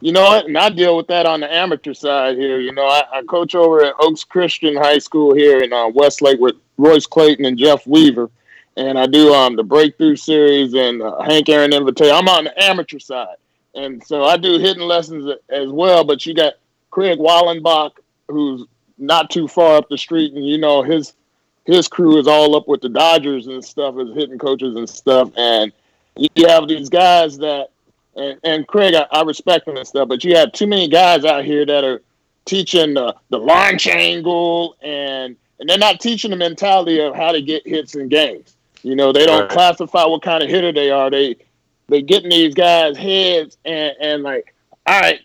You 0.00 0.12
know 0.12 0.22
what? 0.22 0.46
And 0.46 0.56
I 0.56 0.68
deal 0.68 0.96
with 0.96 1.06
that 1.08 1.26
on 1.26 1.40
the 1.40 1.52
amateur 1.52 1.94
side 1.94 2.36
here. 2.36 2.60
You 2.60 2.72
know, 2.72 2.86
I, 2.86 3.04
I 3.12 3.22
coach 3.22 3.54
over 3.54 3.82
at 3.82 3.94
Oaks 3.98 4.22
Christian 4.22 4.76
High 4.76 4.98
School 4.98 5.34
here 5.34 5.60
in 5.60 5.72
uh, 5.72 5.88
Westlake 5.88 6.38
with 6.40 6.56
Royce 6.76 7.06
Clayton 7.06 7.44
and 7.44 7.58
Jeff 7.58 7.86
Weaver 7.86 8.30
and 8.76 8.98
I 8.98 9.06
do 9.06 9.32
um 9.32 9.56
the 9.56 9.62
breakthrough 9.62 10.16
series 10.16 10.74
and 10.74 11.02
uh, 11.02 11.20
Hank 11.22 11.48
Aaron 11.48 11.72
Invitation. 11.72 12.14
I'm 12.14 12.28
on 12.28 12.44
the 12.44 12.62
amateur 12.62 12.98
side, 12.98 13.36
and 13.74 14.04
so 14.04 14.24
I 14.24 14.36
do 14.36 14.58
hitting 14.58 14.82
lessons 14.82 15.32
as 15.48 15.70
well. 15.70 16.04
But 16.04 16.26
you 16.26 16.34
got 16.34 16.54
Craig 16.90 17.18
Wallenbrock, 17.18 17.92
who's 18.28 18.66
not 18.98 19.30
too 19.30 19.48
far 19.48 19.76
up 19.76 19.88
the 19.88 19.98
street, 19.98 20.32
and 20.34 20.46
you 20.46 20.58
know 20.58 20.82
his 20.82 21.14
his 21.64 21.88
crew 21.88 22.18
is 22.18 22.26
all 22.26 22.56
up 22.56 22.68
with 22.68 22.80
the 22.80 22.88
Dodgers 22.88 23.46
and 23.46 23.64
stuff 23.64 23.96
as 23.98 24.14
hitting 24.14 24.38
coaches 24.38 24.76
and 24.76 24.88
stuff. 24.88 25.30
And 25.36 25.72
you 26.16 26.46
have 26.46 26.68
these 26.68 26.88
guys 26.88 27.38
that, 27.38 27.70
and, 28.14 28.38
and 28.44 28.66
Craig, 28.66 28.94
I, 28.94 29.06
I 29.10 29.22
respect 29.22 29.66
him 29.66 29.76
and 29.76 29.86
stuff, 29.86 30.08
but 30.08 30.22
you 30.24 30.36
have 30.36 30.52
too 30.52 30.66
many 30.66 30.88
guys 30.88 31.24
out 31.24 31.44
here 31.44 31.64
that 31.64 31.82
are 31.82 32.02
teaching 32.44 32.94
the, 32.94 33.14
the 33.30 33.38
launch 33.38 33.86
angle 33.86 34.76
and 34.82 35.36
and 35.60 35.68
they're 35.68 35.78
not 35.78 36.00
teaching 36.00 36.30
the 36.30 36.36
mentality 36.36 37.00
of 37.00 37.14
how 37.14 37.32
to 37.32 37.40
get 37.40 37.66
hits 37.66 37.94
in 37.94 38.08
games. 38.08 38.53
You 38.84 38.94
know, 38.94 39.12
they 39.12 39.24
don't 39.24 39.40
right. 39.40 39.50
classify 39.50 40.04
what 40.04 40.20
kind 40.20 40.42
of 40.42 40.50
hitter 40.50 40.70
they 40.70 40.90
are. 40.90 41.10
They 41.10 41.36
they 41.88 42.02
getting 42.02 42.28
these 42.28 42.54
guys 42.54 42.98
heads 42.98 43.56
and 43.64 43.94
and 43.98 44.22
like, 44.22 44.54
all 44.86 45.00
right, 45.00 45.20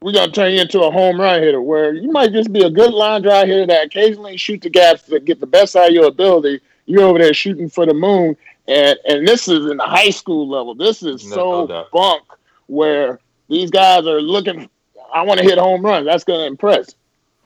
we're 0.00 0.12
gonna 0.12 0.30
turn 0.30 0.52
you 0.52 0.60
into 0.60 0.82
a 0.82 0.90
home 0.90 1.20
run 1.20 1.42
hitter 1.42 1.60
where 1.60 1.92
you 1.92 2.12
might 2.12 2.32
just 2.32 2.52
be 2.52 2.62
a 2.62 2.70
good 2.70 2.94
line 2.94 3.22
drive 3.22 3.48
hitter 3.48 3.66
that 3.66 3.86
occasionally 3.86 4.36
shoot 4.36 4.62
the 4.62 4.70
gas 4.70 5.02
to 5.02 5.18
get 5.18 5.40
the 5.40 5.46
best 5.46 5.74
out 5.74 5.88
of 5.88 5.92
your 5.92 6.06
ability. 6.06 6.60
You're 6.86 7.02
over 7.02 7.18
there 7.18 7.34
shooting 7.34 7.68
for 7.68 7.84
the 7.84 7.94
moon, 7.94 8.36
and 8.68 8.96
and 9.08 9.26
this 9.26 9.48
is 9.48 9.68
in 9.68 9.76
the 9.76 9.84
high 9.84 10.10
school 10.10 10.48
level. 10.48 10.76
This 10.76 11.02
is 11.02 11.28
no, 11.28 11.34
so 11.34 11.66
no 11.66 11.86
bunk 11.92 12.22
where 12.68 13.18
these 13.48 13.72
guys 13.72 14.06
are 14.06 14.20
looking. 14.20 14.70
I 15.12 15.22
want 15.22 15.40
to 15.40 15.44
hit 15.44 15.58
home 15.58 15.84
runs. 15.84 16.06
That's 16.06 16.22
gonna 16.22 16.46
impress. 16.46 16.94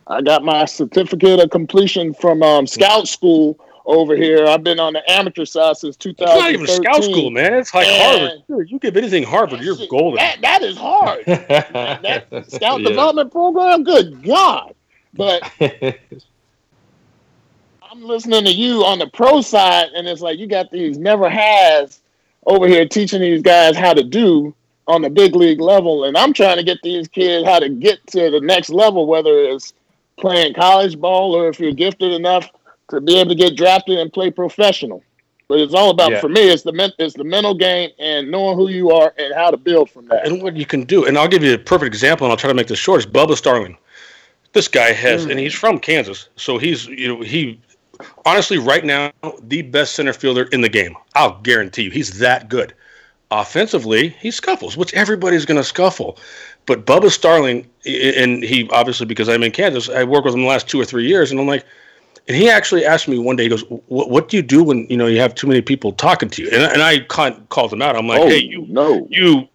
I 0.07 0.21
got 0.21 0.45
my 0.45 0.67
certificate 0.67 1.41
of 1.41 1.49
completion 1.49 2.13
from 2.13 2.43
um, 2.43 2.67
scout 2.67 3.09
school 3.09 3.59
over 3.85 4.17
here. 4.17 4.47
I've 4.47 4.63
been 4.63 4.79
on 4.79 4.93
the 4.93 5.11
amateur 5.11 5.45
side 5.45 5.77
since 5.77 5.97
2013. 5.97 6.37
It's 6.37 6.43
not 6.43 6.53
even 6.53 6.85
scout 6.85 7.05
school, 7.05 7.31
man. 7.31 7.55
It's 7.55 7.75
like 7.75 7.87
and 7.87 8.43
Harvard. 8.49 8.71
You 8.71 8.79
give 8.79 8.97
anything 8.97 9.23
Harvard, 9.23 9.61
you're 9.61 9.77
golden. 9.89 10.17
That, 10.17 10.41
that 10.43 10.63
is 10.63 10.77
hard. 10.77 11.25
that 11.27 12.27
scout 12.49 12.81
yeah. 12.81 12.89
development 12.89 13.33
program, 13.33 13.85
good 13.85 14.23
God. 14.25 14.75
But 15.15 15.51
I'm 17.83 18.03
listening 18.03 18.45
to 18.45 18.53
you 18.53 18.85
on 18.85 18.99
the 18.99 19.09
pro 19.09 19.43
side, 19.43 19.89
and 19.95 20.07
it's 20.09 20.23
like 20.23 20.39
you 20.39 20.47
got 20.47 20.71
these 20.71 20.99
never 20.99 21.29
has 21.29 22.01
over 22.47 22.67
here 22.67 22.87
teaching 22.89 23.21
these 23.21 23.43
guys 23.43 23.77
how 23.77 23.93
to 23.93 24.03
do 24.03 24.55
on 24.89 25.03
the 25.03 25.11
big 25.11 25.37
league 25.37 25.61
level. 25.61 26.05
And 26.05 26.17
I'm 26.17 26.33
trying 26.33 26.57
to 26.57 26.65
get 26.65 26.79
these 26.83 27.07
kids 27.09 27.47
how 27.47 27.59
to 27.59 27.69
get 27.69 28.05
to 28.09 28.31
the 28.31 28.41
next 28.41 28.71
level, 28.71 29.07
whether 29.07 29.31
it's 29.31 29.75
playing 30.17 30.55
college 30.55 30.99
ball 30.99 31.35
or 31.35 31.49
if 31.49 31.61
you're 31.61 31.73
gifted 31.73 32.13
enough 32.13 32.51
to 32.91 33.01
be 33.01 33.19
able 33.19 33.31
to 33.31 33.35
get 33.35 33.57
drafted 33.57 33.99
and 33.99 34.13
play 34.13 34.31
professional. 34.31 35.03
But 35.49 35.61
it's 35.61 35.75
all 35.75 35.91
about 35.91 36.13
yeah. 36.13 36.21
for 36.21 36.29
me. 36.29 36.49
It's 36.49 36.63
the 36.63 36.73
men, 36.73 36.93
it's 36.99 37.15
the 37.15 37.25
mental 37.25 37.55
game 37.55 37.91
and 37.99 38.31
knowing 38.31 38.57
who 38.57 38.69
you 38.69 38.91
are 38.91 39.13
and 39.19 39.35
how 39.35 39.51
to 39.51 39.57
build 39.57 39.91
from 39.91 40.07
that. 40.09 40.27
And 40.27 40.43
what 40.43 40.57
you 40.57 40.65
can 40.65 40.85
do. 40.85 41.05
And 41.05 41.19
I'll 41.19 41.29
give 41.29 41.43
you 41.43 41.53
a 41.53 41.59
perfect 41.59 41.89
example, 41.89 42.27
and 42.27 42.31
I'll 42.31 42.39
try 42.39 42.49
to 42.49 42.55
make 42.55 42.69
this 42.69 42.79
short. 42.79 43.01
Is 43.01 43.07
Bubba 43.07 43.37
Starling. 43.37 43.77
This 44.53 44.69
guy 44.69 44.93
has, 44.93 45.27
mm. 45.27 45.31
and 45.31 45.41
he's 45.41 45.55
from 45.55 45.79
Kansas, 45.79 46.29
so 46.37 46.59
he's 46.59 46.87
you 46.87 47.09
know 47.09 47.23
he 47.23 47.61
honestly 48.27 48.59
right 48.59 48.85
now 48.85 49.11
the 49.43 49.63
best 49.63 49.95
center 49.95 50.13
fielder 50.13 50.45
in 50.53 50.61
the 50.61 50.69
game. 50.69 50.97
I'll 51.15 51.41
guarantee 51.41 51.83
you, 51.83 51.91
he's 51.91 52.19
that 52.19 52.49
good. 52.49 52.75
Offensively, 53.31 54.09
he 54.09 54.31
scuffles, 54.31 54.77
which 54.77 54.93
everybody's 54.93 55.47
going 55.47 55.57
to 55.57 55.65
scuffle. 55.65 56.19
But 56.67 56.85
Bubba 56.85 57.11
Starling, 57.11 57.69
and 57.87 58.43
he 58.43 58.69
obviously 58.71 59.07
because 59.07 59.29
I'm 59.29 59.43
in 59.43 59.53
Kansas, 59.53 59.89
I 59.89 60.05
worked 60.05 60.27
with 60.27 60.35
him 60.35 60.43
the 60.43 60.49
last 60.49 60.69
two 60.69 60.81
or 60.81 60.85
three 60.85 61.07
years, 61.07 61.31
and 61.31 61.41
I'm 61.41 61.47
like 61.47 61.65
and 62.29 62.37
he 62.37 62.49
actually 62.49 62.85
asked 62.85 63.09
me 63.09 63.19
one 63.19 63.37
day, 63.37 63.45
he 63.45 63.49
goes, 63.49 63.65
"What 63.89 64.29
do 64.29 64.37
you 64.37 64.43
do 64.43 64.63
when 64.63 64.87
you 64.89 64.97
know 64.97 65.07
you 65.07 65.21
have 65.21 65.35
too 65.35 65.47
many 65.47 65.61
people 65.61 65.93
talking 65.93 66.31
to 66.31 66.43
you?" 66.43 66.51
And, 66.53 66.63
and 66.63 66.83
I 66.83 67.01
called 67.01 67.73
him 67.73 67.83
out. 67.83 67.97
I'm 67.97 68.07
like, 68.07 68.21
oh, 68.21 68.29
"Hey, 68.29 68.39
you, 68.39 68.65
no, 68.69 69.07
you, 69.11 69.49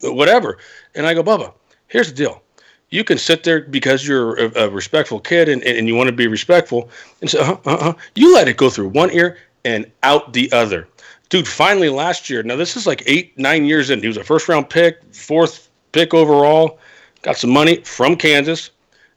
whatever." 0.00 0.58
And 0.94 1.06
I 1.06 1.14
go, 1.14 1.22
"Bubba, 1.22 1.52
here's 1.86 2.08
the 2.08 2.14
deal. 2.14 2.42
You 2.90 3.04
can 3.04 3.16
sit 3.16 3.44
there 3.44 3.60
because 3.60 4.06
you're 4.06 4.38
a, 4.38 4.64
a 4.64 4.70
respectful 4.70 5.20
kid 5.20 5.48
and, 5.48 5.62
and 5.62 5.86
you 5.86 5.94
want 5.94 6.08
to 6.08 6.12
be 6.12 6.26
respectful, 6.26 6.90
and 7.20 7.30
so 7.30 7.40
uh-huh, 7.40 7.56
uh-huh. 7.64 7.94
you 8.16 8.34
let 8.34 8.48
it 8.48 8.56
go 8.56 8.68
through 8.68 8.88
one 8.88 9.10
ear 9.12 9.38
and 9.64 9.90
out 10.02 10.32
the 10.32 10.50
other." 10.52 10.88
Dude, 11.28 11.48
finally 11.48 11.88
last 11.88 12.28
year. 12.28 12.42
Now 12.42 12.56
this 12.56 12.76
is 12.76 12.86
like 12.86 13.02
eight, 13.06 13.38
nine 13.38 13.64
years 13.64 13.88
in. 13.88 14.00
He 14.00 14.08
was 14.08 14.16
a 14.16 14.24
first 14.24 14.48
round 14.48 14.68
pick, 14.68 14.98
fourth 15.14 15.70
pick 15.92 16.12
overall. 16.12 16.78
Got 17.22 17.36
some 17.36 17.50
money 17.50 17.76
from 17.76 18.16
Kansas 18.16 18.70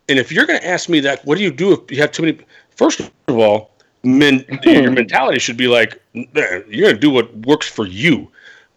and 0.10 0.20
if 0.20 0.32
you're 0.32 0.46
going 0.46 0.60
to 0.60 0.68
ask 0.68 0.90
me 0.90 1.00
that, 1.02 1.26
what 1.26 1.38
do 1.38 1.44
you 1.44 1.52
do 1.52 1.74
if 1.74 1.92
you 1.92 1.98
have 1.98 2.12
too 2.12 2.24
many? 2.24 2.40
First 2.76 3.00
of 3.00 3.38
all, 3.38 3.72
men, 4.04 4.46
hmm. 4.48 4.70
your 4.70 4.92
mentality 4.92 5.40
should 5.40 5.58
be 5.58 5.68
like, 5.68 6.02
you're 6.14 6.26
going 6.34 6.96
to 6.96 6.98
do 6.98 7.10
what 7.10 7.36
works 7.46 7.68
for 7.68 7.86
you, 7.86 8.32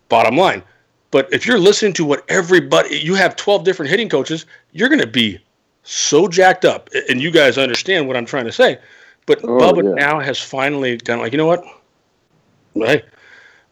bottom 0.09 0.37
line. 0.37 0.63
But 1.11 1.33
if 1.33 1.47
you're 1.47 1.59
listening 1.59 1.95
to 1.95 2.05
what 2.05 2.25
everybody, 2.29 2.99
you 2.99 3.15
have 3.15 3.37
12 3.37 3.65
different 3.65 3.91
hitting 3.91 4.09
coaches, 4.09 4.47
you're 4.73 4.89
going 4.89 5.01
to 5.01 5.07
be 5.07 5.39
so 5.83 6.29
jacked 6.29 6.65
up. 6.65 6.91
And 7.09 7.21
you 7.21 7.31
guys 7.31 7.57
understand 7.57 8.07
what 8.07 8.17
I'm 8.17 8.27
trying 8.27 8.45
to 8.45 8.53
say. 8.53 8.79
But 9.27 9.43
oh, 9.45 9.59
Bubba 9.59 9.85
yeah. 9.85 10.07
now 10.07 10.21
has 10.21 10.39
finally 10.39 10.97
done 10.97 11.21
like, 11.21 11.33
you 11.33 11.39
know 11.39 11.47
what? 11.47 11.65
Hey, 12.75 13.03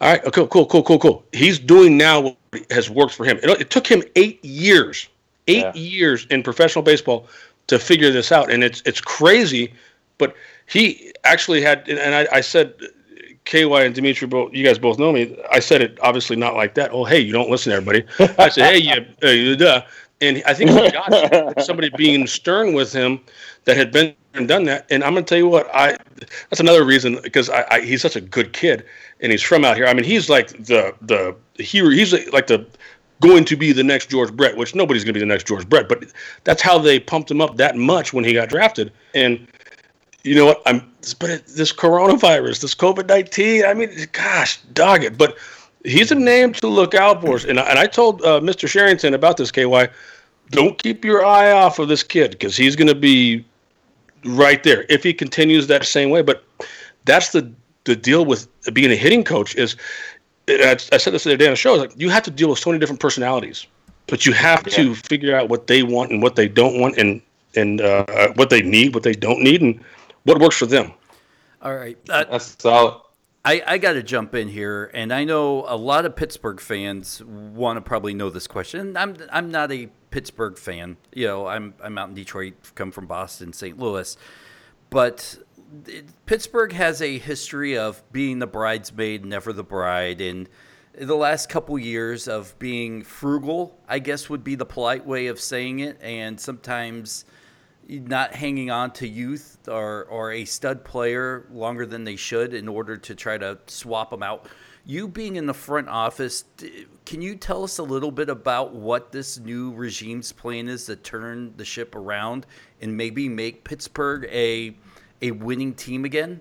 all 0.00 0.10
right, 0.12 0.24
okay, 0.24 0.46
cool, 0.50 0.66
cool, 0.66 0.82
cool, 0.82 0.98
cool. 0.98 1.24
He's 1.32 1.58
doing 1.58 1.96
now 1.96 2.20
what 2.20 2.36
has 2.70 2.90
worked 2.90 3.14
for 3.14 3.24
him. 3.24 3.38
It, 3.42 3.48
it 3.60 3.70
took 3.70 3.86
him 3.86 4.02
eight 4.14 4.44
years, 4.44 5.08
eight 5.46 5.62
yeah. 5.62 5.74
years 5.74 6.26
in 6.30 6.42
professional 6.42 6.82
baseball 6.82 7.26
to 7.66 7.78
figure 7.78 8.10
this 8.10 8.32
out, 8.32 8.50
and 8.50 8.62
it's 8.62 8.82
it's 8.86 9.00
crazy. 9.00 9.72
But 10.18 10.34
he 10.66 11.12
actually 11.24 11.60
had, 11.60 11.88
and 11.88 12.14
I, 12.14 12.26
I 12.36 12.40
said, 12.40 12.74
KY 13.44 13.84
and 13.84 13.94
Dmitri, 13.94 14.26
both 14.26 14.52
you 14.52 14.64
guys 14.64 14.78
both 14.78 14.98
know 14.98 15.12
me. 15.12 15.36
I 15.50 15.60
said 15.60 15.82
it 15.82 15.98
obviously 16.02 16.36
not 16.36 16.54
like 16.54 16.74
that. 16.74 16.90
Oh, 16.92 17.04
hey, 17.04 17.20
you 17.20 17.32
don't 17.32 17.50
listen 17.50 17.70
to 17.70 17.76
everybody. 17.76 18.04
I 18.38 18.48
said, 18.48 18.72
hey, 18.72 18.78
yeah, 18.78 19.04
uh, 19.22 19.56
duh. 19.56 19.82
And 20.22 20.42
I 20.46 20.54
think 20.54 20.70
he 20.70 20.90
got 20.90 21.60
somebody 21.64 21.90
being 21.90 22.26
stern 22.26 22.72
with 22.72 22.92
him 22.92 23.20
that 23.64 23.76
had 23.76 23.92
been 23.92 24.14
and 24.36 24.48
done 24.48 24.64
that. 24.64 24.86
And 24.90 25.02
I'm 25.02 25.14
gonna 25.14 25.26
tell 25.26 25.38
you 25.38 25.48
what, 25.48 25.68
I 25.74 25.96
that's 26.50 26.60
another 26.60 26.84
reason 26.84 27.18
because 27.22 27.50
I, 27.50 27.64
I, 27.70 27.80
he's 27.80 28.02
such 28.02 28.16
a 28.16 28.20
good 28.20 28.52
kid 28.52 28.84
and 29.20 29.32
he's 29.32 29.42
from 29.42 29.64
out 29.64 29.76
here. 29.76 29.86
I 29.86 29.94
mean, 29.94 30.04
he's 30.04 30.28
like 30.28 30.48
the 30.64 30.94
the 31.02 31.36
hero. 31.62 31.90
He's 31.90 32.12
like 32.32 32.46
the 32.46 32.66
going 33.20 33.44
to 33.44 33.56
be 33.56 33.72
the 33.72 33.82
next 33.82 34.10
George 34.10 34.32
Brett, 34.32 34.56
which 34.56 34.74
nobody's 34.74 35.04
going 35.04 35.14
to 35.14 35.18
be 35.18 35.20
the 35.20 35.26
next 35.26 35.46
George 35.46 35.68
Brett, 35.68 35.88
but 35.88 36.04
that's 36.44 36.62
how 36.62 36.78
they 36.78 37.00
pumped 37.00 37.30
him 37.30 37.40
up 37.40 37.56
that 37.56 37.76
much 37.76 38.12
when 38.12 38.24
he 38.24 38.34
got 38.34 38.48
drafted. 38.48 38.92
And 39.14 39.46
you 40.22 40.34
know 40.34 40.46
what? 40.46 40.62
I'm 40.66 40.80
but 41.20 41.46
this 41.46 41.72
coronavirus, 41.72 42.60
this 42.60 42.74
COVID 42.74 43.06
nineteen. 43.06 43.64
I 43.64 43.74
mean, 43.74 43.90
gosh, 44.12 44.60
dog 44.74 45.04
it. 45.04 45.16
But 45.16 45.36
he's 45.84 46.10
a 46.10 46.16
name 46.16 46.52
to 46.54 46.66
look 46.66 46.94
out 46.94 47.20
for. 47.20 47.38
And 47.48 47.60
I, 47.60 47.70
and 47.70 47.78
I 47.78 47.86
told 47.86 48.22
uh, 48.22 48.40
Mr. 48.40 48.68
Cherington 48.68 49.14
about 49.14 49.36
this. 49.36 49.52
KY, 49.52 49.88
don't 50.50 50.78
keep 50.78 51.04
your 51.04 51.24
eye 51.24 51.52
off 51.52 51.78
of 51.78 51.86
this 51.88 52.02
kid 52.02 52.32
because 52.32 52.56
he's 52.56 52.74
going 52.74 52.88
to 52.88 52.94
be 52.94 53.44
right 54.24 54.62
there 54.64 54.84
if 54.88 55.04
he 55.04 55.14
continues 55.14 55.68
that 55.68 55.84
same 55.84 56.10
way. 56.10 56.22
But 56.22 56.44
that's 57.04 57.30
the 57.30 57.50
the 57.84 57.94
deal 57.94 58.26
with 58.26 58.48
being 58.72 58.90
a 58.90 58.96
hitting 58.96 59.22
coach 59.22 59.54
is 59.54 59.76
I, 60.48 60.76
I 60.92 60.96
said 60.96 61.12
this 61.12 61.24
the 61.24 61.30
other 61.30 61.36
day 61.36 61.46
on 61.46 61.52
the 61.52 61.56
show. 61.56 61.74
Like 61.74 61.92
you 61.96 62.08
have 62.10 62.22
to 62.24 62.30
deal 62.30 62.48
with 62.48 62.58
so 62.58 62.70
many 62.70 62.80
different 62.80 63.00
personalities, 63.00 63.66
but 64.06 64.26
you 64.26 64.32
have 64.32 64.66
yeah. 64.66 64.76
to 64.76 64.94
figure 64.94 65.36
out 65.36 65.48
what 65.48 65.66
they 65.66 65.82
want 65.82 66.10
and 66.12 66.22
what 66.22 66.36
they 66.36 66.48
don't 66.48 66.80
want, 66.80 66.96
and 66.98 67.20
and 67.54 67.80
uh, 67.80 68.32
what 68.34 68.50
they 68.50 68.62
need, 68.62 68.94
what 68.94 69.02
they 69.02 69.14
don't 69.14 69.42
need, 69.42 69.62
and 69.62 69.80
what 70.24 70.38
works 70.40 70.56
for 70.56 70.66
them. 70.66 70.92
All 71.62 71.74
right, 71.74 71.98
uh, 72.08 72.24
that's 72.24 72.56
solid. 72.60 73.00
I, 73.44 73.62
I 73.64 73.78
got 73.78 73.92
to 73.92 74.02
jump 74.02 74.34
in 74.34 74.48
here, 74.48 74.90
and 74.92 75.12
I 75.12 75.22
know 75.22 75.64
a 75.68 75.76
lot 75.76 76.04
of 76.04 76.16
Pittsburgh 76.16 76.60
fans 76.60 77.22
want 77.22 77.76
to 77.76 77.80
probably 77.80 78.12
know 78.12 78.28
this 78.28 78.48
question. 78.48 78.96
I'm 78.96 79.16
I'm 79.30 79.52
not 79.52 79.70
a 79.70 79.88
Pittsburgh 80.10 80.58
fan. 80.58 80.96
You 81.14 81.28
know, 81.28 81.46
I'm 81.46 81.74
I'm 81.80 81.96
out 81.96 82.08
in 82.08 82.14
Detroit, 82.16 82.54
come 82.74 82.90
from 82.90 83.06
Boston, 83.06 83.52
St. 83.52 83.78
Louis, 83.78 84.16
but 84.90 85.38
Pittsburgh 86.26 86.72
has 86.72 87.02
a 87.02 87.18
history 87.18 87.76
of 87.76 88.02
being 88.12 88.38
the 88.38 88.46
bridesmaid, 88.46 89.24
never 89.24 89.52
the 89.52 89.64
bride, 89.64 90.20
and 90.20 90.48
the 90.98 91.16
last 91.16 91.48
couple 91.48 91.78
years 91.78 92.26
of 92.26 92.58
being 92.58 93.02
frugal, 93.02 93.78
I 93.88 93.98
guess 93.98 94.30
would 94.30 94.44
be 94.44 94.54
the 94.54 94.64
polite 94.64 95.04
way 95.04 95.26
of 95.26 95.38
saying 95.40 95.80
it, 95.80 95.98
and 96.00 96.40
sometimes 96.40 97.24
not 97.88 98.34
hanging 98.34 98.70
on 98.70 98.90
to 98.92 99.06
youth 99.06 99.58
or, 99.68 100.04
or 100.04 100.32
a 100.32 100.44
stud 100.44 100.84
player 100.84 101.46
longer 101.52 101.86
than 101.86 102.04
they 102.04 102.16
should 102.16 102.54
in 102.54 102.66
order 102.66 102.96
to 102.96 103.14
try 103.14 103.38
to 103.38 103.58
swap 103.66 104.10
them 104.10 104.22
out. 104.22 104.48
You 104.84 105.08
being 105.08 105.36
in 105.36 105.46
the 105.46 105.54
front 105.54 105.88
office, 105.88 106.44
can 107.04 107.20
you 107.20 107.34
tell 107.36 107.64
us 107.64 107.78
a 107.78 107.82
little 107.82 108.10
bit 108.10 108.28
about 108.28 108.72
what 108.72 109.12
this 109.12 109.38
new 109.38 109.72
regime's 109.72 110.32
plan 110.32 110.68
is 110.68 110.86
to 110.86 110.96
turn 110.96 111.54
the 111.56 111.64
ship 111.64 111.94
around 111.94 112.46
and 112.80 112.96
maybe 112.96 113.28
make 113.28 113.64
Pittsburgh 113.64 114.28
a 114.30 114.76
a 115.22 115.30
winning 115.30 115.74
team 115.74 116.04
again? 116.04 116.40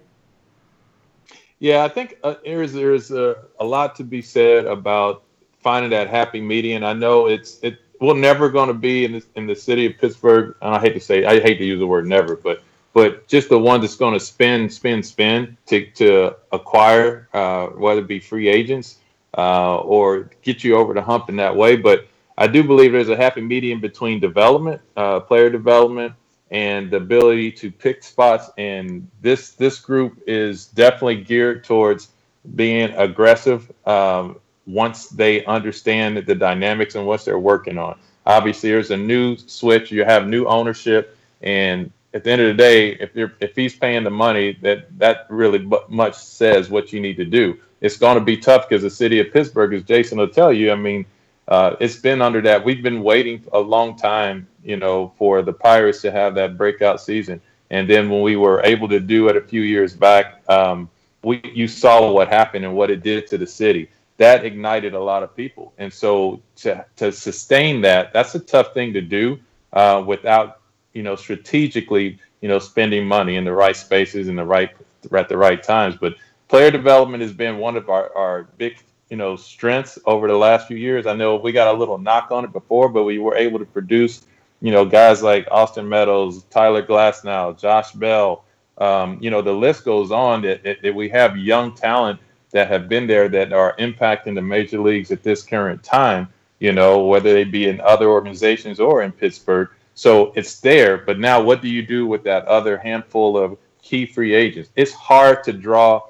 Yeah, 1.60 1.84
I 1.84 1.88
think 1.90 2.18
uh, 2.24 2.36
there's 2.44 2.74
there's 2.74 3.12
a, 3.12 3.46
a 3.60 3.66
lot 3.66 3.96
to 3.96 4.04
be 4.04 4.22
said 4.22 4.66
about 4.66 5.24
finding 5.60 5.92
that 5.92 6.10
happy 6.10 6.42
median. 6.42 6.84
I 6.84 6.94
know 6.94 7.28
it's 7.28 7.60
it 7.64 7.80
we're 8.02 8.16
never 8.16 8.50
going 8.50 8.68
to 8.68 8.74
be 8.74 9.06
in 9.06 9.14
the, 9.14 9.24
in 9.36 9.48
the 9.48 9.56
city 9.56 9.86
of 9.86 9.98
Pittsburgh, 9.98 10.56
and 10.62 10.76
I 10.76 10.80
hate 10.80 10.94
to 10.94 11.00
say 11.00 11.26
I 11.26 11.40
hate 11.40 11.58
to 11.58 11.66
use 11.66 11.80
the 11.80 11.88
word 11.88 12.08
never, 12.08 12.36
but 12.36 12.62
but 12.94 13.28
just 13.28 13.50
the 13.50 13.60
one 13.60 13.82
that's 13.82 13.96
going 13.96 14.14
to 14.14 14.20
spend, 14.20 14.72
spend, 14.72 15.06
spend 15.06 15.58
to 15.68 15.90
to 15.92 16.36
acquire, 16.52 17.30
uh, 17.34 17.68
whether 17.68 18.02
it 18.02 18.08
be 18.08 18.20
free 18.20 18.48
agents 18.48 18.98
uh, 19.38 19.78
or 19.78 20.30
get 20.42 20.64
you 20.64 20.76
over 20.76 20.94
the 20.94 21.02
hump 21.02 21.30
in 21.30 21.36
that 21.38 21.56
way. 21.56 21.76
But 21.76 22.08
I 22.38 22.48
do 22.48 22.64
believe 22.64 22.92
there's 22.92 23.10
a 23.10 23.16
happy 23.16 23.42
medium 23.42 23.80
between 23.80 24.20
development, 24.20 24.82
uh, 24.96 25.22
player 25.22 25.50
development, 25.50 26.14
and 26.52 26.92
the 26.92 26.98
ability 26.98 27.52
to 27.52 27.72
pick 27.72 28.04
spots. 28.04 28.50
And 28.58 29.08
this 29.22 29.52
this 29.52 29.80
group 29.80 30.22
is 30.28 30.68
definitely 30.68 31.24
geared 31.24 31.64
towards 31.64 32.10
being 32.56 32.92
aggressive 32.92 33.72
um, 33.88 34.40
once 34.68 35.08
they 35.10 35.44
understand 35.46 36.18
the 36.18 36.36
dynamics 36.36 36.96
and 36.96 37.06
what 37.06 37.26
they're 37.26 37.40
working 37.40 37.78
on. 37.78 37.98
Obviously, 38.26 38.72
there's 38.72 38.92
a 38.92 38.98
new 38.98 39.38
switch. 39.38 39.92
You 39.92 40.04
have 40.04 40.28
new 40.28 40.46
ownership, 40.46 41.18
and 41.42 41.92
at 42.14 42.24
the 42.24 42.32
end 42.32 42.42
of 42.42 42.48
the 42.48 42.54
day, 42.54 42.92
if 42.94 43.16
you're 43.16 43.34
if 43.40 43.56
he's 43.56 43.76
paying 43.76 44.04
the 44.04 44.10
money, 44.10 44.54
that 44.62 44.98
that 44.98 45.28
really 45.30 45.70
much 45.90 46.16
says 46.16 46.70
what 46.70 46.94
you 46.94 47.00
need 47.00 47.18
to 47.18 47.26
do. 47.26 47.60
It's 47.82 47.98
going 47.98 48.18
to 48.18 48.24
be 48.24 48.38
tough 48.38 48.68
because 48.68 48.82
the 48.82 48.90
city 48.90 49.20
of 49.20 49.32
Pittsburgh, 49.32 49.74
as 49.74 49.84
Jason 49.84 50.18
will 50.18 50.30
tell 50.30 50.52
you, 50.52 50.72
I 50.72 50.76
mean, 50.76 51.06
uh, 51.48 51.76
it's 51.80 51.96
been 51.96 52.22
under 52.22 52.42
that. 52.42 52.64
We've 52.64 52.82
been 52.82 53.04
waiting 53.04 53.44
a 53.54 53.60
long 53.60 53.98
time, 53.98 54.48
you 54.64 54.78
know, 54.78 55.14
for 55.18 55.42
the 55.42 55.54
Pirates 55.54 56.02
to 56.02 56.12
have 56.12 56.36
that 56.36 56.58
breakout 56.58 57.02
season. 57.02 57.42
And 57.70 57.90
then 57.90 58.10
when 58.10 58.22
we 58.22 58.36
were 58.36 58.64
able 58.64 58.88
to 58.90 59.00
do 59.00 59.28
it 59.28 59.36
a 59.36 59.42
few 59.42 59.62
years 59.62 59.94
back, 59.96 60.44
um, 60.50 60.90
we 61.24 61.42
you 61.44 61.68
saw 61.68 62.12
what 62.12 62.28
happened 62.28 62.66
and 62.66 62.76
what 62.76 62.92
it 62.92 63.04
did 63.04 63.28
to 63.28 63.38
the 63.38 63.48
city. 63.48 63.90
That 64.18 64.46
ignited 64.46 64.94
a 64.94 65.00
lot 65.00 65.24
of 65.24 65.36
people. 65.36 65.74
And 65.78 65.92
so 65.92 66.42
to 66.58 66.86
to 66.98 67.12
sustain 67.12 67.82
that, 67.82 68.14
that's 68.14 68.36
a 68.36 68.40
tough 68.40 68.74
thing 68.74 68.94
to 68.94 69.02
do 69.02 69.40
uh, 69.74 70.04
without 70.06 70.62
you 70.94 71.04
know 71.04 71.16
strategically 71.16 72.20
you 72.42 72.48
know 72.48 72.60
spending 72.60 73.08
money 73.08 73.36
in 73.36 73.44
the 73.44 73.54
right 73.54 73.76
spaces 73.76 74.28
in 74.28 74.36
the 74.36 74.46
right 74.46 74.72
at 75.16 75.30
the 75.30 75.38
right 75.38 75.62
times. 75.62 75.96
But 75.96 76.16
player 76.48 76.72
development 76.72 77.22
has 77.22 77.34
been 77.34 77.58
one 77.58 77.76
of 77.76 77.90
our, 77.90 78.16
our 78.16 78.44
big 78.58 78.78
you 79.10 79.18
know 79.18 79.36
strengths 79.36 80.00
over 80.06 80.28
the 80.28 80.38
last 80.38 80.68
few 80.68 80.78
years. 80.78 81.06
I 81.06 81.14
know 81.14 81.36
we 81.36 81.52
got 81.52 81.74
a 81.74 81.78
little 81.78 81.98
knock 81.98 82.32
on 82.32 82.44
it 82.44 82.52
before, 82.52 82.90
but 82.90 83.04
we 83.04 83.20
were 83.20 83.36
able 83.36 83.60
to 83.60 83.66
produce 83.66 84.26
you 84.62 84.72
know 84.72 84.86
guys 84.86 85.22
like 85.22 85.48
Austin 85.52 85.88
Meadows, 85.88 86.44
Tyler 86.46 86.84
Glasnow, 86.84 87.60
Josh 87.60 87.92
Bell. 87.92 88.44
Um, 88.78 89.18
you 89.22 89.30
know 89.30 89.42
the 89.42 89.54
list 89.54 89.86
goes 89.86 90.12
on 90.12 90.42
that, 90.42 90.64
that, 90.64 90.82
that 90.82 90.96
we 90.96 91.10
have 91.10 91.38
young 91.38 91.74
talent 91.74 92.20
that 92.52 92.68
have 92.70 92.90
been 92.90 93.08
there 93.08 93.30
that 93.30 93.54
are 93.54 93.76
impacting 93.78 94.36
the 94.36 94.42
major 94.42 94.80
leagues 94.80 95.12
at 95.12 95.24
this 95.24 95.44
current 95.44 95.84
time. 95.84 96.28
You 96.60 96.72
know 96.72 97.06
whether 97.06 97.34
they 97.34 97.44
be 97.44 97.68
in 97.68 97.82
other 97.82 98.10
organizations 98.10 98.80
or 98.80 99.04
in 99.04 99.12
Pittsburgh. 99.12 99.70
So 99.94 100.34
it's 100.36 100.60
there, 100.60 100.98
but 100.98 101.20
now 101.20 101.42
what 101.42 101.62
do 101.62 101.70
you 101.70 101.82
do 101.82 102.06
with 102.06 102.24
that 102.24 102.46
other 102.48 102.78
handful 102.78 103.38
of 103.38 103.58
key 103.82 104.06
free 104.06 104.34
agents? 104.34 104.70
It's 104.76 104.92
hard 104.92 105.44
to 105.46 105.54
draw 105.54 106.02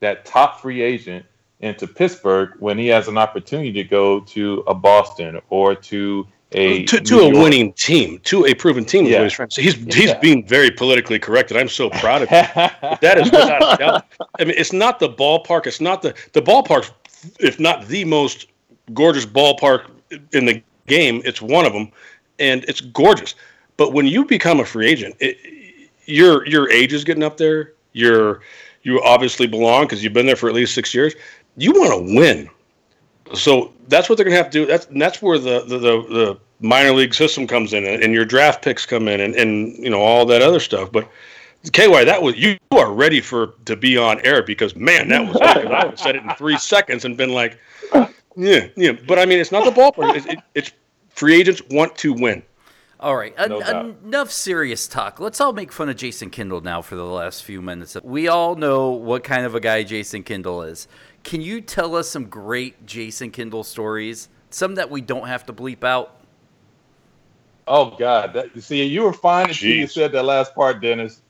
that 0.00 0.26
top 0.26 0.60
free 0.60 0.82
agent 0.82 1.24
into 1.60 1.86
Pittsburgh 1.86 2.50
when 2.58 2.78
he 2.78 2.86
has 2.88 3.08
an 3.08 3.18
opportunity 3.18 3.72
to 3.72 3.84
go 3.84 4.20
to 4.20 4.64
a 4.66 4.74
Boston 4.74 5.40
or 5.50 5.74
to 5.74 6.26
a 6.52 6.84
to, 6.84 7.00
to 7.00 7.20
a 7.20 7.30
winning 7.30 7.72
team, 7.74 8.18
to 8.24 8.44
a 8.46 8.54
proven 8.54 8.84
team. 8.84 9.06
Yeah. 9.06 9.22
He's, 9.22 9.56
he's 9.56 9.76
yeah. 9.76 9.94
he's 9.94 10.14
being 10.14 10.44
very 10.46 10.70
politically 10.70 11.18
correct, 11.18 11.50
and 11.50 11.60
I'm 11.60 11.68
so 11.68 11.90
proud 11.90 12.22
of 12.22 12.28
him. 12.28 12.44
that 13.00 13.18
is 13.18 13.30
without 13.30 13.78
doubt. 13.78 14.06
I 14.38 14.44
mean, 14.44 14.54
it's 14.56 14.72
not 14.72 14.98
the 14.98 15.08
ballpark. 15.08 15.66
It's 15.66 15.80
not 15.80 16.02
the 16.02 16.14
the 16.32 16.42
ballpark, 16.42 16.90
if 17.38 17.60
not 17.60 17.86
the 17.86 18.04
most 18.04 18.48
gorgeous 18.92 19.26
ballpark 19.26 19.90
in 20.32 20.46
the 20.46 20.62
game. 20.86 21.22
It's 21.24 21.40
one 21.40 21.66
of 21.66 21.72
them, 21.72 21.92
and 22.40 22.64
it's 22.64 22.80
gorgeous. 22.80 23.36
But 23.76 23.92
when 23.92 24.06
you 24.06 24.24
become 24.24 24.58
a 24.58 24.64
free 24.64 24.88
agent, 24.88 25.16
it, 25.20 25.38
your 26.06 26.46
your 26.48 26.68
age 26.70 26.92
is 26.92 27.04
getting 27.04 27.22
up 27.22 27.36
there. 27.36 27.74
You're 27.92 28.40
you 28.82 29.00
obviously 29.02 29.46
belong 29.46 29.84
because 29.84 30.02
you've 30.02 30.12
been 30.12 30.26
there 30.26 30.36
for 30.36 30.48
at 30.48 30.54
least 30.54 30.74
six 30.74 30.94
years. 30.94 31.14
You 31.56 31.72
want 31.72 32.08
to 32.08 32.16
win, 32.16 32.48
so 33.34 33.72
that's 33.88 34.08
what 34.08 34.16
they're 34.16 34.24
going 34.24 34.36
to 34.36 34.42
have 34.42 34.50
to 34.50 34.58
do. 34.60 34.66
That's 34.66 34.86
that's 34.86 35.20
where 35.20 35.38
the, 35.38 35.60
the 35.60 35.78
the, 35.78 36.02
the 36.02 36.40
minor 36.60 36.92
league 36.92 37.14
system 37.14 37.46
comes 37.46 37.72
in, 37.72 37.84
and, 37.84 38.12
your 38.12 38.24
draft 38.24 38.62
picks 38.62 38.86
come 38.86 39.08
in, 39.08 39.20
and, 39.20 39.34
and 39.34 39.76
you 39.76 39.90
know 39.90 40.00
all 40.00 40.24
that 40.26 40.42
other 40.42 40.60
stuff. 40.60 40.90
But 40.92 41.08
KY, 41.72 42.04
that 42.04 42.22
was 42.22 42.36
you 42.36 42.56
are 42.72 42.92
ready 42.92 43.20
for 43.20 43.54
to 43.66 43.76
be 43.76 43.98
on 43.98 44.20
air 44.24 44.42
because 44.42 44.74
man, 44.76 45.08
that 45.08 45.26
was 45.26 45.36
I 45.40 45.86
would 45.86 45.98
said 45.98 46.16
it 46.16 46.22
in 46.22 46.30
three 46.34 46.58
seconds 46.58 47.04
and 47.04 47.16
been 47.16 47.32
like, 47.32 47.58
yeah, 48.36 48.68
yeah. 48.76 48.92
But 49.06 49.18
I 49.18 49.26
mean, 49.26 49.38
it's 49.38 49.52
not 49.52 49.64
the 49.64 49.70
ballpark. 49.70 50.16
It, 50.16 50.26
it, 50.26 50.38
it's 50.54 50.72
free 51.10 51.38
agents 51.38 51.62
want 51.70 51.96
to 51.98 52.12
win. 52.12 52.42
All 53.00 53.16
right, 53.16 53.34
no 53.48 53.60
en- 53.60 53.96
enough 54.04 54.30
serious 54.30 54.86
talk. 54.86 55.20
Let's 55.20 55.40
all 55.40 55.54
make 55.54 55.72
fun 55.72 55.88
of 55.88 55.96
Jason 55.96 56.28
Kendall 56.28 56.60
now 56.60 56.82
for 56.82 56.96
the 56.96 57.04
last 57.04 57.44
few 57.44 57.62
minutes. 57.62 57.96
We 58.02 58.28
all 58.28 58.56
know 58.56 58.90
what 58.90 59.24
kind 59.24 59.46
of 59.46 59.54
a 59.54 59.60
guy 59.60 59.84
Jason 59.84 60.22
Kendall 60.22 60.62
is. 60.64 60.86
Can 61.24 61.40
you 61.40 61.62
tell 61.62 61.96
us 61.96 62.10
some 62.10 62.26
great 62.26 62.84
Jason 62.84 63.30
Kendall 63.30 63.64
stories? 63.64 64.28
Some 64.50 64.74
that 64.74 64.90
we 64.90 65.00
don't 65.00 65.26
have 65.28 65.46
to 65.46 65.52
bleep 65.54 65.82
out. 65.82 66.14
Oh 67.66 67.96
God! 67.98 68.34
That, 68.34 68.62
see, 68.62 68.84
you 68.84 69.02
were 69.02 69.14
fine 69.14 69.48
until 69.48 69.70
you 69.70 69.86
said 69.86 70.12
that 70.12 70.24
last 70.24 70.54
part, 70.54 70.82
Dennis. 70.82 71.22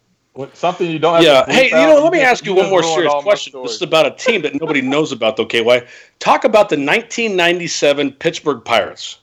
Something 0.55 0.91
you 0.91 0.99
don't. 0.99 1.23
yeah. 1.23 1.45
hey, 1.47 1.67
you 1.67 1.71
know, 1.71 2.03
let 2.03 2.13
me 2.13 2.21
ask 2.21 2.45
you, 2.45 2.55
you 2.55 2.63
one 2.63 2.71
more 2.71 2.83
serious 2.83 3.13
question. 3.23 3.63
This 3.63 3.75
is 3.75 3.83
about 3.83 4.07
a 4.07 4.13
team 4.13 4.43
that 4.43 4.61
nobody 4.61 4.81
knows 4.81 5.13
about, 5.13 5.37
though. 5.37 5.47
KY, 5.47 5.87
talk 6.19 6.45
about 6.45 6.69
the 6.69 6.77
1997 6.77 8.13
Pittsburgh 8.13 8.65
Pirates 8.65 9.19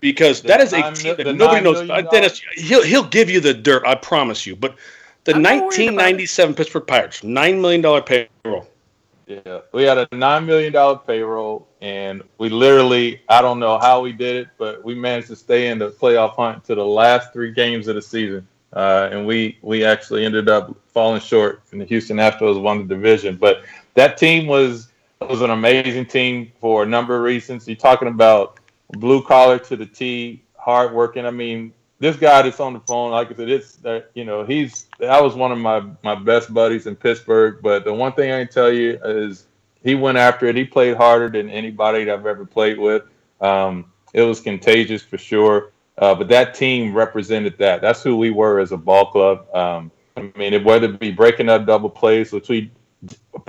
because 0.00 0.42
the 0.42 0.48
that 0.48 0.60
is 0.60 0.72
a 0.72 0.92
team 0.92 1.16
that 1.16 1.34
nobody 1.34 1.62
knows. 1.62 1.80
About. 1.80 2.10
Dennis, 2.10 2.40
he'll 2.54 2.82
he'll 2.82 3.08
give 3.08 3.30
you 3.30 3.40
the 3.40 3.54
dirt, 3.54 3.84
I 3.86 3.94
promise 3.94 4.46
you. 4.46 4.56
But 4.56 4.76
the 5.24 5.32
1997 5.32 6.54
Pittsburgh 6.54 6.86
Pirates, 6.86 7.22
nine 7.22 7.60
million 7.60 7.80
dollar 7.80 8.02
payroll. 8.02 8.66
Yeah, 9.26 9.60
we 9.72 9.82
had 9.82 9.98
a 9.98 10.08
nine 10.12 10.46
million 10.46 10.72
dollar 10.72 10.96
payroll, 10.98 11.68
and 11.82 12.22
we 12.38 12.48
literally, 12.48 13.20
I 13.28 13.42
don't 13.42 13.58
know 13.58 13.78
how 13.78 14.00
we 14.00 14.12
did 14.12 14.36
it, 14.36 14.48
but 14.56 14.82
we 14.82 14.94
managed 14.94 15.28
to 15.28 15.36
stay 15.36 15.68
in 15.68 15.78
the 15.78 15.90
playoff 15.90 16.34
hunt 16.36 16.64
to 16.64 16.74
the 16.74 16.84
last 16.84 17.32
three 17.34 17.52
games 17.52 17.88
of 17.88 17.94
the 17.94 18.02
season, 18.02 18.48
uh, 18.72 19.10
and 19.12 19.26
we 19.26 19.58
we 19.62 19.84
actually 19.84 20.24
ended 20.24 20.48
up 20.48 20.74
falling 20.86 21.20
short, 21.20 21.62
and 21.72 21.80
the 21.80 21.84
Houston 21.84 22.16
Astros 22.16 22.60
won 22.60 22.78
the 22.78 22.94
division. 22.94 23.36
But 23.36 23.64
that 23.94 24.16
team 24.16 24.46
was 24.46 24.88
was 25.20 25.42
an 25.42 25.50
amazing 25.50 26.06
team 26.06 26.50
for 26.60 26.84
a 26.84 26.86
number 26.86 27.16
of 27.16 27.22
reasons. 27.22 27.66
You're 27.66 27.76
talking 27.76 28.08
about 28.08 28.58
blue 28.92 29.22
collar 29.22 29.58
to 29.58 29.76
the 29.76 29.86
T, 29.86 30.42
hard 30.56 30.92
working. 30.92 31.26
I 31.26 31.30
mean, 31.30 31.72
this 32.00 32.16
guy 32.16 32.42
that's 32.42 32.60
on 32.60 32.72
the 32.72 32.80
phone, 32.80 33.10
like 33.10 33.30
I 33.30 33.34
said, 33.34 33.48
it's 33.48 33.84
uh, 33.84 34.02
you 34.14 34.24
know 34.24 34.44
he's 34.44 34.86
that 34.98 35.22
was 35.22 35.34
one 35.34 35.52
of 35.52 35.58
my 35.58 35.82
my 36.02 36.14
best 36.14 36.52
buddies 36.52 36.86
in 36.86 36.96
Pittsburgh. 36.96 37.58
But 37.62 37.84
the 37.84 37.92
one 37.92 38.12
thing 38.12 38.32
I 38.32 38.44
can 38.44 38.52
tell 38.52 38.72
you 38.72 38.98
is 39.04 39.46
he 39.82 39.94
went 39.94 40.18
after 40.18 40.46
it. 40.46 40.56
He 40.56 40.64
played 40.64 40.96
harder 40.96 41.28
than 41.28 41.50
anybody 41.50 42.04
that 42.04 42.14
I've 42.14 42.26
ever 42.26 42.44
played 42.44 42.78
with. 42.78 43.02
Um, 43.40 43.92
it 44.12 44.22
was 44.22 44.40
contagious 44.40 45.02
for 45.02 45.18
sure. 45.18 45.72
Uh, 45.98 46.14
but 46.14 46.28
that 46.28 46.54
team 46.54 46.94
represented 46.94 47.58
that. 47.58 47.80
That's 47.80 48.02
who 48.02 48.16
we 48.16 48.30
were 48.30 48.60
as 48.60 48.70
a 48.70 48.76
ball 48.76 49.06
club. 49.06 49.52
Um, 49.54 49.90
I 50.16 50.30
mean, 50.36 50.54
it 50.54 50.64
whether 50.64 50.86
it 50.86 51.00
be 51.00 51.10
breaking 51.10 51.48
up 51.48 51.66
double 51.66 51.90
plays, 51.90 52.32
which 52.32 52.48
we, 52.48 52.70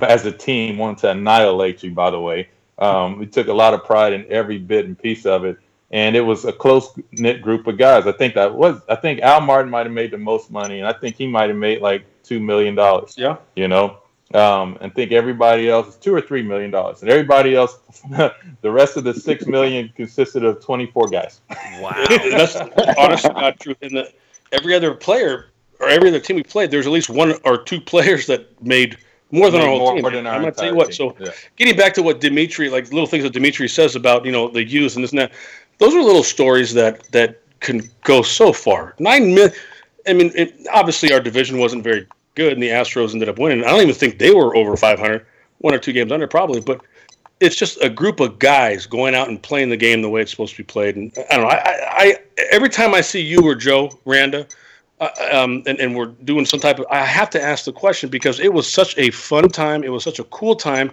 as 0.00 0.26
a 0.26 0.32
team, 0.32 0.76
wanted 0.76 0.98
to 0.98 1.10
annihilate 1.10 1.82
you. 1.82 1.92
By 1.92 2.10
the 2.10 2.20
way, 2.20 2.48
um, 2.80 3.18
we 3.18 3.26
took 3.26 3.48
a 3.48 3.52
lot 3.52 3.74
of 3.74 3.84
pride 3.84 4.12
in 4.12 4.26
every 4.30 4.58
bit 4.58 4.86
and 4.86 4.98
piece 4.98 5.26
of 5.26 5.44
it, 5.44 5.58
and 5.90 6.16
it 6.16 6.20
was 6.20 6.44
a 6.44 6.52
close 6.52 6.92
knit 7.12 7.42
group 7.42 7.66
of 7.66 7.78
guys. 7.78 8.06
I 8.06 8.12
think 8.12 8.34
that 8.34 8.54
was. 8.54 8.80
I 8.88 8.96
think 8.96 9.20
Al 9.20 9.40
Martin 9.40 9.70
might 9.70 9.86
have 9.86 9.92
made 9.92 10.10
the 10.10 10.18
most 10.18 10.50
money, 10.50 10.78
and 10.80 10.88
I 10.88 10.92
think 10.92 11.16
he 11.16 11.26
might 11.26 11.48
have 11.48 11.58
made 11.58 11.82
like 11.82 12.04
two 12.22 12.40
million 12.40 12.74
dollars. 12.74 13.14
Yeah, 13.18 13.36
you 13.54 13.68
know, 13.68 13.98
um, 14.34 14.78
and 14.80 14.94
think 14.94 15.12
everybody 15.12 15.68
else 15.68 15.88
is 15.88 15.96
two 15.96 16.14
or 16.14 16.20
three 16.20 16.42
million 16.42 16.70
dollars, 16.70 17.02
and 17.02 17.10
everybody 17.10 17.54
else, 17.54 17.78
the 18.10 18.70
rest 18.70 18.96
of 18.96 19.04
the 19.04 19.12
six 19.12 19.46
million 19.46 19.92
consisted 19.94 20.44
of 20.44 20.64
twenty 20.64 20.86
four 20.86 21.08
guys. 21.08 21.40
Wow, 21.80 21.92
that's 22.08 22.56
honestly 22.96 23.32
not 23.34 23.60
true. 23.60 23.74
And 23.82 23.90
the, 23.90 24.12
every 24.52 24.74
other 24.74 24.94
player 24.94 25.50
or 25.80 25.88
every 25.88 26.08
other 26.08 26.20
team 26.20 26.36
we 26.36 26.42
played, 26.42 26.70
there's 26.70 26.86
at 26.86 26.92
least 26.92 27.10
one 27.10 27.34
or 27.44 27.62
two 27.62 27.80
players 27.80 28.26
that 28.26 28.62
made 28.64 28.96
more 29.30 29.50
than 29.50 29.60
our 29.60 29.68
whole 29.68 29.94
team. 29.94 30.04
I'm 30.04 30.12
gonna 30.12 30.52
tell 30.52 30.66
you 30.66 30.74
what. 30.74 30.94
So, 30.94 31.14
yeah. 31.18 31.30
getting 31.56 31.76
back 31.76 31.94
to 31.94 32.02
what 32.02 32.20
Dmitri, 32.20 32.68
like 32.68 32.90
little 32.92 33.06
things 33.06 33.24
that 33.24 33.32
Dmitri 33.32 33.68
says 33.68 33.96
about 33.96 34.24
you 34.24 34.32
know 34.32 34.48
the 34.48 34.64
youth 34.64 34.96
and 34.96 35.04
this 35.04 35.10
and 35.10 35.20
that, 35.20 35.32
those 35.78 35.94
are 35.94 36.02
little 36.02 36.24
stories 36.24 36.74
that 36.74 37.04
that 37.12 37.40
can 37.60 37.82
go 38.04 38.22
so 38.22 38.52
far. 38.52 38.94
Nine 38.98 39.34
million. 39.34 39.52
I 40.06 40.14
mean, 40.14 40.32
it, 40.34 40.66
obviously 40.72 41.12
our 41.12 41.20
division 41.20 41.58
wasn't 41.58 41.84
very 41.84 42.06
good, 42.34 42.54
and 42.54 42.62
the 42.62 42.68
Astros 42.68 43.12
ended 43.12 43.28
up 43.28 43.38
winning. 43.38 43.64
I 43.64 43.68
don't 43.68 43.82
even 43.82 43.94
think 43.94 44.18
they 44.18 44.32
were 44.32 44.56
over 44.56 44.76
500. 44.76 45.26
one 45.58 45.74
or 45.74 45.78
two 45.78 45.92
games 45.92 46.10
under 46.10 46.26
probably, 46.26 46.60
but 46.60 46.80
it's 47.40 47.56
just 47.56 47.82
a 47.82 47.88
group 47.88 48.20
of 48.20 48.38
guys 48.38 48.86
going 48.86 49.14
out 49.14 49.28
and 49.28 49.42
playing 49.42 49.70
the 49.70 49.76
game 49.76 50.02
the 50.02 50.08
way 50.08 50.22
it's 50.22 50.30
supposed 50.30 50.54
to 50.56 50.62
be 50.62 50.66
played. 50.66 50.96
And 50.96 51.12
I 51.30 51.36
don't 51.36 51.42
know. 51.42 51.50
I, 51.50 51.78
I 51.90 52.16
every 52.50 52.68
time 52.68 52.94
I 52.94 53.00
see 53.00 53.20
you 53.20 53.42
or 53.46 53.54
Joe 53.54 53.90
Randa, 54.04 54.46
uh, 55.00 55.08
um, 55.32 55.62
and, 55.66 55.80
and 55.80 55.96
we're 55.96 56.06
doing 56.24 56.44
some 56.44 56.60
type 56.60 56.78
of, 56.78 56.86
I 56.90 57.04
have 57.04 57.30
to 57.30 57.42
ask 57.42 57.64
the 57.64 57.72
question 57.72 58.10
because 58.10 58.38
it 58.38 58.52
was 58.52 58.70
such 58.70 58.96
a 58.98 59.10
fun 59.10 59.48
time. 59.48 59.82
It 59.82 59.88
was 59.88 60.04
such 60.04 60.18
a 60.18 60.24
cool 60.24 60.54
time, 60.54 60.92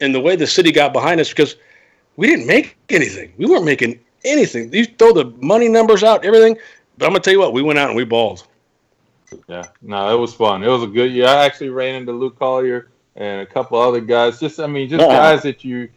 and 0.00 0.14
the 0.14 0.20
way 0.20 0.36
the 0.36 0.46
city 0.46 0.70
got 0.70 0.92
behind 0.92 1.20
us 1.20 1.28
because 1.28 1.56
we 2.16 2.28
didn't 2.28 2.46
make 2.46 2.76
anything. 2.88 3.32
We 3.36 3.46
weren't 3.46 3.64
making 3.64 3.98
anything. 4.24 4.72
You 4.72 4.84
throw 4.84 5.12
the 5.12 5.26
money 5.40 5.68
numbers 5.68 6.02
out, 6.02 6.24
everything. 6.24 6.56
But 6.96 7.06
I'm 7.06 7.12
gonna 7.12 7.20
tell 7.20 7.32
you 7.32 7.40
what, 7.40 7.52
we 7.52 7.62
went 7.62 7.78
out 7.78 7.88
and 7.88 7.96
we 7.96 8.04
balled. 8.04 8.46
Yeah, 9.46 9.64
no, 9.82 10.14
it 10.14 10.18
was 10.18 10.34
fun. 10.34 10.62
It 10.62 10.68
was 10.68 10.82
a 10.82 10.86
good 10.86 11.12
year. 11.12 11.26
I 11.26 11.44
actually 11.44 11.68
ran 11.68 11.96
into 11.96 12.12
Lou 12.12 12.30
Collier 12.30 12.88
and 13.16 13.40
a 13.40 13.46
couple 13.46 13.78
other 13.80 14.00
guys. 14.00 14.40
Just 14.40 14.58
I 14.58 14.66
mean, 14.66 14.88
just 14.88 15.04
guys 15.04 15.42
that 15.42 15.64
you, 15.64 15.88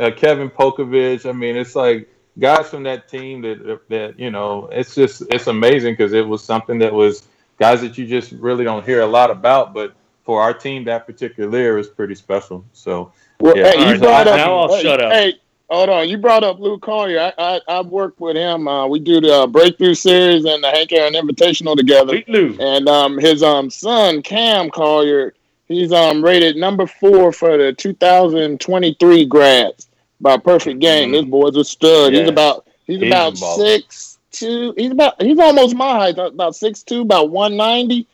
uh, 0.00 0.10
Kevin 0.16 0.48
Polcovich. 0.48 1.28
I 1.28 1.32
mean, 1.32 1.56
it's 1.56 1.76
like 1.76 2.08
guys 2.38 2.68
from 2.68 2.82
that 2.84 3.08
team 3.08 3.42
that 3.42 3.80
that 3.88 4.18
you 4.18 4.30
know. 4.30 4.68
It's 4.72 4.94
just 4.94 5.22
it's 5.30 5.46
amazing 5.46 5.94
because 5.94 6.12
it 6.12 6.26
was 6.26 6.42
something 6.42 6.78
that 6.78 6.92
was 6.92 7.26
guys 7.58 7.80
that 7.80 7.98
you 7.98 8.06
just 8.06 8.32
really 8.32 8.64
don't 8.64 8.84
hear 8.84 9.02
a 9.02 9.06
lot 9.06 9.30
about, 9.30 9.74
but 9.74 9.94
for 10.24 10.42
our 10.42 10.52
team 10.52 10.84
that 10.84 11.06
particular 11.06 11.58
year 11.58 11.78
is 11.78 11.88
pretty 11.88 12.14
special. 12.14 12.64
So 12.72 13.12
well, 13.40 13.56
yeah. 13.56 13.72
hey, 13.72 13.78
you 13.80 13.92
right, 13.92 14.00
brought 14.00 14.28
up, 14.28 14.36
now 14.36 14.58
I'll 14.58 14.76
hey, 14.76 14.82
shut 14.82 15.02
up. 15.02 15.12
Hey, 15.12 15.34
hold 15.70 15.88
on. 15.88 16.08
You 16.08 16.18
brought 16.18 16.44
up 16.44 16.58
Lou 16.58 16.78
Collier. 16.78 17.32
I, 17.38 17.60
I 17.68 17.76
have 17.76 17.86
worked 17.86 18.20
with 18.20 18.36
him. 18.36 18.68
Uh, 18.68 18.86
we 18.86 18.98
do 19.00 19.20
the 19.20 19.32
uh, 19.32 19.46
Breakthrough 19.46 19.94
Series 19.94 20.44
and 20.44 20.62
the 20.62 20.70
Hank 20.70 20.92
Aaron 20.92 21.14
Invitational 21.14 21.76
together. 21.76 22.12
Sweet 22.12 22.28
Lou. 22.28 22.56
And 22.60 22.88
um, 22.88 23.18
his 23.18 23.42
um 23.42 23.70
son 23.70 24.22
Cam 24.22 24.70
Collier 24.70 25.34
He's 25.68 25.92
um 25.92 26.24
rated 26.24 26.56
number 26.56 26.86
four 26.86 27.30
for 27.30 27.58
the 27.58 27.74
2023 27.74 29.26
grads 29.26 29.87
by 30.20 30.36
Perfect 30.36 30.80
Game. 30.80 31.10
Mm-hmm. 31.10 31.12
This 31.12 31.24
boy's 31.24 31.56
a 31.56 31.64
stud. 31.64 32.12
He's 32.12 32.28
about 32.28 32.66
he's, 32.86 33.00
he's 33.00 33.08
about 33.08 33.36
six 33.36 34.18
two. 34.30 34.74
He's 34.76 34.90
about 34.90 35.20
he's 35.20 35.38
almost 35.38 35.74
my 35.74 35.92
height, 35.92 36.18
about 36.18 36.56
six 36.56 36.82
two, 36.82 37.02
about 37.02 37.30
190. 37.30 38.06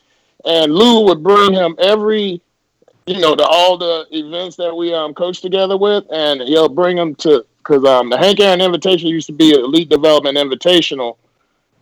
And 0.46 0.74
Lou 0.74 1.06
would 1.06 1.22
bring 1.22 1.54
him 1.54 1.74
every, 1.78 2.40
you 3.06 3.20
know, 3.20 3.34
to 3.34 3.44
all 3.44 3.78
the 3.78 4.06
events 4.10 4.56
that 4.56 4.74
we 4.74 4.92
um 4.92 5.14
coach 5.14 5.40
together 5.40 5.76
with, 5.76 6.04
and 6.10 6.40
he'll 6.42 6.68
bring 6.68 6.98
him 6.98 7.14
to 7.16 7.44
because 7.58 7.84
um 7.84 8.10
the 8.10 8.18
Hank 8.18 8.40
Aaron 8.40 8.60
Invitation 8.60 9.08
used 9.08 9.26
to 9.26 9.32
be 9.32 9.54
an 9.54 9.60
Elite 9.60 9.88
Development 9.88 10.36
Invitational 10.36 11.16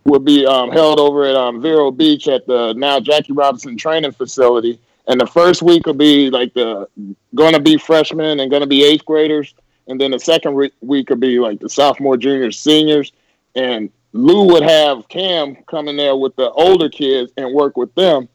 would 0.05 0.25
be 0.25 0.45
um, 0.45 0.69
held 0.69 0.99
over 0.99 1.23
at 1.23 1.33
um, 1.33 1.61
Vero 1.61 1.89
Beach 1.89 2.27
at 2.27 2.45
the 2.45 2.73
now 2.73 2.99
Jackie 2.99 3.31
Robinson 3.31 3.77
Training 3.77 4.11
Facility 4.11 4.77
and 5.07 5.19
the 5.19 5.27
first 5.27 5.61
week 5.61 5.85
will 5.85 5.93
be 5.93 6.29
like 6.29 6.53
the 6.53 6.87
going 7.35 7.53
to 7.53 7.59
be 7.59 7.77
freshmen 7.77 8.39
and 8.39 8.49
going 8.49 8.61
to 8.61 8.67
be 8.67 8.83
eighth 8.83 9.05
graders, 9.05 9.53
and 9.87 9.99
then 9.99 10.11
the 10.11 10.19
second 10.19 10.55
re- 10.55 10.71
week 10.81 11.09
will 11.09 11.17
be 11.17 11.39
like 11.39 11.59
the 11.59 11.69
sophomore, 11.69 12.17
juniors, 12.17 12.59
seniors, 12.59 13.11
and 13.55 13.89
Lou 14.13 14.45
would 14.45 14.63
have 14.63 15.07
Cam 15.09 15.55
come 15.67 15.87
in 15.87 15.97
there 15.97 16.15
with 16.15 16.35
the 16.35 16.49
older 16.51 16.89
kids 16.89 17.31
and 17.35 17.53
work 17.53 17.77
with 17.77 17.93
them. 17.95 18.29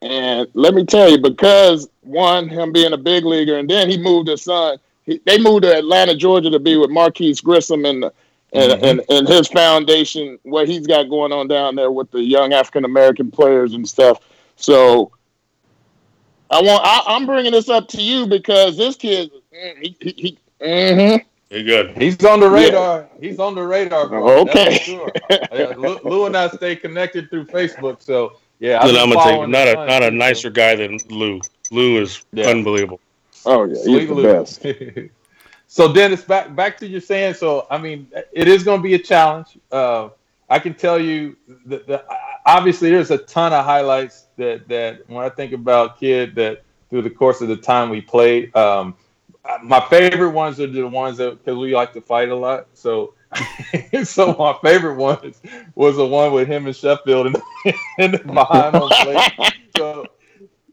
And 0.00 0.48
let 0.54 0.74
me 0.74 0.84
tell 0.84 1.10
you, 1.10 1.18
because 1.18 1.88
one, 2.02 2.48
him 2.48 2.72
being 2.72 2.92
a 2.92 2.98
big 2.98 3.24
leaguer, 3.24 3.58
and 3.58 3.68
then 3.68 3.90
he 3.90 3.98
moved 3.98 4.28
his 4.28 4.42
son. 4.42 4.78
He, 5.04 5.20
they 5.26 5.38
moved 5.38 5.64
to 5.64 5.76
Atlanta, 5.76 6.14
Georgia, 6.14 6.50
to 6.50 6.58
be 6.58 6.76
with 6.76 6.90
Marquis 6.90 7.34
Grissom 7.42 7.84
and 7.84 8.04
the, 8.04 8.12
and, 8.52 8.72
mm-hmm. 8.72 8.84
and, 8.84 9.02
and 9.10 9.28
his 9.28 9.48
foundation, 9.48 10.38
what 10.42 10.68
he's 10.68 10.86
got 10.86 11.10
going 11.10 11.32
on 11.32 11.48
down 11.48 11.74
there 11.74 11.90
with 11.90 12.10
the 12.10 12.22
young 12.22 12.52
African 12.52 12.84
American 12.84 13.30
players 13.30 13.74
and 13.74 13.86
stuff. 13.86 14.20
So 14.56 15.12
I 16.50 16.62
want. 16.62 16.82
I, 16.84 17.16
am 17.16 17.26
bringing 17.26 17.52
this 17.52 17.68
up 17.68 17.88
to 17.88 18.02
you 18.02 18.26
because 18.26 18.76
this 18.76 18.96
kid, 18.96 19.30
he, 19.80 19.96
he, 20.00 20.14
he 20.16 20.38
mm-hmm. 20.60 21.26
He's 21.50 21.64
good. 21.64 21.96
He's 21.96 22.22
on 22.24 22.40
the 22.40 22.50
radar. 22.50 23.08
Yeah. 23.18 23.28
He's 23.28 23.38
on 23.38 23.54
the 23.54 23.62
radar. 23.62 24.08
Bro. 24.08 24.40
Okay. 24.42 24.78
Sure. 24.78 25.10
Lou, 25.76 25.98
Lou, 26.04 26.26
and 26.26 26.36
I 26.36 26.48
stay 26.48 26.76
connected 26.76 27.30
through 27.30 27.46
Facebook, 27.46 28.02
so 28.02 28.36
yeah. 28.58 28.80
I'm 28.80 28.92
gonna 28.94 29.24
take 29.24 29.48
not 29.48 29.68
a 29.68 29.74
not 29.86 30.02
a 30.02 30.10
nicer 30.10 30.50
guy 30.50 30.76
than 30.76 30.98
Lou. 31.08 31.40
Lou 31.70 32.02
is 32.02 32.24
yeah. 32.32 32.48
unbelievable. 32.48 33.00
Oh 33.46 33.64
yeah, 33.64 33.82
Sweet 33.82 34.00
he's 34.00 34.08
the 34.08 34.14
Lou. 34.14 34.22
best. 34.22 34.66
so 35.68 35.92
Dennis, 35.92 36.22
back 36.22 36.54
back 36.54 36.76
to 36.78 36.86
your 36.86 37.00
saying. 37.00 37.34
So 37.34 37.66
I 37.70 37.78
mean, 37.78 38.08
it 38.32 38.48
is 38.48 38.62
going 38.62 38.80
to 38.80 38.82
be 38.82 38.94
a 38.94 38.98
challenge. 38.98 39.58
Uh, 39.72 40.10
I 40.50 40.58
can 40.58 40.74
tell 40.74 40.98
you 40.98 41.36
that 41.66 41.86
the, 41.86 42.04
obviously 42.44 42.90
there's 42.90 43.10
a 43.10 43.18
ton 43.18 43.52
of 43.52 43.64
highlights 43.64 44.26
that 44.36 44.68
that 44.68 45.08
when 45.08 45.24
I 45.24 45.28
think 45.30 45.52
about 45.52 45.98
kid 45.98 46.34
that 46.34 46.62
through 46.90 47.02
the 47.02 47.10
course 47.10 47.40
of 47.40 47.48
the 47.48 47.56
time 47.56 47.90
we 47.90 48.00
played, 48.00 48.54
um, 48.56 48.94
my 49.62 49.80
favorite 49.88 50.30
ones 50.30 50.60
are 50.60 50.66
the 50.66 50.86
ones 50.86 51.18
that 51.18 51.44
because 51.44 51.58
we 51.58 51.74
like 51.74 51.92
to 51.94 52.00
fight 52.00 52.28
a 52.28 52.36
lot. 52.36 52.66
So 52.74 53.14
so 54.04 54.34
my 54.38 54.56
favorite 54.62 54.96
one 54.96 55.34
was 55.74 55.96
the 55.96 56.06
one 56.06 56.32
with 56.32 56.48
him 56.48 56.66
and 56.66 56.74
Sheffield 56.74 57.26
and, 57.26 57.36
and 57.98 58.12
behind 58.24 58.76
on 58.76 58.88
the 58.88 59.28
plate. 59.36 59.52
So 59.76 60.06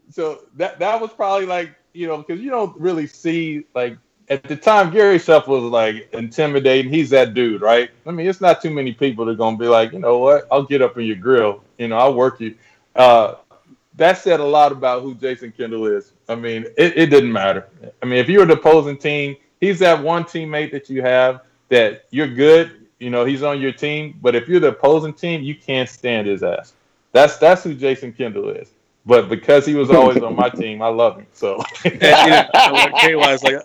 so 0.09 0.43
that 0.55 0.79
that 0.79 0.99
was 0.99 1.11
probably 1.11 1.45
like 1.45 1.75
you 1.93 2.07
know 2.07 2.17
because 2.17 2.41
you 2.41 2.49
don't 2.49 2.79
really 2.79 3.07
see 3.07 3.65
like 3.75 3.97
at 4.29 4.43
the 4.43 4.55
time, 4.55 4.91
Gary 4.91 5.19
Sheffield 5.19 5.63
was 5.63 5.71
like 5.71 6.09
intimidating. 6.13 6.91
He's 6.91 7.09
that 7.11 7.33
dude, 7.33 7.61
right? 7.61 7.91
I 8.05 8.11
mean, 8.11 8.27
it's 8.27 8.41
not 8.41 8.61
too 8.61 8.71
many 8.71 8.91
people 8.91 9.25
that 9.25 9.31
are 9.31 9.35
gonna 9.35 9.57
be 9.57 9.67
like, 9.67 9.93
you 9.93 9.99
know 9.99 10.17
what? 10.17 10.47
I'll 10.51 10.63
get 10.63 10.81
up 10.81 10.97
in 10.97 11.05
your 11.05 11.15
grill. 11.15 11.63
You 11.77 11.89
know, 11.89 11.97
I'll 11.97 12.13
work 12.13 12.39
you. 12.39 12.55
Uh, 12.95 13.35
that 13.97 14.17
said 14.17 14.39
a 14.39 14.45
lot 14.45 14.71
about 14.71 15.03
who 15.03 15.15
Jason 15.15 15.51
Kendall 15.51 15.85
is. 15.87 16.11
I 16.27 16.35
mean, 16.35 16.65
it, 16.77 16.97
it 16.97 17.09
didn't 17.09 17.31
matter. 17.31 17.67
I 18.01 18.05
mean, 18.05 18.19
if 18.19 18.29
you're 18.29 18.45
the 18.45 18.53
opposing 18.53 18.97
team, 18.97 19.35
he's 19.59 19.79
that 19.79 20.01
one 20.01 20.23
teammate 20.23 20.71
that 20.71 20.89
you 20.89 21.01
have 21.01 21.41
that 21.69 22.05
you're 22.11 22.27
good. 22.27 22.87
You 22.99 23.09
know, 23.09 23.25
he's 23.25 23.43
on 23.43 23.61
your 23.61 23.71
team. 23.71 24.17
But 24.21 24.35
if 24.35 24.47
you're 24.47 24.59
the 24.59 24.69
opposing 24.69 25.13
team, 25.13 25.41
you 25.41 25.55
can't 25.55 25.89
stand 25.89 26.27
his 26.27 26.43
ass. 26.43 26.73
That's 27.11 27.37
that's 27.37 27.63
who 27.63 27.73
Jason 27.73 28.11
Kendall 28.13 28.49
is. 28.49 28.71
But 29.05 29.29
because 29.29 29.65
he 29.65 29.75
was 29.75 29.91
always 29.91 30.21
on 30.21 30.35
my 30.35 30.49
team, 30.61 30.81
I 30.81 30.87
love 30.87 31.17
him. 31.17 31.27
So 31.33 31.63
yeah, 31.85 32.47
you 32.67 32.73
know, 32.73 33.21
KY 33.21 33.33
is 33.33 33.43
like. 33.43 33.61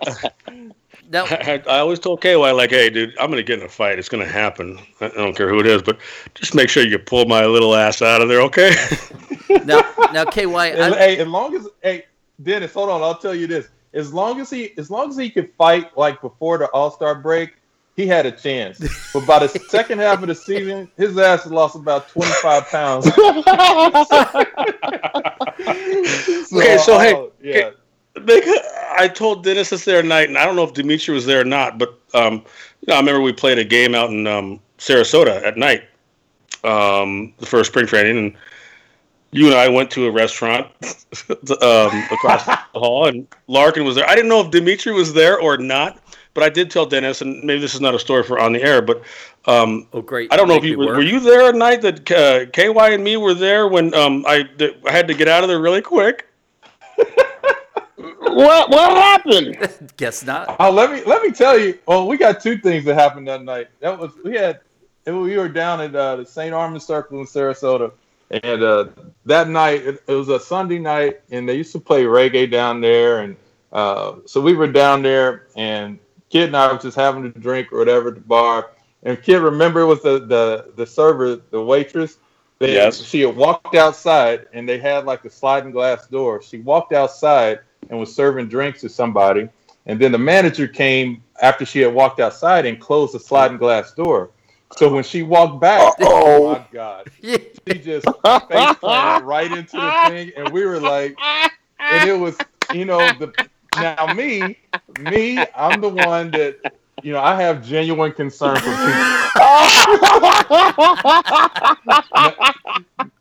No. 1.11 1.24
I, 1.28 1.61
I, 1.66 1.80
always 1.80 1.98
told 1.98 2.20
KY 2.20 2.36
like, 2.36 2.70
"Hey, 2.70 2.88
dude, 2.88 3.18
I'm 3.18 3.30
gonna 3.30 3.42
get 3.42 3.58
in 3.58 3.64
a 3.64 3.68
fight. 3.68 3.98
It's 3.98 4.08
gonna 4.08 4.24
happen. 4.24 4.78
I 5.00 5.08
don't 5.08 5.36
care 5.36 5.48
who 5.48 5.58
it 5.58 5.66
is, 5.66 5.82
but 5.82 5.98
just 6.34 6.54
make 6.54 6.68
sure 6.68 6.84
you 6.86 7.00
pull 7.00 7.24
my 7.24 7.46
little 7.46 7.74
ass 7.74 8.00
out 8.00 8.22
of 8.22 8.28
there, 8.28 8.40
okay?" 8.42 8.72
now, 9.64 9.82
now, 10.12 10.24
KY, 10.24 10.44
and, 10.54 10.94
hey, 10.94 11.18
as 11.18 11.26
long 11.26 11.56
as 11.56 11.66
hey, 11.82 12.04
Dennis, 12.40 12.72
hold 12.72 12.90
on, 12.90 13.02
I'll 13.02 13.18
tell 13.18 13.34
you 13.34 13.48
this: 13.48 13.68
as 13.92 14.12
long 14.14 14.40
as 14.40 14.50
he, 14.50 14.72
as 14.78 14.88
long 14.88 15.11
as 15.11 15.16
he 15.16 15.30
could 15.30 15.52
fight 15.58 15.98
like 15.98 16.20
before 16.20 16.58
the 16.58 16.66
All 16.66 16.92
Star 16.92 17.16
break, 17.16 17.54
he 17.96 18.06
had 18.06 18.24
a 18.24 18.30
chance. 18.30 18.78
But 19.12 19.26
by 19.26 19.40
the 19.40 19.48
second 19.68 19.98
half 19.98 20.22
of 20.22 20.28
the 20.28 20.34
season, 20.36 20.88
his 20.96 21.18
ass 21.18 21.44
lost 21.46 21.74
about 21.74 22.08
25 22.11 22.68
pounds. 22.68 23.12
so, 23.12 23.40
okay, 26.56 26.78
so 26.78 26.98
hey, 27.00 27.14
uh, 27.14 27.26
yeah. 27.42 27.70
I 28.97 29.09
told 29.09 29.45
Dennis 29.45 29.70
this 29.70 29.84
there 29.84 30.03
night, 30.03 30.28
and 30.28 30.38
I 30.38 30.45
don't 30.45 30.57
know 30.57 30.64
if 30.64 30.74
Dmitri 30.74 31.14
was 31.14 31.26
there 31.26 31.41
or 31.41 31.45
not, 31.45 31.78
but 31.78 31.99
um, 32.14 32.34
you 32.34 32.86
know, 32.88 32.95
I 32.95 32.99
remember 32.99 33.20
we 33.20 33.32
played 33.32 33.59
a 33.59 33.64
game 33.64 33.95
out 33.95 34.11
in 34.11 34.26
um, 34.26 34.61
Sarasota 34.78 35.43
at 35.45 35.57
night, 35.57 35.84
um, 36.64 37.32
the 37.38 37.47
first 37.47 37.70
spring 37.70 37.86
training, 37.86 38.18
and 38.18 38.36
you 39.32 39.47
and 39.47 39.55
I 39.55 39.68
went 39.68 39.91
to 39.93 40.07
a 40.07 40.11
restaurant 40.11 40.66
um, 41.30 42.05
across 42.11 42.45
the 42.45 42.59
hall, 42.74 43.07
and 43.07 43.26
Larkin 43.47 43.84
was 43.84 43.95
there. 43.95 44.09
I 44.09 44.14
didn't 44.14 44.28
know 44.28 44.41
if 44.41 44.51
Dmitri 44.51 44.93
was 44.93 45.12
there 45.12 45.41
or 45.41 45.57
not, 45.57 45.99
but 46.34 46.43
I 46.43 46.49
did 46.49 46.70
tell 46.70 46.86
Dennis, 46.86 47.22
and 47.22 47.43
maybe 47.45 47.61
this 47.61 47.74
is 47.74 47.80
not 47.80 47.95
a 47.95 47.99
story 47.99 48.22
for 48.22 48.38
on 48.38 48.53
the 48.53 48.62
air, 48.62 48.82
but 48.82 49.03
um, 49.47 49.86
oh 49.93 50.03
great! 50.03 50.32
I 50.32 50.36
don't 50.36 50.49
know 50.49 50.57
if 50.57 50.64
you 50.64 50.78
were, 50.78 50.97
were, 50.97 51.03
you 51.03 51.20
there 51.20 51.49
at 51.49 51.55
night 51.55 51.82
that 51.82 52.11
uh, 52.11 52.47
KY 52.47 52.95
and 52.95 53.05
me 53.05 53.16
were 53.16 53.34
there 53.34 53.68
when 53.68 53.95
um, 53.95 54.24
I, 54.26 54.43
th- 54.43 54.76
I 54.86 54.93
had 54.93 55.09
to 55.09 55.14
get 55.14 55.28
out 55.28 55.43
of 55.43 55.49
there 55.49 55.61
really 55.61 55.82
quick. 55.82 56.26
what 58.01 58.70
what 58.70 58.92
happened? 58.92 59.92
Guess 59.96 60.24
not. 60.24 60.57
Oh, 60.59 60.70
let 60.70 60.90
me 60.90 61.03
let 61.05 61.22
me 61.22 61.30
tell 61.30 61.59
you. 61.59 61.78
Well, 61.86 62.07
we 62.07 62.16
got 62.16 62.40
two 62.40 62.59
things 62.59 62.84
that 62.84 62.94
happened 62.94 63.28
that 63.28 63.42
night. 63.42 63.68
That 63.80 63.98
was 63.98 64.12
we 64.24 64.36
had 64.36 64.61
we 65.07 65.36
were 65.36 65.48
down 65.48 65.80
at 65.80 65.94
uh, 65.94 66.16
the 66.16 66.26
St. 66.26 66.55
Armand 66.55 66.82
Circle 66.82 67.20
in 67.20 67.26
Sarasota, 67.26 67.92
and 68.30 68.62
uh, 68.62 68.86
that 69.26 69.48
night 69.48 69.82
it, 69.86 70.03
it, 70.07 70.12
was 70.12 70.28
a 70.28 70.38
Sunday 70.38 70.78
night, 70.78 71.20
and 71.30 71.48
they 71.48 71.57
used 71.57 71.72
to 71.72 71.80
play 71.80 72.05
reggae 72.05 72.51
down 72.51 72.80
there, 72.80 73.20
and 73.20 73.36
uh, 73.72 74.16
so 74.26 74.40
we 74.40 74.55
were 74.55 74.68
down 74.70 75.03
there, 75.03 75.46
and 75.57 75.98
Kid 76.28 76.48
and 76.48 76.57
I 76.57 76.72
was 76.72 76.82
just 76.82 76.96
having 76.96 77.24
a 77.24 77.30
drink 77.30 77.72
or 77.72 77.78
whatever 77.78 78.09
at 78.09 78.14
the 78.14 78.20
bar. 78.20 78.70
And 79.03 79.20
Kid, 79.22 79.38
remember, 79.38 79.80
it 79.80 79.86
was 79.86 80.03
the 80.03 80.20
the 80.20 80.72
the 80.76 80.86
server, 80.86 81.36
the 81.51 81.62
waitress. 81.62 82.18
They, 82.59 82.74
yes. 82.74 83.01
She 83.01 83.22
had 83.22 83.34
walked 83.34 83.74
outside, 83.74 84.46
and 84.53 84.68
they 84.68 84.78
had 84.78 85.07
like 85.07 85.24
a 85.24 85.30
sliding 85.30 85.70
glass 85.70 86.07
door. 86.07 86.42
She 86.42 86.59
walked 86.59 86.92
outside 86.92 87.61
and 87.91 87.99
was 87.99 88.14
serving 88.14 88.49
drinks 88.49 88.80
to 88.80 88.88
somebody, 88.88 89.49
and 89.86 90.01
then 90.01 90.12
the 90.12 90.18
manager 90.18 90.66
came 90.66 91.22
after 91.43 91.66
she 91.66 91.80
had 91.80 91.93
walked 91.93 92.20
outside 92.20 92.64
and 92.64 92.80
closed 92.80 93.12
the 93.14 93.20
sliding 93.20 93.59
glass 93.59 93.93
door. 93.93 94.30
So 94.76 94.93
when 94.93 95.05
she 95.05 95.22
walked 95.22 95.61
back, 95.61 95.95
oh, 96.01 96.22
oh 96.24 96.53
my 96.53 96.64
god, 96.72 97.11
she 97.22 97.38
just 97.66 98.07
face 98.07 98.76
planted 98.80 99.24
right 99.24 99.51
into 99.51 99.76
the 99.76 100.05
thing, 100.09 100.32
and 100.36 100.49
we 100.51 100.64
were 100.64 100.80
like, 100.80 101.16
and 101.78 102.09
it 102.09 102.18
was, 102.18 102.38
you 102.72 102.84
know, 102.84 102.99
the 103.18 103.32
now 103.76 104.12
me, 104.14 104.59
me, 105.01 105.38
I'm 105.55 105.80
the 105.80 105.88
one 105.88 106.30
that 106.32 106.59
you 107.03 107.12
know, 107.12 107.20
I 107.20 107.41
have 107.41 107.66
genuine 107.66 108.12
concern 108.12 108.57
for 108.57 108.62
people. 108.62 108.80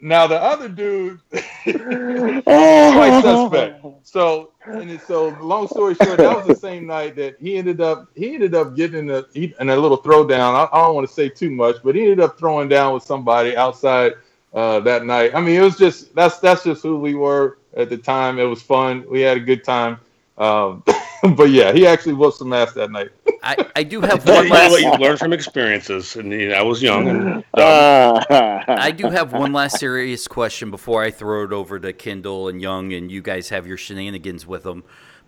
now 0.00 0.26
the 0.26 0.40
other 0.40 0.68
dude, 0.68 1.20
quite 1.30 3.14
suspect. 3.22 3.84
So, 4.02 4.52
and 4.64 5.00
so 5.00 5.28
long 5.40 5.68
story 5.68 5.94
short, 5.94 6.18
that 6.18 6.36
was 6.36 6.46
the 6.46 6.54
same 6.54 6.86
night 6.86 7.16
that 7.16 7.36
he 7.40 7.56
ended 7.56 7.80
up 7.80 8.08
he 8.14 8.34
ended 8.34 8.54
up 8.54 8.76
getting 8.76 9.08
in 9.08 9.10
a 9.10 9.24
in 9.34 9.68
a 9.70 9.76
little 9.76 9.98
throwdown. 9.98 10.54
I, 10.54 10.68
I 10.72 10.84
don't 10.84 10.94
want 10.94 11.08
to 11.08 11.12
say 11.14 11.28
too 11.28 11.50
much, 11.50 11.76
but 11.82 11.94
he 11.94 12.02
ended 12.02 12.20
up 12.20 12.38
throwing 12.38 12.68
down 12.68 12.94
with 12.94 13.02
somebody 13.02 13.56
outside 13.56 14.12
uh, 14.54 14.80
that 14.80 15.04
night. 15.04 15.34
I 15.34 15.40
mean, 15.40 15.56
it 15.60 15.64
was 15.64 15.76
just 15.76 16.14
that's 16.14 16.38
that's 16.38 16.64
just 16.64 16.82
who 16.82 16.98
we 16.98 17.14
were 17.14 17.58
at 17.76 17.90
the 17.90 17.98
time. 17.98 18.38
It 18.38 18.44
was 18.44 18.62
fun. 18.62 19.04
We 19.08 19.20
had 19.20 19.36
a 19.36 19.40
good 19.40 19.64
time. 19.64 19.98
Um, 20.38 20.82
but 21.36 21.50
yeah, 21.50 21.72
he 21.72 21.86
actually 21.86 22.14
whooped 22.14 22.38
some 22.38 22.52
ass 22.52 22.72
that 22.72 22.90
night. 22.90 23.10
I, 23.42 23.66
I 23.76 23.82
do 23.82 24.00
have 24.02 24.26
one 24.26 24.48
last. 24.48 24.80
You 24.80 24.92
learn 24.92 25.16
from 25.16 25.32
experiences, 25.32 26.16
and 26.16 26.32
you 26.32 26.48
know, 26.48 26.54
I 26.54 26.62
was 26.62 26.82
young. 26.82 27.08
And, 27.08 27.44
I 27.54 28.90
do 28.90 29.10
have 29.10 29.32
one 29.32 29.52
last 29.52 29.78
serious 29.78 30.28
question 30.28 30.70
before 30.70 31.02
I 31.02 31.10
throw 31.10 31.44
it 31.44 31.52
over 31.52 31.78
to 31.78 31.92
Kendall 31.92 32.48
and 32.48 32.60
Young, 32.60 32.92
and 32.92 33.10
you 33.10 33.22
guys 33.22 33.48
have 33.50 33.66
your 33.66 33.76
shenanigans 33.76 34.46
with 34.46 34.64
them. 34.64 34.84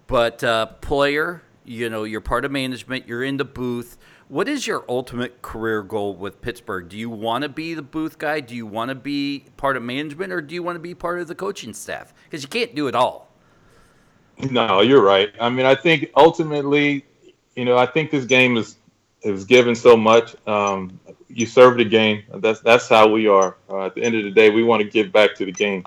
But 0.06 0.42
uh, 0.42 0.66
player, 0.66 1.42
you 1.64 1.88
know, 1.88 2.04
you're 2.04 2.20
part 2.20 2.44
of 2.44 2.50
management. 2.50 3.06
You're 3.06 3.24
in 3.24 3.36
the 3.36 3.44
booth. 3.44 3.98
What 4.28 4.46
is 4.46 4.66
your 4.66 4.84
ultimate 4.90 5.40
career 5.40 5.82
goal 5.82 6.14
with 6.14 6.42
Pittsburgh? 6.42 6.88
Do 6.88 6.98
you 6.98 7.09
want 7.09 7.42
to 7.42 7.48
be 7.48 7.72
the 7.72 7.82
booth 7.82 8.18
guy? 8.18 8.40
Do 8.40 8.54
you 8.54 8.66
want 8.66 8.90
to 8.90 8.94
be 8.94 9.46
part 9.56 9.76
of 9.78 9.82
management, 9.82 10.32
or 10.32 10.42
do 10.42 10.54
you 10.54 10.62
want 10.62 10.76
to 10.76 10.80
be 10.80 10.94
part 10.94 11.18
of 11.18 11.28
the 11.28 11.34
coaching 11.34 11.72
staff? 11.72 12.12
Because 12.24 12.42
you 12.42 12.48
can't 12.48 12.74
do 12.74 12.88
it 12.88 12.94
all. 12.94 13.27
No, 14.51 14.80
you're 14.80 15.03
right. 15.03 15.32
I 15.41 15.49
mean, 15.51 15.66
I 15.66 15.74
think 15.74 16.11
ultimately 16.16 17.05
you 17.59 17.64
know, 17.64 17.76
I 17.76 17.86
think 17.86 18.12
this 18.12 18.24
game 18.24 18.57
is 18.57 18.76
is 19.22 19.45
given 19.45 19.74
so 19.74 19.97
much. 19.97 20.36
Um, 20.47 21.01
you 21.28 21.45
serve 21.45 21.76
the 21.76 21.84
game. 21.84 22.22
That's 22.34 22.61
that's 22.61 22.89
how 22.89 23.09
we 23.09 23.26
are. 23.26 23.57
Uh, 23.68 23.86
at 23.86 23.97
the 23.97 24.03
end 24.05 24.14
of 24.14 24.22
the 24.22 24.30
day, 24.30 24.49
we 24.49 24.62
want 24.62 24.80
to 24.80 24.89
give 24.89 25.11
back 25.11 25.34
to 25.36 25.45
the 25.45 25.51
game, 25.51 25.84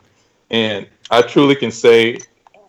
and 0.50 0.86
I 1.10 1.22
truly 1.22 1.56
can 1.56 1.72
say, 1.72 2.20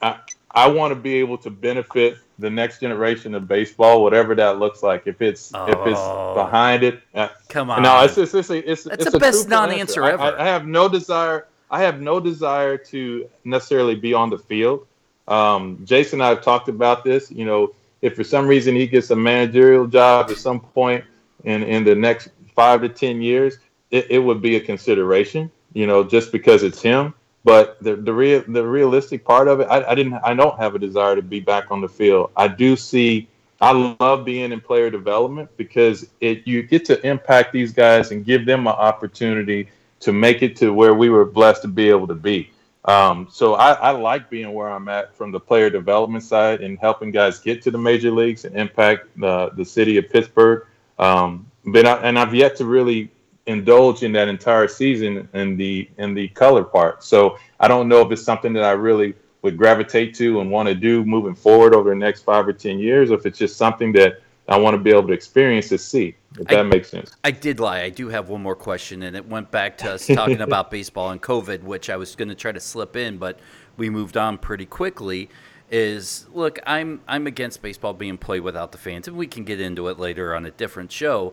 I 0.01 0.21
I 0.53 0.69
want 0.69 0.93
to 0.93 0.95
be 0.95 1.15
able 1.15 1.37
to 1.39 1.51
benefit 1.51 2.19
the 2.39 2.49
next 2.49 2.79
generation 2.79 3.35
of 3.35 3.49
baseball, 3.49 4.05
whatever 4.05 4.37
that 4.37 4.61
looks 4.61 4.85
like. 4.85 5.09
If 5.09 5.21
it's 5.21 5.51
oh, 5.53 5.65
if 5.67 5.79
it's 5.85 5.99
oh. 6.01 6.35
behind 6.37 6.85
it, 6.85 7.03
uh, 7.13 7.31
come 7.49 7.71
on. 7.71 7.83
No, 7.83 8.05
it's 8.05 8.17
it's 8.17 8.35
a, 8.35 8.71
it's, 8.71 8.87
it's 8.87 9.11
the 9.11 9.19
best 9.19 9.49
non-answer 9.49 10.05
answer. 10.05 10.23
ever. 10.23 10.39
I, 10.39 10.45
I, 10.45 10.47
have 10.47 10.65
no 10.65 10.89
desire. 10.89 11.49
I 11.73 11.81
have 11.81 12.01
no 12.01 12.21
desire 12.21 12.79
to 12.79 13.29
necessarily 13.43 13.97
be 13.97 14.15
on 14.15 14.31
the 14.31 14.39
field. 14.39 14.87
Um, 15.29 15.81
Jason 15.85 16.21
and 16.21 16.27
I 16.27 16.29
have 16.31 16.43
talked 16.43 16.69
about 16.69 17.05
this. 17.05 17.31
You 17.31 17.45
know, 17.45 17.75
if 18.01 18.17
for 18.17 18.25
some 18.25 18.47
reason 18.47 18.75
he 18.75 18.87
gets 18.87 19.11
a 19.11 19.17
managerial 19.17 19.87
job 19.87 20.31
at 20.31 20.37
some 20.37 20.61
point 20.61 21.05
in 21.45 21.63
in 21.63 21.85
the 21.85 21.95
next 21.95 22.31
five 22.55 22.81
to 22.83 22.89
ten 22.89 23.21
years, 23.23 23.59
it, 23.91 24.11
it 24.11 24.19
would 24.19 24.43
be 24.43 24.57
a 24.57 24.61
consideration. 24.61 25.51
You 25.75 25.87
know, 25.87 26.05
just 26.05 26.33
because 26.33 26.63
it's 26.63 26.83
him. 26.83 27.15
But 27.45 27.83
the 27.83 27.97
the 27.97 28.13
real 28.13 28.45
the 28.47 28.65
realistic 28.65 29.25
part 29.25 29.49
of 29.49 29.61
it, 29.61 29.65
I, 29.65 29.85
I 29.91 29.95
didn't 29.95 30.15
I 30.15 30.35
don't 30.35 30.59
have 30.59 30.75
a 30.75 30.79
desire 30.79 31.17
to 31.17 31.23
be 31.23 31.41
back 31.41 31.71
on 31.71 31.81
the 31.81 31.89
field. 31.89 32.31
I 32.37 32.49
do 32.49 32.77
see 32.77 33.29
I 33.61 33.97
love 34.01 34.25
being 34.25 34.53
in 34.53 34.61
player 34.61 34.91
development 34.91 35.49
because 35.57 36.07
it 36.21 36.47
you 36.47 36.63
get 36.63 36.85
to 36.87 37.05
impact 37.07 37.53
these 37.53 37.73
guys 37.73 38.11
and 38.11 38.25
give 38.25 38.47
them 38.47 38.67
an 38.67 38.75
opportunity 38.75 39.69
to 40.01 40.13
make 40.13 40.43
it 40.43 40.57
to 40.57 40.73
where 40.73 40.95
we 40.95 41.11
were 41.11 41.25
blessed 41.25 41.63
to 41.63 41.69
be 41.69 41.89
able 41.89 42.09
to 42.09 42.15
be. 42.15 42.51
Um, 42.85 43.29
so 43.31 43.55
I, 43.55 43.73
I, 43.75 43.91
like 43.93 44.29
being 44.29 44.53
where 44.53 44.69
I'm 44.69 44.89
at 44.89 45.15
from 45.15 45.31
the 45.31 45.39
player 45.39 45.71
development 45.71 46.25
side 46.25 46.63
and 46.63 46.77
helping 46.81 47.13
guys 47.13 47.39
get 47.39 47.63
to 47.63 47.71
the 47.71 47.79
major 47.79 48.11
leagues 48.11 48.45
and 48.45 48.57
impact 48.57 49.07
the, 49.17 49.51
the 49.57 49.65
city 49.65 49.99
of 49.99 50.11
Pittsburgh. 50.11 50.67
Um, 50.99 51.47
but 51.65 51.87
I, 51.87 51.97
and 51.99 52.19
I've 52.19 52.35
yet 52.35 52.57
to 52.57 52.65
really 52.65 53.13
indulge 53.47 54.03
in 54.03 54.13
that 54.13 54.29
entire 54.29 54.69
season 54.69 55.29
in 55.33 55.57
the 55.57 55.89
in 55.99 56.15
the 56.15 56.29
color 56.29 56.65
part. 56.65 57.05
So 57.05 57.39
I 57.61 57.69
don't 57.69 57.89
know 57.89 58.01
if 58.01 58.11
it's 58.11 58.23
something 58.23 58.53
that 58.55 58.65
I 58.65 58.73
really 58.73 59.15
would 59.43 59.57
gravitate 59.57 60.15
to 60.17 60.41
and 60.41 60.51
want 60.51 60.69
to 60.69 60.75
do 60.75 61.05
moving 61.05 61.35
forward 61.35 61.75
over 61.75 61.91
the 61.91 61.97
next 61.97 62.23
five 62.23 62.47
or 62.47 62.53
ten 62.53 62.79
years, 62.79 63.11
or 63.11 63.15
if 63.15 63.27
it's 63.27 63.39
just 63.39 63.57
something 63.57 63.93
that 63.93 64.21
I 64.49 64.59
want 64.59 64.75
to 64.75 64.79
be 64.79 64.91
able 64.91 65.07
to 65.07 65.13
experience 65.13 65.69
to 65.69 65.79
see. 65.79 66.17
If 66.39 66.51
I, 66.51 66.57
that 66.57 66.65
makes 66.65 66.91
sense. 66.91 67.15
I 67.23 67.31
did 67.31 67.61
lie. 67.61 67.83
I 67.83 67.91
do 67.91 68.09
have 68.09 68.29
one 68.29 68.43
more 68.43 68.57
question, 68.57 69.03
and 69.03 69.15
it 69.17 69.29
went 69.29 69.51
back 69.51 69.79
to 69.79 69.93
us 69.93 70.07
talking 70.07 70.41
about 70.43 70.71
baseball 70.71 71.11
and 71.11 71.23
COVID, 71.23 71.63
which 71.63 71.91
I 71.91 71.97
was 71.97 72.17
going 72.17 72.29
to 72.29 72.35
try 72.35 72.53
to 72.53 72.61
slip 72.61 72.97
in, 72.97 73.19
but 73.19 73.39
we 73.77 73.89
moved 73.91 74.17
on 74.17 74.39
pretty 74.39 74.67
quickly. 74.67 75.29
Is 75.71 76.27
look, 76.35 76.59
I'm 76.67 77.01
I'm 77.09 77.27
against 77.27 77.63
baseball 77.63 77.95
being 77.95 78.19
played 78.19 78.41
without 78.41 78.73
the 78.73 78.79
fans, 78.79 79.09
and 79.09 79.17
we 79.17 79.27
can 79.27 79.45
get 79.45 79.61
into 79.61 79.89
it 79.89 79.99
later 79.99 80.35
on 80.35 80.45
a 80.45 80.51
different 80.51 80.93
show. 80.93 81.33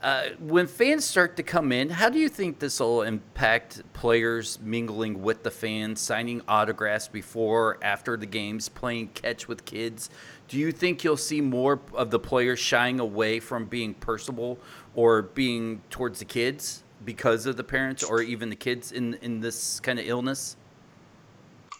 Uh, 0.00 0.28
when 0.38 0.66
fans 0.66 1.04
start 1.04 1.36
to 1.36 1.42
come 1.42 1.72
in, 1.72 1.90
how 1.90 2.08
do 2.08 2.18
you 2.18 2.28
think 2.28 2.60
this 2.60 2.78
will 2.78 3.02
impact 3.02 3.82
players 3.94 4.58
mingling 4.62 5.22
with 5.22 5.42
the 5.42 5.50
fans, 5.50 6.00
signing 6.00 6.40
autographs 6.46 7.08
before, 7.08 7.78
after 7.82 8.16
the 8.16 8.26
games, 8.26 8.68
playing 8.68 9.08
catch 9.08 9.48
with 9.48 9.64
kids? 9.64 10.08
Do 10.46 10.56
you 10.56 10.70
think 10.70 11.02
you'll 11.02 11.16
see 11.16 11.40
more 11.40 11.80
of 11.94 12.10
the 12.10 12.18
players 12.18 12.60
shying 12.60 13.00
away 13.00 13.40
from 13.40 13.66
being 13.66 13.92
personable 13.94 14.58
or 14.94 15.22
being 15.22 15.82
towards 15.90 16.20
the 16.20 16.24
kids 16.24 16.84
because 17.04 17.46
of 17.46 17.56
the 17.56 17.64
parents 17.64 18.04
or 18.04 18.22
even 18.22 18.50
the 18.50 18.56
kids 18.56 18.92
in 18.92 19.14
in 19.14 19.40
this 19.40 19.80
kind 19.80 19.98
of 19.98 20.06
illness? 20.06 20.56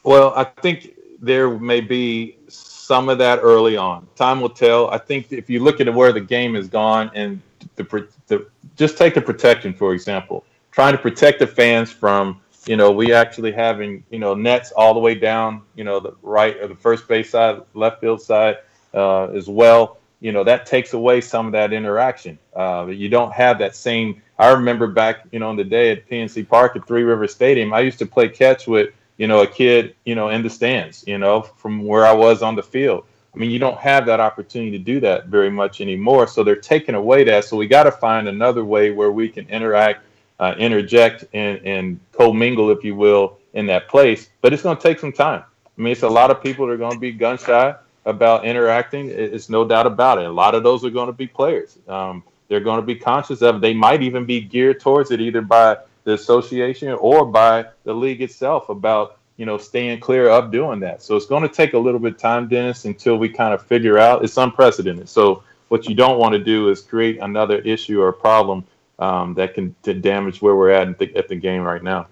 Well, 0.03 0.33
I 0.35 0.45
think 0.45 0.95
there 1.21 1.51
may 1.59 1.81
be 1.81 2.37
some 2.49 3.09
of 3.09 3.19
that 3.19 3.41
early 3.43 3.77
on. 3.77 4.09
Time 4.17 4.41
will 4.41 4.51
tell. 4.51 4.91
I 4.91 4.99
think 4.99 5.33
if 5.33 5.49
you 5.49 5.61
look 5.63 5.81
at 5.81 5.93
where 5.93 6.13
the 6.13 6.21
game 6.21 6.55
has 6.55 6.69
gone 6.69 7.11
and 7.15 7.41
the, 7.79 8.09
the 8.27 8.47
just 8.77 8.99
take 8.99 9.15
the 9.15 9.21
protection 9.21 9.73
for 9.73 9.95
example, 9.95 10.45
trying 10.71 10.93
to 10.93 10.99
protect 10.99 11.39
the 11.39 11.47
fans 11.47 11.91
from 11.91 12.41
you 12.67 12.77
know 12.77 12.91
we 12.91 13.13
actually 13.13 13.53
having 13.53 14.05
you 14.11 14.19
know 14.19 14.35
nets 14.35 14.73
all 14.73 14.95
the 14.95 15.01
way 15.01 15.15
down 15.15 15.63
you 15.75 15.85
know 15.85 16.01
the 16.01 16.15
right 16.23 16.57
or 16.59 16.69
the 16.69 16.75
first 16.75 17.09
base 17.09 17.31
side, 17.31 17.63
left 17.75 18.01
field 18.01 18.21
side 18.21 18.59
uh, 18.95 19.27
as 19.29 19.49
well. 19.49 19.99
You 20.21 20.33
know 20.33 20.45
that 20.45 20.67
takes 20.67 20.93
away 20.93 21.21
some 21.21 21.47
of 21.47 21.53
that 21.53 21.73
interaction. 21.73 22.39
Uh, 22.55 22.87
you 22.87 23.09
don't 23.09 23.33
have 23.33 23.59
that 23.61 23.75
same. 23.75 24.23
I 24.39 24.51
remember 24.51 24.87
back 24.87 25.27
you 25.33 25.39
know 25.39 25.51
in 25.51 25.57
the 25.57 25.65
day 25.65 25.93
at 25.93 26.09
PNC 26.09 26.49
Park 26.49 26.77
at 26.77 26.87
Three 26.87 27.03
River 27.03 27.27
Stadium, 27.27 27.73
I 27.73 27.81
used 27.81 27.99
to 28.01 28.07
play 28.07 28.29
catch 28.29 28.67
with 28.67 28.91
you 29.17 29.27
know 29.27 29.41
a 29.43 29.47
kid 29.47 29.95
you 30.05 30.15
know 30.15 30.29
in 30.29 30.43
the 30.43 30.51
stands 30.51 31.05
you 31.07 31.19
know 31.19 31.43
from 31.43 31.85
where 31.85 32.07
I 32.07 32.13
was 32.13 32.43
on 32.43 32.55
the 32.55 32.63
field 32.63 33.05
I 33.35 33.39
mean, 33.39 33.51
you 33.51 33.59
don't 33.59 33.79
have 33.79 34.07
that 34.07 34.21
opportunity 34.21 34.73
to 34.73 34.79
do 34.79 35.01
that 35.01 35.27
very 35.27 35.51
much 35.51 35.81
anymore. 35.81 36.27
So 36.27 36.43
they're 36.43 36.57
taking 36.57 36.95
away 36.95 37.25
that. 37.25 37.45
So 37.45 37.57
we 37.57 37.67
got 37.67 37.85
to 37.85 37.93
find 37.93 38.27
another 38.29 38.65
way 38.65 38.91
where 38.91 39.13
we 39.13 39.29
can 39.29 39.49
interact, 39.49 40.05
uh, 40.41 40.55
interject, 40.59 41.25
and, 41.35 41.61
and 41.65 42.01
commingle, 42.13 42.71
if 42.71 42.83
you 42.83 42.95
will, 42.95 43.39
in 43.53 43.67
that 43.67 43.89
place. 43.89 44.31
But 44.41 44.53
it's 44.53 44.63
going 44.63 44.77
to 44.77 44.83
take 44.83 44.99
some 44.99 45.13
time. 45.13 45.43
I 45.79 45.81
mean, 45.81 45.93
it's 45.93 46.03
a 46.03 46.09
lot 46.09 46.31
of 46.31 46.43
people 46.43 46.67
that 46.67 46.73
are 46.73 46.79
going 46.79 46.95
to 46.95 46.99
be 46.99 47.13
gun 47.13 47.39
shy 47.39 47.75
about 48.05 48.45
interacting. 48.45 49.11
It's 49.11 49.49
no 49.49 49.65
doubt 49.67 49.87
about 49.87 50.19
it. 50.19 50.25
A 50.25 50.33
lot 50.33 50.55
of 50.55 50.63
those 50.63 50.85
are 50.85 50.91
going 50.91 51.09
to 51.09 51.13
be 51.13 51.27
players. 51.27 51.79
Um, 51.87 52.25
they're 52.49 52.61
going 52.61 52.81
to 52.81 52.87
be 52.87 52.97
conscious 52.97 53.43
of. 53.43 53.61
They 53.61 53.75
might 53.75 54.03
even 54.03 54.25
be 54.25 54.41
geared 54.41 54.81
towards 54.81 55.11
it 55.11 55.21
either 55.21 55.43
by 55.43 55.79
the 56.05 56.15
association 56.15 56.93
or 56.93 57.27
by 57.27 57.67
the 57.85 57.93
league 57.93 58.23
itself 58.23 58.71
about 58.71 59.18
you 59.39 59.47
know, 59.47 59.57
staying 59.57 60.01
clear 60.01 60.29
of 60.29 60.51
doing 60.51 60.81
that. 60.81 61.01
So 61.01 61.17
it's 61.17 61.25
going 61.25 61.43
to 61.43 61.49
take 61.49 61.73
a 61.73 61.79
little 61.79 62.01
bit 62.01 62.15
of 62.15 62.19
time, 62.19 62.49
Dennis, 62.49 62.85
until 62.85 63.17
we 63.17 63.29
kind 63.29 63.55
of 63.55 63.65
figure 63.65 63.97
out. 63.97 64.23
It's 64.23 64.37
unprecedented. 64.37 65.09
So 65.09 65.45
what 65.69 65.89
you 65.89 65.95
don't 65.95 66.19
want 66.19 66.33
to 66.33 66.39
do 66.39 66.69
is 66.69 66.83
create 66.83 67.19
another 67.21 67.59
issue 67.61 68.03
or 68.03 68.13
problem 68.13 68.65
um, 68.99 69.35
that 69.35 69.55
can 69.55 69.75
damage 70.01 70.43
where 70.43 70.57
we're 70.57 70.71
at 70.71 70.99
the, 70.99 71.17
at 71.17 71.29
the 71.29 71.37
game 71.37 71.63
right 71.63 71.83
now. 71.83 72.09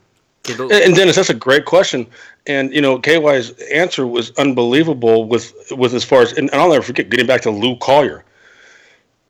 And 0.48 0.94
Dennis, 0.94 1.16
that's 1.16 1.30
a 1.30 1.34
great 1.34 1.64
question. 1.64 2.06
And 2.46 2.72
you 2.72 2.80
know, 2.80 3.00
KY's 3.00 3.50
answer 3.62 4.06
was 4.06 4.30
unbelievable 4.38 5.24
with 5.24 5.52
with 5.72 5.92
as 5.92 6.04
far 6.04 6.22
as 6.22 6.34
and 6.34 6.48
I'll 6.52 6.70
never 6.70 6.82
forget 6.82 7.10
getting 7.10 7.26
back 7.26 7.40
to 7.42 7.50
Lou 7.50 7.76
Collier. 7.78 8.24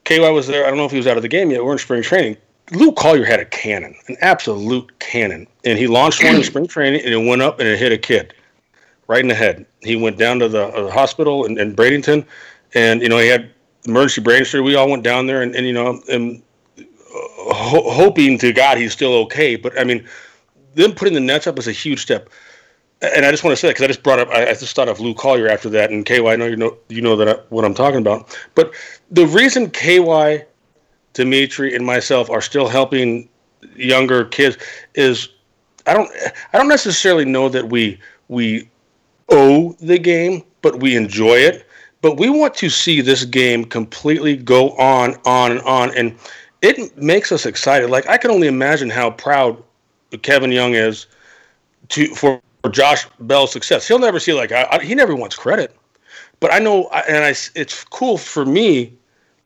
KY 0.04 0.30
was 0.30 0.46
there. 0.46 0.66
I 0.66 0.68
don't 0.68 0.76
know 0.76 0.84
if 0.84 0.90
he 0.90 0.98
was 0.98 1.06
out 1.06 1.16
of 1.16 1.22
the 1.22 1.28
game 1.28 1.50
yet. 1.50 1.64
We're 1.64 1.72
in 1.72 1.78
spring 1.78 2.02
training. 2.02 2.36
Lou 2.72 2.92
Collier 2.92 3.24
had 3.24 3.40
a 3.40 3.44
cannon, 3.44 3.94
an 4.08 4.16
absolute 4.20 4.98
cannon, 4.98 5.46
and 5.64 5.78
he 5.78 5.86
launched 5.86 6.22
one 6.22 6.36
in 6.36 6.42
spring 6.44 6.66
training, 6.66 7.02
and 7.02 7.12
it 7.12 7.28
went 7.28 7.42
up 7.42 7.60
and 7.60 7.68
it 7.68 7.78
hit 7.78 7.92
a 7.92 7.98
kid 7.98 8.34
right 9.06 9.20
in 9.20 9.28
the 9.28 9.34
head. 9.34 9.66
He 9.82 9.96
went 9.96 10.18
down 10.18 10.38
to 10.40 10.48
the 10.48 10.66
uh, 10.66 10.90
hospital 10.90 11.44
in, 11.44 11.58
in, 11.58 11.76
Bradenton, 11.76 12.26
and 12.74 13.02
you 13.02 13.08
know 13.08 13.18
he 13.18 13.28
had 13.28 13.50
emergency 13.84 14.20
brain 14.20 14.44
surgery. 14.44 14.62
We 14.62 14.74
all 14.74 14.90
went 14.90 15.04
down 15.04 15.26
there, 15.26 15.42
and, 15.42 15.54
and 15.54 15.66
you 15.66 15.72
know, 15.72 16.00
and 16.10 16.42
uh, 16.78 16.82
ho- 17.54 17.90
hoping 17.90 18.38
to 18.38 18.52
God 18.52 18.78
he's 18.78 18.92
still 18.92 19.14
okay. 19.14 19.54
But 19.54 19.78
I 19.78 19.84
mean, 19.84 20.06
them 20.74 20.92
putting 20.92 21.14
the 21.14 21.20
nets 21.20 21.46
up 21.46 21.58
is 21.58 21.68
a 21.68 21.72
huge 21.72 22.00
step. 22.00 22.28
And 23.02 23.26
I 23.26 23.30
just 23.30 23.44
want 23.44 23.52
to 23.52 23.60
say 23.60 23.68
that 23.68 23.74
because 23.74 23.84
I 23.84 23.88
just 23.88 24.02
brought 24.02 24.18
up, 24.18 24.28
I, 24.28 24.48
I, 24.48 24.54
just 24.54 24.74
thought 24.74 24.88
of 24.88 25.00
Lou 25.00 25.12
Collier 25.12 25.48
after 25.48 25.68
that, 25.68 25.90
and 25.90 26.04
KY. 26.04 26.26
I 26.26 26.34
know 26.34 26.46
you 26.46 26.56
know 26.56 26.76
you 26.88 27.02
know 27.02 27.14
that 27.14 27.28
I, 27.28 27.32
what 27.50 27.64
I'm 27.64 27.74
talking 27.74 28.00
about. 28.00 28.36
But 28.54 28.72
the 29.10 29.26
reason 29.26 29.70
KY 29.70 30.44
Dmitri 31.16 31.74
and 31.74 31.84
myself 31.84 32.28
are 32.30 32.42
still 32.42 32.68
helping 32.68 33.28
younger 33.74 34.26
kids 34.26 34.58
is 34.94 35.30
I 35.86 35.94
don't 35.94 36.10
I 36.52 36.58
don't 36.58 36.68
necessarily 36.68 37.24
know 37.24 37.48
that 37.48 37.70
we 37.70 37.98
we 38.28 38.68
owe 39.30 39.72
the 39.80 39.98
game, 39.98 40.44
but 40.60 40.80
we 40.80 40.94
enjoy 40.94 41.36
it. 41.36 41.66
But 42.02 42.18
we 42.18 42.28
want 42.28 42.54
to 42.56 42.68
see 42.68 43.00
this 43.00 43.24
game 43.24 43.64
completely 43.64 44.36
go 44.36 44.72
on, 44.72 45.16
on, 45.24 45.52
and 45.52 45.60
on. 45.62 45.96
And 45.96 46.16
it 46.60 46.96
makes 46.96 47.32
us 47.32 47.46
excited. 47.46 47.88
Like, 47.88 48.06
I 48.08 48.18
can 48.18 48.30
only 48.30 48.46
imagine 48.46 48.90
how 48.90 49.10
proud 49.10 49.60
Kevin 50.22 50.52
Young 50.52 50.74
is 50.74 51.06
to 51.88 52.14
for 52.14 52.40
Josh 52.70 53.06
Bell's 53.20 53.50
success. 53.50 53.88
He'll 53.88 53.98
never 53.98 54.20
see, 54.20 54.34
like, 54.34 54.52
I, 54.52 54.68
I, 54.70 54.84
he 54.84 54.94
never 54.94 55.16
wants 55.16 55.34
credit. 55.34 55.74
But 56.38 56.52
I 56.52 56.58
know, 56.58 56.88
and 57.08 57.24
I, 57.24 57.34
it's 57.54 57.84
cool 57.84 58.18
for 58.18 58.44
me 58.44 58.92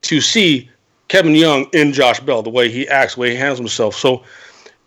to 0.02 0.20
see 0.20 0.68
Kevin 1.10 1.34
Young 1.34 1.66
in 1.72 1.92
Josh 1.92 2.20
Bell, 2.20 2.40
the 2.40 2.50
way 2.50 2.70
he 2.70 2.86
acts, 2.88 3.16
the 3.16 3.20
way 3.22 3.30
he 3.30 3.36
handles 3.36 3.58
himself. 3.58 3.96
So 3.96 4.22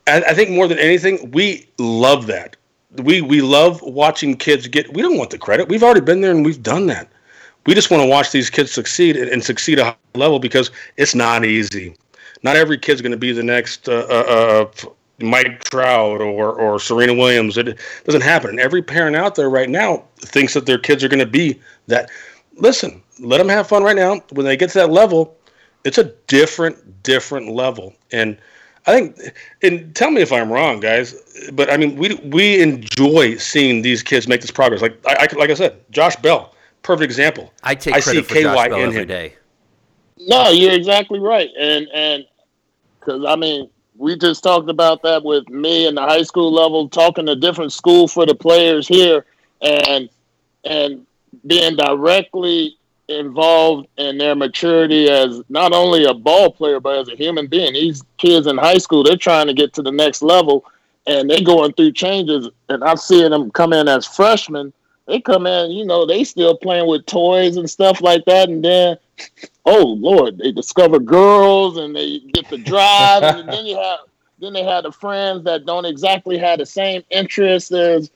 I, 0.08 0.22
I 0.22 0.34
think 0.34 0.52
more 0.52 0.70
than 0.70 0.80
anything, 0.80 1.30
we 1.32 1.68
love 1.78 2.28
that. 2.28 2.56
We 3.04 3.20
we 3.20 3.42
love 3.42 3.82
watching 3.82 4.38
kids 4.38 4.66
get. 4.70 4.94
We 4.94 5.02
don't 5.02 5.18
want 5.18 5.32
the 5.32 5.38
credit. 5.38 5.68
We've 5.68 5.84
already 5.84 6.00
been 6.00 6.22
there 6.22 6.32
and 6.32 6.46
we've 6.46 6.64
done 6.64 6.88
that. 6.88 7.12
We 7.66 7.74
just 7.76 7.92
want 7.92 8.04
to 8.04 8.08
watch 8.08 8.32
these 8.32 8.50
kids 8.50 8.72
succeed 8.72 9.18
and, 9.18 9.30
and 9.30 9.44
succeed 9.44 9.80
at 9.80 9.82
a 9.82 9.90
high 9.90 9.96
level 10.16 10.40
because 10.40 10.72
it's 10.96 11.14
not 11.14 11.44
easy. 11.44 11.94
Not 12.42 12.56
every 12.56 12.78
kid's 12.78 13.02
going 13.02 13.12
to 13.12 13.18
be 13.18 13.34
the 13.34 13.44
next 13.44 13.90
uh, 13.90 14.06
uh, 14.10 14.70
uh, 14.86 14.90
Mike 15.20 15.62
Trout 15.66 16.22
or 16.22 16.54
or 16.54 16.80
Serena 16.80 17.14
Williams. 17.14 17.58
It 17.58 17.78
doesn't 18.06 18.22
happen. 18.22 18.52
And 18.52 18.62
every 18.62 18.82
parent 18.82 19.18
out 19.18 19.36
there 19.36 19.50
right 19.50 19.70
now 19.70 20.06
thinks 20.20 20.54
that 20.54 20.68
their 20.68 20.80
kids 20.80 21.04
are 21.04 21.10
going 21.10 21.20
to 21.20 21.26
be 21.26 21.60
that. 21.88 22.10
Listen, 22.56 23.04
let 23.20 23.40
them 23.40 23.50
have 23.50 23.68
fun 23.68 23.84
right 23.84 23.96
now. 23.96 24.22
When 24.30 24.46
they 24.46 24.56
get 24.56 24.70
to 24.70 24.78
that 24.78 24.92
level, 24.92 25.36
it's 25.84 25.98
a 25.98 26.06
different, 26.28 27.04
different 27.04 27.50
level. 27.50 27.94
And 28.12 28.38
I 28.86 28.94
think, 28.94 29.18
and 29.62 29.96
tell 29.96 30.12
me 30.12 30.22
if 30.22 30.32
I'm 30.32 30.52
wrong, 30.52 30.80
guys, 30.80 31.16
but 31.54 31.72
I 31.72 31.78
mean, 31.78 31.96
we 31.96 32.16
we 32.26 32.62
enjoy 32.62 33.38
seeing 33.38 33.82
these 33.82 34.04
kids 34.04 34.28
make 34.28 34.42
this 34.42 34.52
progress. 34.52 34.82
Like 34.82 35.00
I, 35.06 35.28
like 35.38 35.50
I 35.50 35.54
said, 35.54 35.80
Josh 35.92 36.16
Bell, 36.18 36.54
perfect 36.82 37.04
example. 37.04 37.54
I 37.64 37.76
take 37.76 37.96
I 37.96 38.00
see 38.02 38.22
KY 38.22 38.44
Josh 38.44 38.68
Bell 38.68 38.80
in 38.80 38.88
every 38.88 39.02
him. 39.02 39.08
day. 39.08 39.36
No, 40.18 40.50
you're 40.50 40.74
exactly 40.74 41.20
right, 41.20 41.50
and 41.58 41.88
and 41.94 42.26
because 43.00 43.24
I 43.26 43.36
mean, 43.38 43.70
we 43.96 44.18
just 44.18 44.44
talked 44.44 44.70
about 44.70 45.02
that 45.04 45.24
with 45.24 45.48
me 45.50 45.88
and 45.88 45.96
the 45.96 46.02
high 46.02 46.24
school 46.24 46.52
level, 46.52 46.90
talking 46.90 47.26
to 47.28 47.36
different 47.36 47.72
school 47.72 48.08
for 48.08 48.26
the 48.26 48.36
players 48.36 48.88
here, 48.88 49.26
and 49.62 50.10
and 50.66 51.06
being 51.48 51.76
directly 51.76 52.78
involved 53.08 53.88
in 53.98 54.18
their 54.18 54.36
maturity 54.36 55.10
as 55.10 55.42
not 55.50 55.74
only 55.74 56.06
a 56.06 56.14
ball 56.14 56.52
player 56.52 56.80
but 56.80 57.00
as 57.00 57.10
a 57.10 57.16
human 57.16 57.48
being. 57.48 57.74
These 57.74 58.04
kids 58.18 58.48
in 58.48 58.58
high 58.58 58.78
school, 58.78 59.04
they're 59.04 59.18
trying 59.18 59.48
to 59.48 59.54
get 59.54 59.74
to 59.74 59.82
the 59.82 59.92
next 59.92 60.22
level, 60.22 60.66
and 61.06 61.30
they're 61.30 61.42
going 61.42 61.74
through 61.74 61.92
changes. 61.92 62.50
And 62.70 62.84
I'm 62.84 62.98
seeing 62.98 63.32
them 63.32 63.52
come 63.52 63.74
in 63.74 63.88
as 63.88 64.06
freshmen. 64.06 64.74
They 65.06 65.20
come 65.20 65.46
in, 65.48 65.72
you 65.72 65.86
know, 65.86 66.06
they 66.06 66.24
still 66.24 66.56
playing 66.56 66.88
with 66.88 67.06
toys 67.06 67.58
and 67.58 67.70
stuff 67.70 68.02
like 68.02 68.24
that, 68.26 68.48
and 68.48 68.64
then, 68.64 68.98
oh 69.66 69.84
Lord, 70.00 70.38
they 70.38 70.54
discover 70.54 70.98
girls 70.98 71.78
and 71.78 71.94
they 71.94 72.20
get 72.20 72.48
to 72.48 72.58
drive, 72.58 73.24
and 73.24 73.50
then 73.50 73.66
you 73.66 73.78
have 73.78 74.00
then 74.40 74.54
they 74.54 74.64
have 74.64 74.84
the 74.84 74.92
friends 74.92 75.44
that 75.46 75.66
don't 75.66 75.86
exactly 75.86 76.38
have 76.38 76.60
the 76.60 76.66
same 76.66 77.02
interests 77.10 77.72
as 77.72 78.12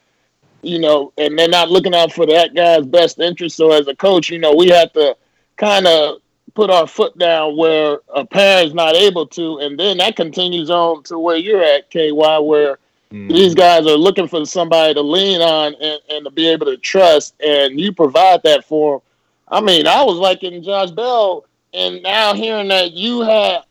you 0.62 0.80
know, 0.80 1.14
and 1.18 1.38
they're 1.38 1.48
not 1.48 1.70
looking 1.70 1.96
out 1.96 2.12
for 2.12 2.26
that 2.26 2.54
guy's 2.54 2.86
best 2.86 3.20
interest. 3.20 3.56
So 3.56 3.72
as 3.72 3.88
a 3.88 3.96
coach, 3.96 4.30
you 4.30 4.40
know, 4.40 4.54
we 4.54 4.68
have 4.70 4.92
to 4.94 5.16
kind 5.56 5.88
of 5.88 6.20
put 6.54 6.70
our 6.70 6.88
foot 6.88 7.18
down 7.18 7.56
where 7.56 8.00
a 8.16 8.26
parent's 8.26 8.74
not 8.74 8.96
able 8.96 9.28
to, 9.28 9.60
and 9.60 9.80
then 9.80 9.98
that 9.98 10.16
continues 10.16 10.70
on 10.70 11.04
to 11.04 11.20
where 11.20 11.38
you're 11.38 11.64
at, 11.64 11.90
KY, 11.92 12.12
where 12.12 12.80
mm. 13.12 13.30
these 13.30 13.54
guys 13.54 13.86
are 13.86 13.98
looking 13.98 14.28
for 14.28 14.46
somebody 14.46 14.94
to 14.94 15.02
lean 15.02 15.42
on 15.42 15.76
and, 15.76 16.00
and 16.10 16.26
to 16.26 16.32
be 16.32 16.48
able 16.48 16.66
to 16.66 16.78
trust, 16.78 17.36
and 17.46 17.80
you 17.80 17.92
provide 17.92 18.42
that 18.44 18.66
for 18.66 18.98
them. 18.98 19.02
I 19.50 19.62
mean, 19.62 19.88
I 19.88 20.04
was 20.04 20.18
liking 20.18 20.64
Josh 20.64 20.92
Bell, 20.92 21.46
and 21.74 22.02
now 22.02 22.34
hearing 22.34 22.70
that 22.70 22.92
you 22.92 23.22
had 23.22 23.62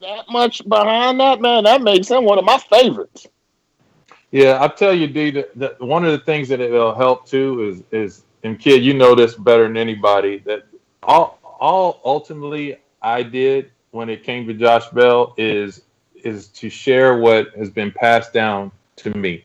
that 0.00 0.24
much 0.28 0.68
behind 0.68 1.20
that, 1.20 1.40
man, 1.40 1.64
that 1.64 1.82
makes 1.82 2.08
him 2.08 2.24
one 2.24 2.38
of 2.38 2.44
my 2.44 2.58
favorites. 2.58 3.26
Yeah, 4.34 4.58
I 4.60 4.66
tell 4.66 4.92
you, 4.92 5.06
D, 5.06 5.30
that, 5.30 5.54
that 5.54 5.80
one 5.80 6.04
of 6.04 6.10
the 6.10 6.18
things 6.18 6.48
that 6.48 6.58
it'll 6.58 6.92
help 6.92 7.24
too 7.24 7.68
is 7.68 7.82
is 7.92 8.24
and 8.42 8.58
kid, 8.58 8.84
you 8.84 8.92
know 8.92 9.14
this 9.14 9.36
better 9.36 9.62
than 9.62 9.76
anybody 9.76 10.38
that 10.38 10.64
all 11.04 11.38
all 11.60 12.00
ultimately 12.04 12.76
I 13.00 13.22
did 13.22 13.70
when 13.92 14.08
it 14.08 14.24
came 14.24 14.48
to 14.48 14.52
Josh 14.52 14.88
Bell 14.88 15.34
is 15.36 15.82
is 16.16 16.48
to 16.48 16.68
share 16.68 17.16
what 17.18 17.54
has 17.54 17.70
been 17.70 17.92
passed 17.92 18.32
down 18.32 18.72
to 18.96 19.10
me. 19.10 19.44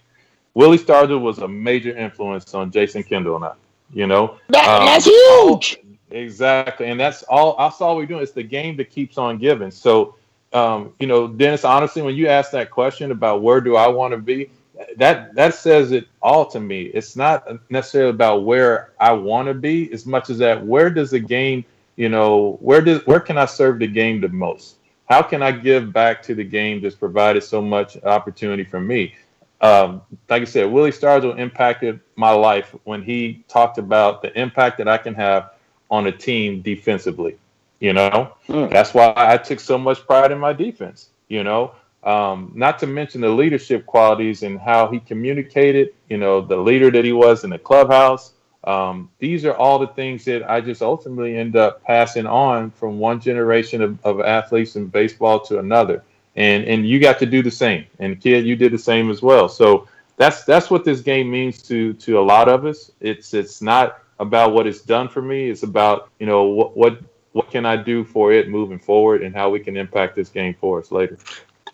Willie 0.55 0.79
Stargell 0.79 1.21
was 1.21 1.37
a 1.37 1.47
major 1.47 1.95
influence 1.95 2.55
on 2.55 2.71
Jason 2.71 3.03
Kendall 3.03 3.35
and 3.35 3.45
I. 3.45 3.53
You 3.93 4.07
know, 4.07 4.39
that, 4.47 4.67
um, 4.67 4.87
that's 4.87 5.05
huge. 5.05 5.77
Exactly, 6.09 6.87
and 6.87 6.99
that's 6.99 7.21
all. 7.21 7.55
That's 7.59 7.79
all 7.79 7.95
we're 7.95 8.07
doing. 8.07 8.23
It's 8.23 8.31
the 8.31 8.41
game 8.41 8.75
that 8.77 8.89
keeps 8.89 9.19
on 9.19 9.37
giving. 9.37 9.69
So, 9.69 10.15
um, 10.51 10.93
you 10.99 11.05
know, 11.05 11.27
Dennis. 11.27 11.63
Honestly, 11.63 12.01
when 12.01 12.15
you 12.15 12.27
ask 12.27 12.49
that 12.53 12.71
question 12.71 13.11
about 13.11 13.43
where 13.43 13.61
do 13.61 13.75
I 13.75 13.87
want 13.87 14.13
to 14.13 14.17
be, 14.17 14.49
that 14.97 15.35
that 15.35 15.53
says 15.53 15.91
it 15.91 16.07
all 16.21 16.45
to 16.47 16.59
me. 16.59 16.83
It's 16.83 17.15
not 17.15 17.47
necessarily 17.69 18.11
about 18.11 18.43
where 18.43 18.91
I 18.99 19.11
want 19.11 19.47
to 19.47 19.53
be 19.53 19.91
as 19.91 20.05
much 20.05 20.29
as 20.29 20.37
that 20.39 20.65
where 20.65 20.89
does 20.89 21.11
the 21.11 21.19
game, 21.19 21.65
you 21.95 22.09
know, 22.09 22.57
where 22.61 22.81
does 22.81 23.05
where 23.05 23.19
can 23.19 23.37
I 23.37 23.45
serve 23.45 23.79
the 23.79 23.87
game 23.87 24.21
the 24.21 24.29
most? 24.29 24.77
How 25.09 25.21
can 25.21 25.41
I 25.41 25.51
give 25.51 25.91
back 25.91 26.21
to 26.23 26.35
the 26.35 26.43
game 26.43 26.81
that's 26.81 26.95
provided 26.95 27.43
so 27.43 27.61
much 27.61 28.01
opportunity 28.03 28.63
for 28.63 28.79
me? 28.79 29.15
Um, 29.61 30.01
like 30.29 30.43
I 30.43 30.45
said, 30.45 30.71
Willie 30.71 30.91
Stargell 30.91 31.37
impacted 31.37 31.99
my 32.15 32.31
life 32.31 32.73
when 32.85 33.01
he 33.01 33.43
talked 33.47 33.77
about 33.77 34.21
the 34.21 34.39
impact 34.39 34.77
that 34.77 34.87
I 34.87 34.97
can 34.97 35.13
have 35.15 35.51
on 35.91 36.07
a 36.07 36.11
team 36.11 36.61
defensively. 36.61 37.37
You 37.79 37.93
know, 37.93 38.35
mm. 38.47 38.69
that's 38.69 38.93
why 38.93 39.13
I 39.15 39.37
took 39.37 39.59
so 39.59 39.77
much 39.77 40.05
pride 40.05 40.31
in 40.31 40.39
my 40.39 40.53
defense. 40.53 41.09
You 41.27 41.43
know, 41.43 41.73
um, 42.03 42.51
not 42.55 42.79
to 42.79 42.87
mention 42.87 43.21
the 43.21 43.29
leadership 43.29 43.85
qualities 43.85 44.43
and 44.43 44.59
how 44.59 44.87
he 44.87 44.99
communicated, 44.99 45.93
you 46.09 46.17
know, 46.17 46.41
the 46.41 46.55
leader 46.55 46.89
that 46.91 47.03
he 47.03 47.11
was 47.11 47.43
in 47.43 47.49
the 47.49 47.59
clubhouse. 47.59 48.33
Um, 48.63 49.09
these 49.19 49.45
are 49.45 49.53
all 49.53 49.79
the 49.79 49.87
things 49.87 50.25
that 50.25 50.49
I 50.49 50.61
just 50.61 50.81
ultimately 50.81 51.37
end 51.37 51.55
up 51.55 51.83
passing 51.83 52.25
on 52.25 52.71
from 52.71 52.99
one 52.99 53.19
generation 53.19 53.81
of, 53.81 54.05
of 54.05 54.21
athletes 54.21 54.75
in 54.75 54.87
baseball 54.87 55.39
to 55.41 55.59
another. 55.59 56.03
And 56.35 56.63
and 56.65 56.87
you 56.87 56.99
got 56.99 57.19
to 57.19 57.25
do 57.25 57.41
the 57.41 57.51
same. 57.51 57.85
And 57.99 58.19
kid, 58.19 58.45
you 58.45 58.55
did 58.55 58.71
the 58.71 58.77
same 58.77 59.09
as 59.09 59.21
well. 59.21 59.49
So 59.49 59.87
that's 60.17 60.43
that's 60.43 60.69
what 60.69 60.85
this 60.85 61.01
game 61.01 61.29
means 61.29 61.61
to 61.63 61.93
to 61.93 62.19
a 62.19 62.21
lot 62.21 62.47
of 62.47 62.65
us. 62.65 62.91
It's 63.01 63.33
it's 63.33 63.61
not 63.61 64.03
about 64.19 64.53
what 64.53 64.67
it's 64.67 64.81
done 64.81 65.09
for 65.09 65.21
me. 65.21 65.49
It's 65.49 65.63
about 65.63 66.09
you 66.19 66.27
know 66.27 66.43
what 66.43 66.77
what 66.77 67.01
what 67.31 67.49
can 67.49 67.65
I 67.65 67.77
do 67.77 68.03
for 68.03 68.31
it 68.31 68.49
moving 68.49 68.79
forward 68.79 69.23
and 69.23 69.35
how 69.35 69.49
we 69.49 69.59
can 69.59 69.77
impact 69.77 70.15
this 70.15 70.29
game 70.29 70.55
for 70.59 70.79
us 70.79 70.91
later. 70.91 71.17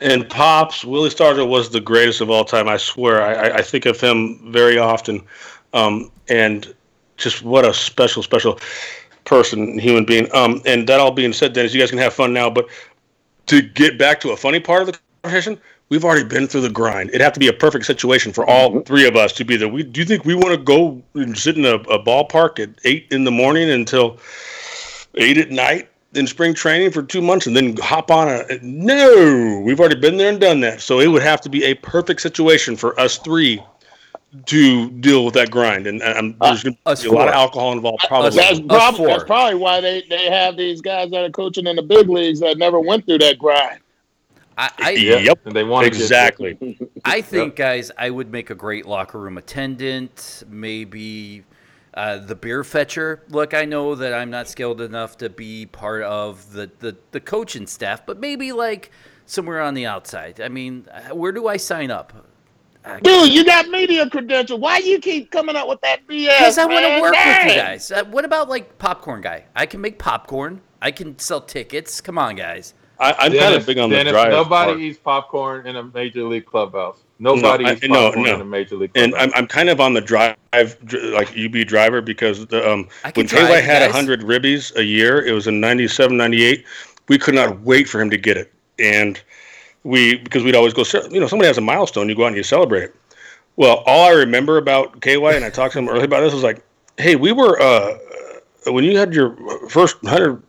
And 0.01 0.29
Pops, 0.29 0.83
Willie 0.83 1.09
Stargell 1.09 1.47
was 1.47 1.69
the 1.69 1.79
greatest 1.79 2.21
of 2.21 2.29
all 2.29 2.43
time. 2.43 2.67
I 2.67 2.77
swear. 2.77 3.21
I, 3.21 3.57
I 3.57 3.61
think 3.61 3.85
of 3.85 3.99
him 3.99 4.51
very 4.51 4.77
often. 4.77 5.21
Um, 5.73 6.11
and 6.27 6.73
just 7.17 7.43
what 7.43 7.65
a 7.65 7.73
special, 7.73 8.23
special 8.23 8.59
person, 9.23 9.79
human 9.79 10.05
being. 10.05 10.33
Um, 10.33 10.61
and 10.65 10.87
that 10.87 10.99
all 10.99 11.11
being 11.11 11.33
said, 11.33 11.53
Dennis, 11.53 11.73
you 11.73 11.79
guys 11.79 11.89
can 11.89 11.99
have 11.99 12.13
fun 12.13 12.33
now. 12.33 12.49
But 12.49 12.67
to 13.47 13.61
get 13.61 13.97
back 13.97 14.19
to 14.21 14.31
a 14.31 14.37
funny 14.37 14.59
part 14.59 14.81
of 14.81 14.87
the 14.87 14.99
conversation, 15.23 15.59
we've 15.89 16.03
already 16.03 16.23
been 16.23 16.47
through 16.47 16.61
the 16.61 16.69
grind. 16.69 17.09
It'd 17.09 17.21
have 17.21 17.33
to 17.33 17.39
be 17.39 17.47
a 17.47 17.53
perfect 17.53 17.85
situation 17.85 18.33
for 18.33 18.45
all 18.45 18.71
mm-hmm. 18.71 18.79
three 18.81 19.07
of 19.07 19.15
us 19.15 19.33
to 19.33 19.45
be 19.45 19.55
there. 19.55 19.67
We 19.67 19.83
do 19.83 20.01
you 20.01 20.05
think 20.05 20.25
we 20.25 20.35
want 20.35 20.49
to 20.49 20.57
go 20.57 21.01
and 21.13 21.37
sit 21.37 21.57
in 21.57 21.65
a, 21.65 21.75
a 21.75 22.03
ballpark 22.03 22.59
at 22.59 22.69
eight 22.83 23.07
in 23.11 23.23
the 23.23 23.31
morning 23.31 23.69
until 23.69 24.19
eight 25.15 25.37
at 25.37 25.51
night 25.51 25.89
in 26.15 26.27
spring 26.27 26.53
training 26.53 26.91
for 26.91 27.03
two 27.03 27.21
months 27.21 27.47
and 27.47 27.55
then 27.55 27.75
hop 27.77 28.09
on 28.11 28.27
a 28.27 28.59
no 28.61 29.61
we've 29.63 29.79
already 29.79 29.99
been 29.99 30.17
there 30.17 30.29
and 30.29 30.39
done 30.39 30.59
that. 30.61 30.81
So 30.81 30.99
it 30.99 31.07
would 31.07 31.23
have 31.23 31.41
to 31.41 31.49
be 31.49 31.63
a 31.65 31.73
perfect 31.75 32.21
situation 32.21 32.75
for 32.75 32.99
us 32.99 33.17
three 33.17 33.61
to 34.45 34.89
deal 34.91 35.25
with 35.25 35.33
that 35.35 35.49
grind. 35.49 35.87
And 35.87 36.01
um, 36.03 36.35
there's 36.41 36.63
going 36.63 36.77
to 36.85 37.03
be 37.03 37.07
a 37.07 37.11
lot 37.11 37.27
of 37.27 37.33
alcohol 37.33 37.71
involved 37.71 38.03
probably. 38.07 38.31
that's, 38.31 38.59
prob- 38.59 38.97
that's 38.97 39.23
probably 39.23 39.55
why 39.55 39.81
they, 39.81 40.03
they 40.09 40.29
have 40.29 40.57
these 40.57 40.81
guys 40.81 41.09
that 41.11 41.23
are 41.23 41.29
coaching 41.29 41.67
in 41.67 41.75
the 41.75 41.81
big 41.81 42.09
leagues 42.09 42.39
that 42.41 42.57
never 42.57 42.79
went 42.79 43.05
through 43.05 43.19
that 43.19 43.39
grind. 43.39 43.79
I, 44.57 44.71
I, 44.79 44.89
yep, 44.91 45.39
and 45.45 45.53
they 45.53 45.65
want 45.65 45.85
exactly. 45.85 46.57
I 47.03 47.19
think, 47.19 47.49
yep. 47.49 47.55
guys, 47.57 47.91
I 47.97 48.09
would 48.09 48.31
make 48.31 48.49
a 48.49 48.55
great 48.55 48.85
locker 48.85 49.19
room 49.19 49.37
attendant. 49.37 50.43
Maybe 50.47 51.43
uh, 51.95 52.17
the 52.17 52.35
beer 52.35 52.63
fetcher. 52.63 53.23
Look, 53.29 53.53
I 53.53 53.65
know 53.65 53.95
that 53.95 54.13
I'm 54.13 54.29
not 54.29 54.47
skilled 54.47 54.81
enough 54.81 55.17
to 55.17 55.29
be 55.29 55.65
part 55.65 56.03
of 56.03 56.51
the, 56.51 56.69
the, 56.79 56.97
the 57.11 57.19
coaching 57.19 57.67
staff, 57.67 58.05
but 58.05 58.19
maybe 58.19 58.51
like 58.51 58.91
somewhere 59.25 59.61
on 59.61 59.73
the 59.73 59.85
outside. 59.85 60.41
I 60.41 60.49
mean, 60.49 60.87
uh, 60.91 61.15
where 61.15 61.31
do 61.31 61.47
I 61.47 61.57
sign 61.57 61.91
up? 61.91 62.13
Dude, 63.01 63.33
you 63.33 63.43
got 63.43 63.67
media 63.69 64.07
credential. 64.07 64.59
Why 64.59 64.77
you 64.77 64.99
keep 64.99 65.31
coming 65.31 65.55
up 65.55 65.67
with 65.67 65.81
that 65.81 66.05
BS? 66.07 66.37
Because 66.37 66.57
I 66.59 66.65
want 66.65 66.85
to 66.85 67.01
work 67.01 67.13
Dang. 67.13 67.47
with 67.47 67.55
you 67.55 67.61
guys. 67.61 67.89
Uh, 67.89 68.03
what 68.05 68.25
about 68.25 68.47
like 68.47 68.77
popcorn 68.77 69.21
guy? 69.21 69.45
I 69.55 69.65
can 69.65 69.81
make 69.81 69.97
popcorn. 69.97 70.61
I 70.81 70.91
can 70.91 71.17
sell 71.17 71.41
tickets. 71.41 71.99
Come 71.99 72.19
on, 72.19 72.35
guys. 72.35 72.75
I, 72.99 73.25
am 73.25 73.33
kind 73.33 73.55
of 73.55 73.65
big 73.65 73.79
on 73.79 73.89
Dennis, 73.89 74.05
the 74.05 74.11
drive. 74.11 74.31
Nobody 74.31 74.71
part. 74.71 74.79
eats 74.81 74.99
popcorn 74.99 75.65
in 75.65 75.75
a 75.77 75.83
major 75.83 76.23
league 76.23 76.45
clubhouse. 76.45 77.04
Nobody 77.17 77.63
no, 77.63 77.71
is 77.71 77.83
no, 77.83 78.11
no. 78.11 78.33
in 78.33 78.39
the 78.39 78.45
major 78.45 78.75
league. 78.75 78.91
And 78.95 79.15
I'm, 79.15 79.31
I'm 79.35 79.47
kind 79.47 79.69
of 79.69 79.79
on 79.79 79.93
the 79.93 80.01
drive, 80.01 80.35
like 80.53 81.33
Uber 81.35 81.63
driver, 81.63 82.01
because 82.01 82.45
the, 82.47 82.69
um, 82.69 82.89
when 83.13 83.27
KY 83.27 83.37
had 83.37 83.79
guys. 83.79 83.93
100 83.93 84.21
ribbies 84.21 84.75
a 84.75 84.83
year, 84.83 85.25
it 85.25 85.31
was 85.31 85.47
in 85.47 85.59
97, 85.59 86.15
98. 86.15 86.65
We 87.07 87.17
could 87.17 87.35
not 87.35 87.61
wait 87.61 87.87
for 87.87 88.01
him 88.01 88.09
to 88.09 88.17
get 88.17 88.35
it. 88.35 88.51
And 88.79 89.21
we, 89.83 90.17
because 90.17 90.43
we'd 90.43 90.55
always 90.55 90.73
go, 90.73 90.83
you 91.09 91.19
know, 91.19 91.27
somebody 91.27 91.47
has 91.47 91.57
a 91.57 91.61
milestone, 91.61 92.09
you 92.09 92.15
go 92.15 92.23
out 92.23 92.27
and 92.27 92.37
you 92.37 92.43
celebrate 92.43 92.83
it. 92.83 92.95
Well, 93.55 93.83
all 93.85 94.09
I 94.09 94.11
remember 94.11 94.57
about 94.57 94.99
KY, 94.99 95.35
and 95.35 95.45
I 95.45 95.49
talked 95.49 95.73
to 95.73 95.79
him 95.79 95.87
earlier 95.87 96.05
about 96.05 96.19
this, 96.21 96.33
was 96.33 96.43
like, 96.43 96.61
hey, 96.97 97.15
we 97.15 97.31
were, 97.31 97.61
uh, 97.61 97.97
when 98.67 98.83
you 98.83 98.97
had 98.97 99.13
your 99.13 99.37
first 99.69 100.03
100 100.03 100.43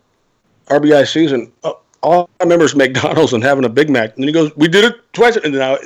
RBI 0.67 1.07
season, 1.07 1.53
uh, 1.63 1.73
all 2.07 2.29
I 2.39 2.43
remember 2.43 2.65
is 2.65 2.75
McDonald's 2.75 3.33
and 3.33 3.43
having 3.43 3.65
a 3.65 3.69
Big 3.69 3.89
Mac. 3.89 4.15
And 4.15 4.25
he 4.25 4.31
goes, 4.31 4.55
"We 4.55 4.67
did 4.67 4.85
it 4.85 4.95
twice, 5.13 5.35
and 5.35 5.53
now 5.53 5.77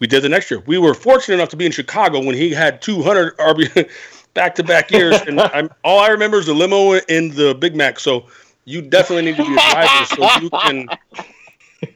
we 0.00 0.06
did 0.06 0.22
the 0.22 0.28
next 0.28 0.50
year. 0.50 0.62
We 0.66 0.78
were 0.78 0.94
fortunate 0.94 1.34
enough 1.34 1.50
to 1.50 1.56
be 1.56 1.66
in 1.66 1.72
Chicago 1.72 2.22
when 2.22 2.34
he 2.34 2.50
had 2.50 2.80
200 2.80 3.36
RB 3.38 3.90
back-to-back 4.34 4.90
years, 4.90 5.20
and 5.22 5.40
I'm, 5.40 5.70
all 5.84 6.00
I 6.00 6.08
remember 6.08 6.38
is 6.38 6.46
the 6.46 6.54
limo 6.54 6.94
in 6.94 7.34
the 7.34 7.54
Big 7.54 7.76
Mac. 7.76 8.00
So 8.00 8.26
you 8.64 8.82
definitely 8.82 9.26
need 9.26 9.36
to 9.36 9.44
be 9.44 9.52
a 9.52 9.72
driver 9.72 10.14
so 10.14 10.40
you 10.40 10.50
can." 10.50 10.88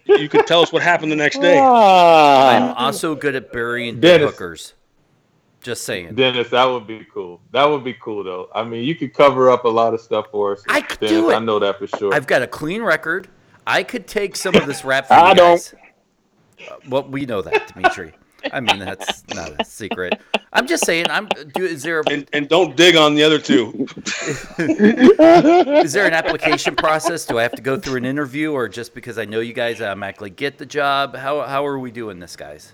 You 0.05 0.29
can 0.29 0.45
tell 0.45 0.61
us 0.61 0.73
what 0.73 0.83
happened 0.83 1.11
the 1.11 1.17
next 1.17 1.39
day. 1.39 1.57
I'm 1.57 1.65
ah. 1.65 2.87
also 2.87 3.15
good 3.15 3.35
at 3.35 3.51
burying 3.51 3.99
dead 3.99 4.21
hookers. 4.21 4.75
Just 5.63 5.85
saying. 5.85 6.15
Dennis, 6.15 6.51
that 6.51 6.65
would 6.65 6.87
be 6.87 7.07
cool. 7.13 7.41
That 7.53 7.65
would 7.65 7.83
be 7.83 7.95
cool, 7.95 8.25
though. 8.25 8.49
I 8.55 8.63
mean, 8.63 8.85
you 8.85 8.95
could 8.95 9.13
cover 9.13 9.51
up 9.51 9.65
a 9.65 9.69
lot 9.69 9.95
of 9.95 10.01
stuff 10.01 10.27
for 10.31 10.53
us. 10.53 10.63
I 10.69 10.81
could 10.81 11.01
Dennis, 11.01 11.13
do 11.13 11.31
it. 11.31 11.35
I 11.35 11.39
know 11.39 11.59
that 11.59 11.79
for 11.79 11.87
sure. 11.87 12.15
I've 12.15 12.27
got 12.27 12.43
a 12.43 12.47
clean 12.47 12.83
record. 12.83 13.29
I 13.67 13.83
could 13.83 14.07
take 14.07 14.37
some 14.37 14.55
of 14.55 14.67
this 14.67 14.85
rap. 14.85 15.11
I 15.11 15.35
don't. 15.35 15.75
Uh, 16.61 16.77
well, 16.89 17.05
we 17.05 17.27
know 17.27 17.43
that, 17.43 17.73
Dmitri. 17.73 18.13
I 18.53 18.61
mean, 18.61 18.79
that's 18.79 19.23
not 19.35 19.53
a 19.61 19.65
secret. 19.65 20.21
I'm 20.53 20.67
just 20.67 20.85
saying. 20.85 21.07
I'm. 21.11 21.29
Do, 21.55 21.65
is 21.65 21.83
there? 21.83 22.01
A, 22.01 22.05
and, 22.11 22.29
and 22.33 22.49
don't 22.49 22.77
dig 22.77 22.97
on 22.97 23.15
the 23.15 23.23
other 23.23 23.39
two. 23.39 23.87
is 24.59 25.93
there 25.93 26.07
an 26.07 26.15
application 26.15 26.75
process? 26.75 27.27
Do 27.27 27.39
I 27.39 27.43
have 27.43 27.53
to 27.53 27.63
go 27.63 27.79
through 27.79 27.97
an 27.97 28.05
interview, 28.05 28.53
or 28.53 28.69
just 28.69 28.95
because 28.95 29.19
I 29.19 29.25
know 29.25 29.41
you 29.41 29.53
guys, 29.53 29.81
I'm 29.81 30.03
actually 30.03 30.31
get 30.31 30.59
the 30.59 30.67
job? 30.67 31.15
How 31.17 31.43
how 31.43 31.67
are 31.67 31.79
we 31.79 31.91
doing 31.91 32.19
this, 32.19 32.37
guys? 32.37 32.73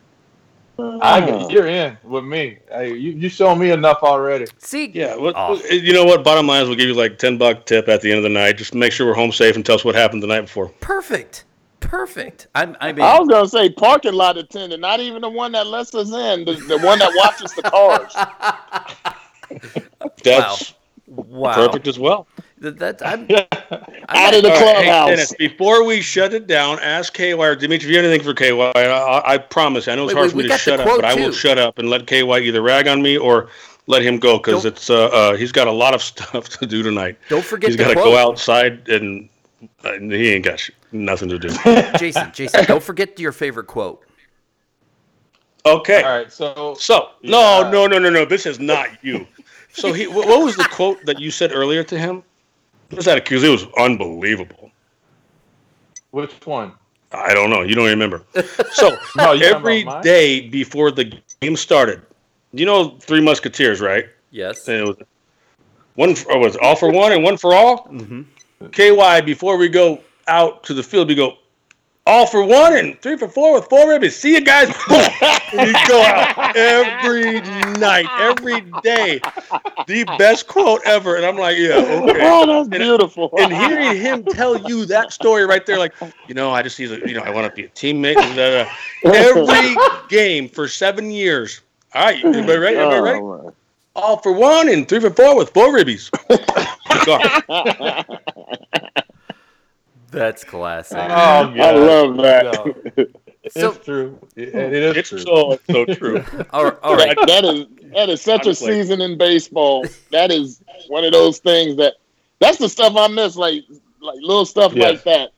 I, 0.79 1.31
oh. 1.31 1.49
you're 1.49 1.67
in 1.67 1.97
with 2.05 2.25
me. 2.25 2.59
Hey, 2.69 2.95
you 2.95 3.13
you 3.13 3.29
shown 3.29 3.59
me 3.59 3.71
enough 3.71 4.03
already. 4.03 4.47
See, 4.59 4.89
yeah. 4.89 5.17
Well, 5.17 5.33
oh. 5.35 5.63
you 5.71 5.93
know 5.93 6.05
what? 6.05 6.23
Bottom 6.23 6.47
line 6.47 6.63
is, 6.63 6.69
we'll 6.69 6.77
give 6.77 6.89
you 6.89 6.95
like 6.95 7.19
ten 7.19 7.39
buck 7.39 7.65
tip 7.65 7.89
at 7.89 8.03
the 8.03 8.11
end 8.11 8.19
of 8.19 8.25
the 8.25 8.29
night. 8.29 8.59
Just 8.59 8.75
make 8.75 8.93
sure 8.93 9.07
we're 9.07 9.15
home 9.15 9.33
safe 9.33 9.57
and 9.57 9.65
tell 9.65 9.77
us 9.77 9.85
what 9.85 9.95
happened 9.95 10.23
the 10.23 10.27
night 10.27 10.43
before. 10.43 10.69
Perfect. 10.81 11.45
Perfect. 11.81 12.49
I'm, 12.55 12.77
I, 12.81 12.93
mean, 12.93 13.05
I 13.05 13.19
was 13.19 13.29
gonna 13.29 13.49
say 13.49 13.71
parking 13.71 14.15
lot 14.15 14.37
attendant, 14.37 14.81
not 14.81 15.01
even 15.01 15.23
the 15.23 15.31
one 15.31 15.53
that 15.53 15.67
lets 15.67 15.95
us 15.95 16.09
in, 16.09 16.45
the, 16.45 16.55
the 16.67 16.79
one 16.79 16.99
that 16.99 17.13
watches 17.15 17.53
the 17.53 17.63
cars. 17.63 18.13
That's 20.25 20.75
wow. 21.07 21.25
wow. 21.29 21.55
perfect 21.55 21.87
as 21.87 21.99
well. 21.99 22.27
That, 22.59 22.79
that 22.79 23.07
I'm, 23.07 23.27
I'm 24.09 24.27
out 24.29 24.35
of 24.35 24.43
the 24.43 24.49
clubhouse. 24.49 25.09
Hey, 25.09 25.17
Dennis, 25.17 25.35
before 25.39 25.85
we 25.85 26.01
shut 26.01 26.33
it 26.33 26.47
down, 26.47 26.79
ask 26.81 27.13
KY 27.13 27.35
or 27.35 27.55
Dmitri 27.55 27.89
if 27.89 27.91
you 27.91 27.97
have 27.97 28.07
anything 28.07 28.25
for 28.25 28.33
KY. 28.33 28.73
I, 28.81 29.35
I 29.35 29.39
promise. 29.39 29.89
I 29.89 29.95
know 29.95 30.05
it's 30.05 30.15
wait, 30.15 30.21
hard 30.21 30.33
wait, 30.35 30.43
for 30.43 30.49
me 30.49 30.49
to 30.49 30.59
shut 30.59 30.81
up, 30.81 30.87
but 30.87 31.01
too. 31.01 31.07
I 31.07 31.15
will 31.15 31.33
shut 31.33 31.59
up 31.59 31.79
and 31.79 31.91
let 31.91 32.07
KY 32.07 32.23
either 32.23 32.63
rag 32.63 32.89
on 32.89 33.03
me 33.03 33.19
or 33.19 33.49
let 33.87 34.03
him 34.03 34.19
go 34.19 34.39
because 34.39 34.65
it's 34.65 34.89
uh, 34.89 35.07
uh, 35.07 35.37
he's 35.37 35.53
got 35.53 35.67
a 35.69 35.73
lot 35.73 35.95
of 35.95 36.03
stuff 36.03 36.49
to 36.51 36.67
do 36.67 36.83
tonight. 36.83 37.19
Don't 37.29 37.45
forget. 37.45 37.71
He's 37.71 37.77
got 37.77 37.89
to 37.89 37.95
go 37.95 38.17
outside 38.17 38.89
and 38.89 39.29
uh, 39.85 39.93
he 39.99 40.33
ain't 40.33 40.45
got 40.45 40.69
nothing 40.93 41.29
to 41.29 41.39
do. 41.39 41.49
Jason, 41.99 42.31
Jason, 42.33 42.65
don't 42.65 42.83
forget 42.83 43.19
your 43.19 43.33
favorite 43.33 43.67
quote. 43.67 44.03
Okay. 45.67 46.03
All 46.03 46.19
right. 46.19 46.33
So. 46.33 46.75
So 46.79 47.11
yeah. 47.21 47.31
no, 47.33 47.71
no, 47.71 47.87
no, 47.87 47.99
no, 47.99 48.09
no. 48.09 48.25
This 48.25 48.47
is 48.47 48.59
not 48.59 48.89
you. 49.05 49.27
So 49.73 49.93
he, 49.93 50.07
what 50.07 50.27
was 50.27 50.57
the 50.57 50.65
quote 50.71 51.05
that 51.05 51.21
you 51.21 51.31
said 51.31 51.53
earlier 51.53 51.85
to 51.85 51.99
him? 51.99 52.23
Was 52.91 53.05
that? 53.05 53.25
Because 53.25 53.43
it 53.43 53.49
was 53.49 53.67
unbelievable. 53.79 54.71
Which 56.11 56.33
one? 56.47 56.73
I 57.13 57.35
don't 57.35 57.51
know. 57.51 57.63
You 57.63 57.75
don't 57.75 57.87
remember. 57.87 58.23
So 58.73 58.97
no, 59.17 59.33
every 59.33 59.87
day 60.03 60.49
before 60.49 60.91
the 60.91 61.19
game 61.41 61.57
started, 61.57 62.03
you 62.53 62.67
know 62.67 62.91
Three 63.01 63.23
Musketeers, 63.23 63.81
right? 63.81 64.07
Yes. 64.31 64.69
And 64.69 64.77
it 64.77 64.87
was 64.87 64.97
one 65.95 66.15
for, 66.15 66.39
was 66.39 66.57
all 66.57 66.77
for 66.77 66.91
one 66.93 67.13
and 67.13 67.23
one 67.23 67.37
for 67.39 67.55
all. 67.55 67.87
Mm-hmm. 67.89 68.69
KY 68.69 69.23
before 69.25 69.57
we 69.57 69.69
go 69.69 70.03
out 70.29 70.63
to 70.65 70.75
the 70.75 70.83
field, 70.83 71.09
we 71.09 71.15
go 71.15 71.39
all 72.07 72.25
for 72.25 72.45
one 72.45 72.77
and 72.77 73.01
three 73.01 73.17
for 73.17 73.29
four 73.29 73.55
with 73.55 73.65
four 73.69 73.87
ribbies. 73.87 74.13
See 74.13 74.35
you 74.35 74.41
guys. 74.41 74.69
and 75.53 75.69
you 75.69 75.75
go 75.89 76.01
out 76.03 76.57
every 76.57 77.41
night, 77.79 78.07
every 78.21 78.61
day. 78.83 79.21
The 79.87 80.05
best 80.17 80.47
quote 80.47 80.81
ever. 80.85 81.17
And 81.17 81.27
I'm 81.27 81.37
like, 81.37 81.59
yeah, 81.59 81.75
okay. 81.75 82.27
Oh, 82.37 82.47
that's 82.47 82.69
and, 82.69 82.71
beautiful. 82.71 83.31
and 83.39 83.53
hearing 83.53 84.01
him 84.01 84.25
tell 84.25 84.57
you 84.69 84.85
that 84.87 85.13
story 85.13 85.45
right 85.47 85.65
there, 85.65 85.79
like, 85.79 85.95
you 86.29 86.35
know, 86.35 86.51
I 86.51 86.63
just 86.63 86.77
to, 86.77 86.85
you 86.85 87.15
know, 87.15 87.23
I 87.23 87.31
want 87.31 87.49
to 87.49 87.55
be 87.55 87.65
a 87.65 87.69
teammate. 87.71 88.17
Every 89.05 89.77
game 90.09 90.49
for 90.49 90.69
seven 90.69 91.11
years. 91.11 91.61
All 91.95 92.05
right, 92.05 92.25
everybody 92.25 92.59
ready? 92.59 92.77
Everybody 92.77 93.01
ready? 93.01 93.21
Oh, 93.21 93.55
all 93.95 94.17
for 94.19 94.33
one 94.33 94.69
and 94.69 94.89
three 94.89 95.01
for 95.01 95.11
four 95.11 95.37
with 95.37 95.51
four 95.51 95.69
ribbies. 95.69 96.11
That's 100.11 100.45
classic. 100.45 100.99
Oh, 100.99 101.07
God. 101.07 101.61
I 101.61 101.73
love 101.73 102.17
that. 102.19 102.45
No. 102.45 103.07
So, 103.51 103.71
it's 103.71 103.85
true. 103.85 104.19
It, 104.35 104.55
it 104.55 104.73
is 104.73 104.97
it's 104.97 105.09
true. 105.09 105.19
So, 105.19 105.59
so 105.71 105.85
true. 105.85 106.25
all, 106.51 106.73
all 106.83 106.97
right. 106.97 107.17
That 107.27 107.45
is 107.45 107.67
that 107.93 108.09
is 108.09 108.21
such 108.21 108.47
Honestly. 108.47 108.73
a 108.73 108.83
season 108.83 109.01
in 109.01 109.17
baseball. 109.17 109.85
That 110.11 110.33
is 110.33 110.61
one 110.89 111.05
of 111.05 111.13
those 111.13 111.39
things 111.39 111.77
that 111.77 111.95
that's 112.41 112.59
the 112.59 112.69
stuff 112.69 112.97
I 112.97 113.07
miss, 113.09 113.37
like 113.37 113.63
like 114.01 114.19
little 114.21 114.47
stuff 114.47 114.73
yes. 114.75 114.91
like 114.91 115.05
that. 115.05 115.33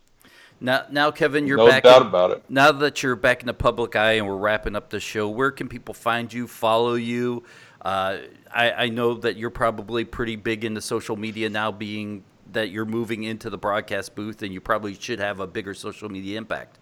Now, 0.61 0.87
now, 0.91 1.11
Kevin, 1.11 1.47
you're 1.47 1.59
no 1.59 1.69
back. 1.69 1.85
doubt 1.85 2.03
in, 2.03 2.09
about 2.09 2.31
it. 2.33 2.45
Now 2.49 2.73
that 2.73 3.03
you're 3.03 3.15
back 3.15 3.41
in 3.41 3.47
the 3.47 3.55
public 3.55 3.95
eye 3.95 4.13
and 4.13 4.27
we're 4.27 4.37
wrapping 4.37 4.75
up 4.75 4.91
the 4.91 5.01
show, 5.01 5.29
where 5.29 5.51
can 5.51 5.69
people 5.69 5.95
find 5.95 6.33
you, 6.33 6.49
follow 6.49 6.95
you? 6.95 7.45
Uh, 7.81 8.19
I, 8.53 8.73
I 8.73 8.89
know 8.89 9.15
that 9.15 9.37
you're 9.37 9.51
probably 9.51 10.05
pretty 10.05 10.35
big 10.35 10.65
into 10.65 10.81
social 10.81 11.17
media 11.17 11.49
now, 11.49 11.71
being 11.71 12.25
that 12.53 12.71
you're 12.71 12.85
moving 12.85 13.25
into 13.25 13.51
the 13.51 13.59
broadcast 13.59 14.15
booth, 14.15 14.43
and 14.43 14.53
you 14.53 14.61
probably 14.61 14.95
should 14.95 15.19
have 15.19 15.41
a 15.41 15.47
bigger 15.47 15.75
social 15.75 16.09
media 16.09 16.39
impact. 16.39 16.79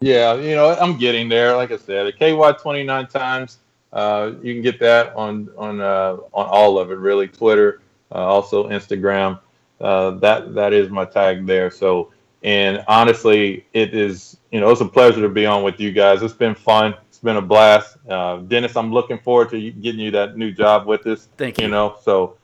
Yeah, 0.00 0.34
you 0.34 0.56
know, 0.56 0.74
I'm 0.74 0.98
getting 0.98 1.28
there. 1.28 1.54
Like 1.54 1.70
I 1.70 1.76
said, 1.76 2.18
KY 2.18 2.52
29 2.60 3.06
times. 3.06 3.58
Uh, 3.92 4.32
you 4.42 4.54
can 4.54 4.62
get 4.62 4.80
that 4.80 5.14
on 5.14 5.48
on 5.56 5.80
uh, 5.80 6.16
on 6.32 6.46
all 6.46 6.78
of 6.78 6.90
it, 6.90 6.98
really. 6.98 7.28
Twitter, 7.28 7.82
uh, 8.10 8.18
also 8.18 8.68
Instagram. 8.68 9.38
Uh, 9.80 10.12
that 10.12 10.54
that 10.54 10.72
is 10.72 10.88
my 10.88 11.04
tag 11.04 11.46
there. 11.46 11.70
So, 11.70 12.12
and 12.42 12.82
honestly, 12.88 13.66
it 13.74 13.94
is 13.94 14.38
you 14.50 14.60
know 14.60 14.70
it's 14.70 14.80
a 14.80 14.86
pleasure 14.86 15.20
to 15.20 15.28
be 15.28 15.46
on 15.46 15.62
with 15.62 15.78
you 15.78 15.92
guys. 15.92 16.22
It's 16.22 16.34
been 16.34 16.54
fun. 16.54 16.94
It's 17.08 17.18
been 17.18 17.36
a 17.36 17.42
blast. 17.42 17.98
Uh, 18.08 18.38
Dennis, 18.38 18.76
I'm 18.76 18.92
looking 18.92 19.18
forward 19.18 19.50
to 19.50 19.70
getting 19.70 20.00
you 20.00 20.10
that 20.12 20.36
new 20.36 20.50
job 20.52 20.86
with 20.86 21.06
us. 21.06 21.28
Thank 21.36 21.58
you. 21.58 21.66
You 21.66 21.70
know, 21.70 21.96
so 22.02 22.38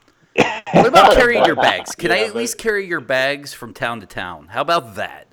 what 0.73 0.87
about 0.87 1.15
carrying 1.15 1.45
your 1.45 1.57
bags? 1.57 1.95
Can 1.95 2.11
yeah, 2.11 2.17
I 2.17 2.21
at 2.21 2.29
but... 2.29 2.37
least 2.37 2.59
carry 2.59 2.87
your 2.87 3.01
bags 3.01 3.53
from 3.53 3.73
town 3.75 4.01
to 4.01 4.07
town? 4.07 4.49
How 4.49 4.63
about 4.63 4.95
that? 4.97 5.27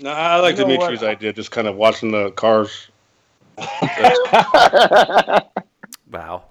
No, 0.00 0.10
I 0.10 0.40
like 0.40 0.56
you 0.56 0.64
Dmitri's 0.64 1.02
idea, 1.02 1.32
just 1.32 1.50
kind 1.50 1.66
of 1.66 1.76
watching 1.76 2.10
the 2.10 2.30
cars. 2.32 2.88
wow. 6.10 6.44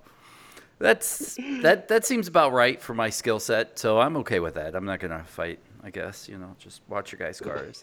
That's 0.79 1.37
that 1.61 1.89
that 1.89 2.05
seems 2.05 2.27
about 2.29 2.53
right 2.53 2.81
for 2.81 2.93
my 2.93 3.09
skill 3.09 3.39
set, 3.39 3.77
so 3.77 3.99
I'm 3.99 4.15
okay 4.17 4.39
with 4.39 4.53
that. 4.53 4.75
I'm 4.75 4.85
not 4.85 5.01
gonna 5.01 5.25
fight, 5.25 5.59
I 5.83 5.89
guess, 5.89 6.29
you 6.29 6.37
know, 6.37 6.55
just 6.57 6.81
watch 6.87 7.11
your 7.11 7.19
guys' 7.19 7.41
cars. 7.41 7.81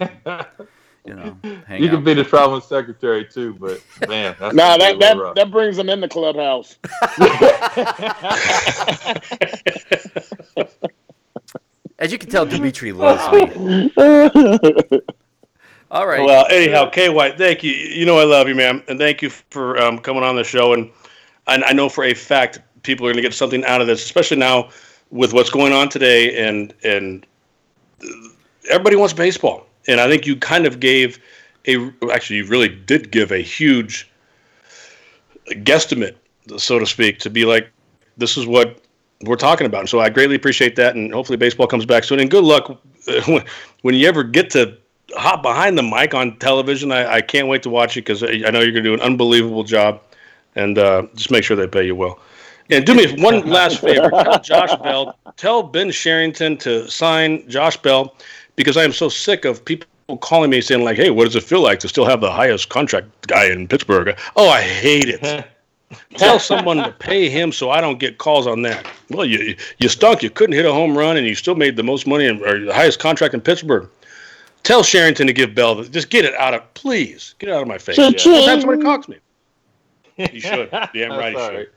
you 1.05 1.15
know, 1.15 1.37
you 1.71 1.91
can 1.91 2.03
be 2.03 2.15
the 2.15 2.25
traveling 2.25 2.63
secretary 2.63 3.27
too, 3.27 3.55
but 3.55 3.83
man, 4.09 4.35
that's 4.39 4.55
nah, 4.55 4.79
that 4.79 4.99
that, 4.99 5.35
that 5.35 5.51
brings 5.51 5.77
them 5.77 5.91
in 5.91 6.01
the 6.01 6.09
clubhouse. 6.09 6.79
As 11.99 12.13
you 12.13 12.19
can 12.19 12.29
tell, 12.31 12.45
Dmitri 12.45 12.93
loves 12.93 13.23
me. 13.33 13.91
All 15.91 16.07
right. 16.07 16.25
Well, 16.25 16.47
anyhow, 16.51 16.91
KY, 16.91 17.37
thank 17.39 17.63
you. 17.63 17.71
You 17.73 18.05
know 18.05 18.19
I 18.19 18.25
love 18.25 18.49
you, 18.49 18.55
man, 18.55 18.83
and 18.89 18.99
thank 18.99 19.23
you 19.23 19.31
for 19.31 19.81
um, 19.81 19.99
coming 19.99 20.23
on 20.23 20.37
the 20.37 20.45
show. 20.45 20.75
And 20.75 20.91
I, 21.47 21.63
I 21.63 21.73
know 21.73 21.89
for 21.89 22.05
a 22.05 22.13
fact 22.13 22.59
people 22.83 23.07
are 23.07 23.11
going 23.11 23.23
to 23.23 23.23
get 23.23 23.35
something 23.35 23.65
out 23.65 23.81
of 23.81 23.87
this, 23.87 24.05
especially 24.05 24.37
now 24.37 24.71
with 25.11 25.33
what's 25.33 25.51
going 25.51 25.73
on 25.73 25.89
today, 25.89 26.47
and 26.47 26.75
and 26.85 27.27
everybody 28.69 28.97
wants 28.97 29.15
baseball 29.15 29.67
and 29.89 30.01
I 30.01 30.09
think 30.09 30.27
you 30.27 30.37
kind 30.37 30.67
of 30.67 30.81
gave 30.81 31.19
a 31.67 31.93
actually 32.13 32.37
you 32.37 32.47
really 32.47 32.69
did 32.69 33.11
give 33.11 33.33
a 33.33 33.39
huge 33.39 34.11
guesstimate, 35.49 36.17
so 36.57 36.79
to 36.79 36.87
speak, 36.87 37.19
to 37.21 37.31
be 37.31 37.45
like 37.45 37.71
this 38.17 38.37
is 38.37 38.47
what 38.47 38.81
we're 39.23 39.37
talking 39.37 39.67
about. 39.67 39.81
And 39.81 39.89
so 39.89 40.01
I 40.01 40.11
greatly 40.11 40.37
appreciate 40.37 40.77
that, 40.77 40.95
and 40.95 41.13
hopefully 41.13 41.37
baseball 41.37 41.67
comes 41.67 41.87
back 41.87 42.05
soon. 42.05 42.21
And 42.21 42.31
good 42.31 42.45
luck 42.45 42.79
when 43.83 43.95
you 43.95 44.09
ever 44.09 44.23
get 44.23 44.51
to 44.51 44.77
hop 45.15 45.43
behind 45.43 45.79
the 45.79 45.83
mic 45.83 46.15
on 46.15 46.37
television. 46.39 46.93
I, 46.93 47.15
I 47.15 47.21
can't 47.21 47.49
wait 47.49 47.63
to 47.65 47.71
watch 47.71 47.97
it 47.97 48.03
because 48.03 48.23
I 48.23 48.51
know 48.51 48.61
you're 48.61 48.73
going 48.73 48.75
to 48.75 48.83
do 48.83 48.95
an 48.95 49.01
unbelievable 49.01 49.65
job, 49.65 50.03
and 50.55 50.79
uh, 50.79 51.07
just 51.15 51.31
make 51.31 51.45
sure 51.45 51.57
they 51.57 51.67
pay 51.67 51.85
you 51.85 51.95
well. 51.95 52.19
And 52.71 52.85
do 52.85 52.95
me 52.95 53.21
one 53.23 53.47
last 53.49 53.81
favor. 53.81 54.11
Tell 54.11 54.41
Josh 54.41 54.75
Bell, 54.83 55.17
tell 55.37 55.63
Ben 55.63 55.91
Cherington 55.91 56.57
to 56.59 56.89
sign 56.91 57.49
Josh 57.49 57.77
Bell 57.77 58.17
because 58.57 58.77
I 58.77 58.83
am 58.83 58.93
so 58.93 59.09
sick 59.09 59.45
of 59.45 59.65
people 59.65 59.89
calling 60.21 60.51
me 60.51 60.61
saying 60.61 60.83
like, 60.85 60.97
"Hey, 60.97 61.11
what 61.11 61.25
does 61.25 61.37
it 61.37 61.45
feel 61.45 61.63
like 61.63 61.79
to 61.81 61.89
still 61.89 62.07
have 62.07 62.21
the 62.21 62.31
highest 62.31 62.69
contract 62.69 63.27
guy 63.29 63.47
in 63.47 63.69
Pittsburgh?" 63.69 64.19
Oh, 64.35 64.49
I 64.49 64.63
hate 64.63 65.09
it. 65.09 65.47
Tell 66.17 66.39
someone 66.41 66.79
to 66.79 66.91
pay 66.91 67.29
him 67.29 67.53
so 67.53 67.71
I 67.71 67.81
don't 67.81 67.99
get 67.99 68.19
calls 68.19 68.47
on 68.47 68.63
that. 68.63 68.87
Well, 69.11 69.25
you 69.25 69.57
you 69.79 69.89
stunk. 69.89 70.23
You 70.23 70.31
couldn't 70.31 70.55
hit 70.55 70.67
a 70.67 70.73
home 70.73 70.99
run, 70.99 71.17
and 71.17 71.27
you 71.27 71.35
still 71.35 71.55
made 71.55 71.77
the 71.77 71.85
most 71.85 72.07
money 72.07 72.27
and 72.27 72.43
or 72.43 72.65
the 72.65 72.75
highest 72.75 72.99
contract 72.99 73.35
in 73.35 73.41
Pittsburgh. 73.41 73.89
Tell 74.65 74.83
Cherington 74.83 75.29
to 75.29 75.33
give 75.33 75.55
Bell. 75.55 75.81
Just 75.85 76.11
get 76.11 76.25
it 76.25 76.35
out 76.35 76.55
of 76.55 76.75
please. 76.75 77.37
Get 77.39 77.51
it 77.51 77.53
out 77.53 77.63
of 77.63 77.69
my 77.69 77.79
face. 77.79 77.99
Yeah. 77.99 78.11
That's 78.11 78.67
what 78.67 78.79
it 78.79 78.83
costs 78.83 79.09
me. 79.09 79.19
He 80.17 80.41
should. 80.41 80.71
Damn 80.95 81.13
right 81.13 81.37
he 81.37 81.41
should. 81.41 81.71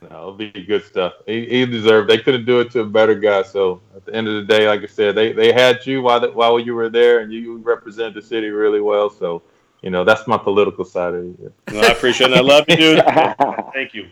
No, 0.00 0.08
it'll 0.08 0.32
be 0.32 0.50
good 0.50 0.84
stuff. 0.84 1.14
He, 1.26 1.46
he, 1.46 1.66
deserved. 1.66 2.10
They 2.10 2.18
couldn't 2.18 2.44
do 2.44 2.58
it 2.58 2.72
to 2.72 2.80
a 2.80 2.86
better 2.86 3.14
guy. 3.14 3.42
So 3.42 3.80
at 3.94 4.04
the 4.04 4.14
end 4.14 4.26
of 4.26 4.34
the 4.34 4.42
day, 4.42 4.66
like 4.66 4.82
I 4.82 4.86
said, 4.86 5.14
they, 5.14 5.32
they 5.32 5.52
had 5.52 5.86
you 5.86 6.02
while 6.02 6.18
the, 6.18 6.32
while 6.32 6.58
you 6.58 6.74
were 6.74 6.88
there, 6.88 7.20
and 7.20 7.32
you 7.32 7.58
represented 7.58 8.14
the 8.14 8.22
city 8.22 8.48
really 8.48 8.80
well. 8.80 9.08
So 9.08 9.42
you 9.82 9.90
know 9.90 10.04
that's 10.04 10.26
my 10.26 10.38
political 10.38 10.84
side 10.84 11.14
of 11.14 11.24
it. 11.24 11.52
No, 11.72 11.80
I 11.80 11.88
appreciate 11.88 12.30
it. 12.30 12.36
I 12.36 12.40
love 12.40 12.64
you, 12.68 12.76
dude. 12.76 13.04
Thank 13.74 13.94
you. 13.94 14.08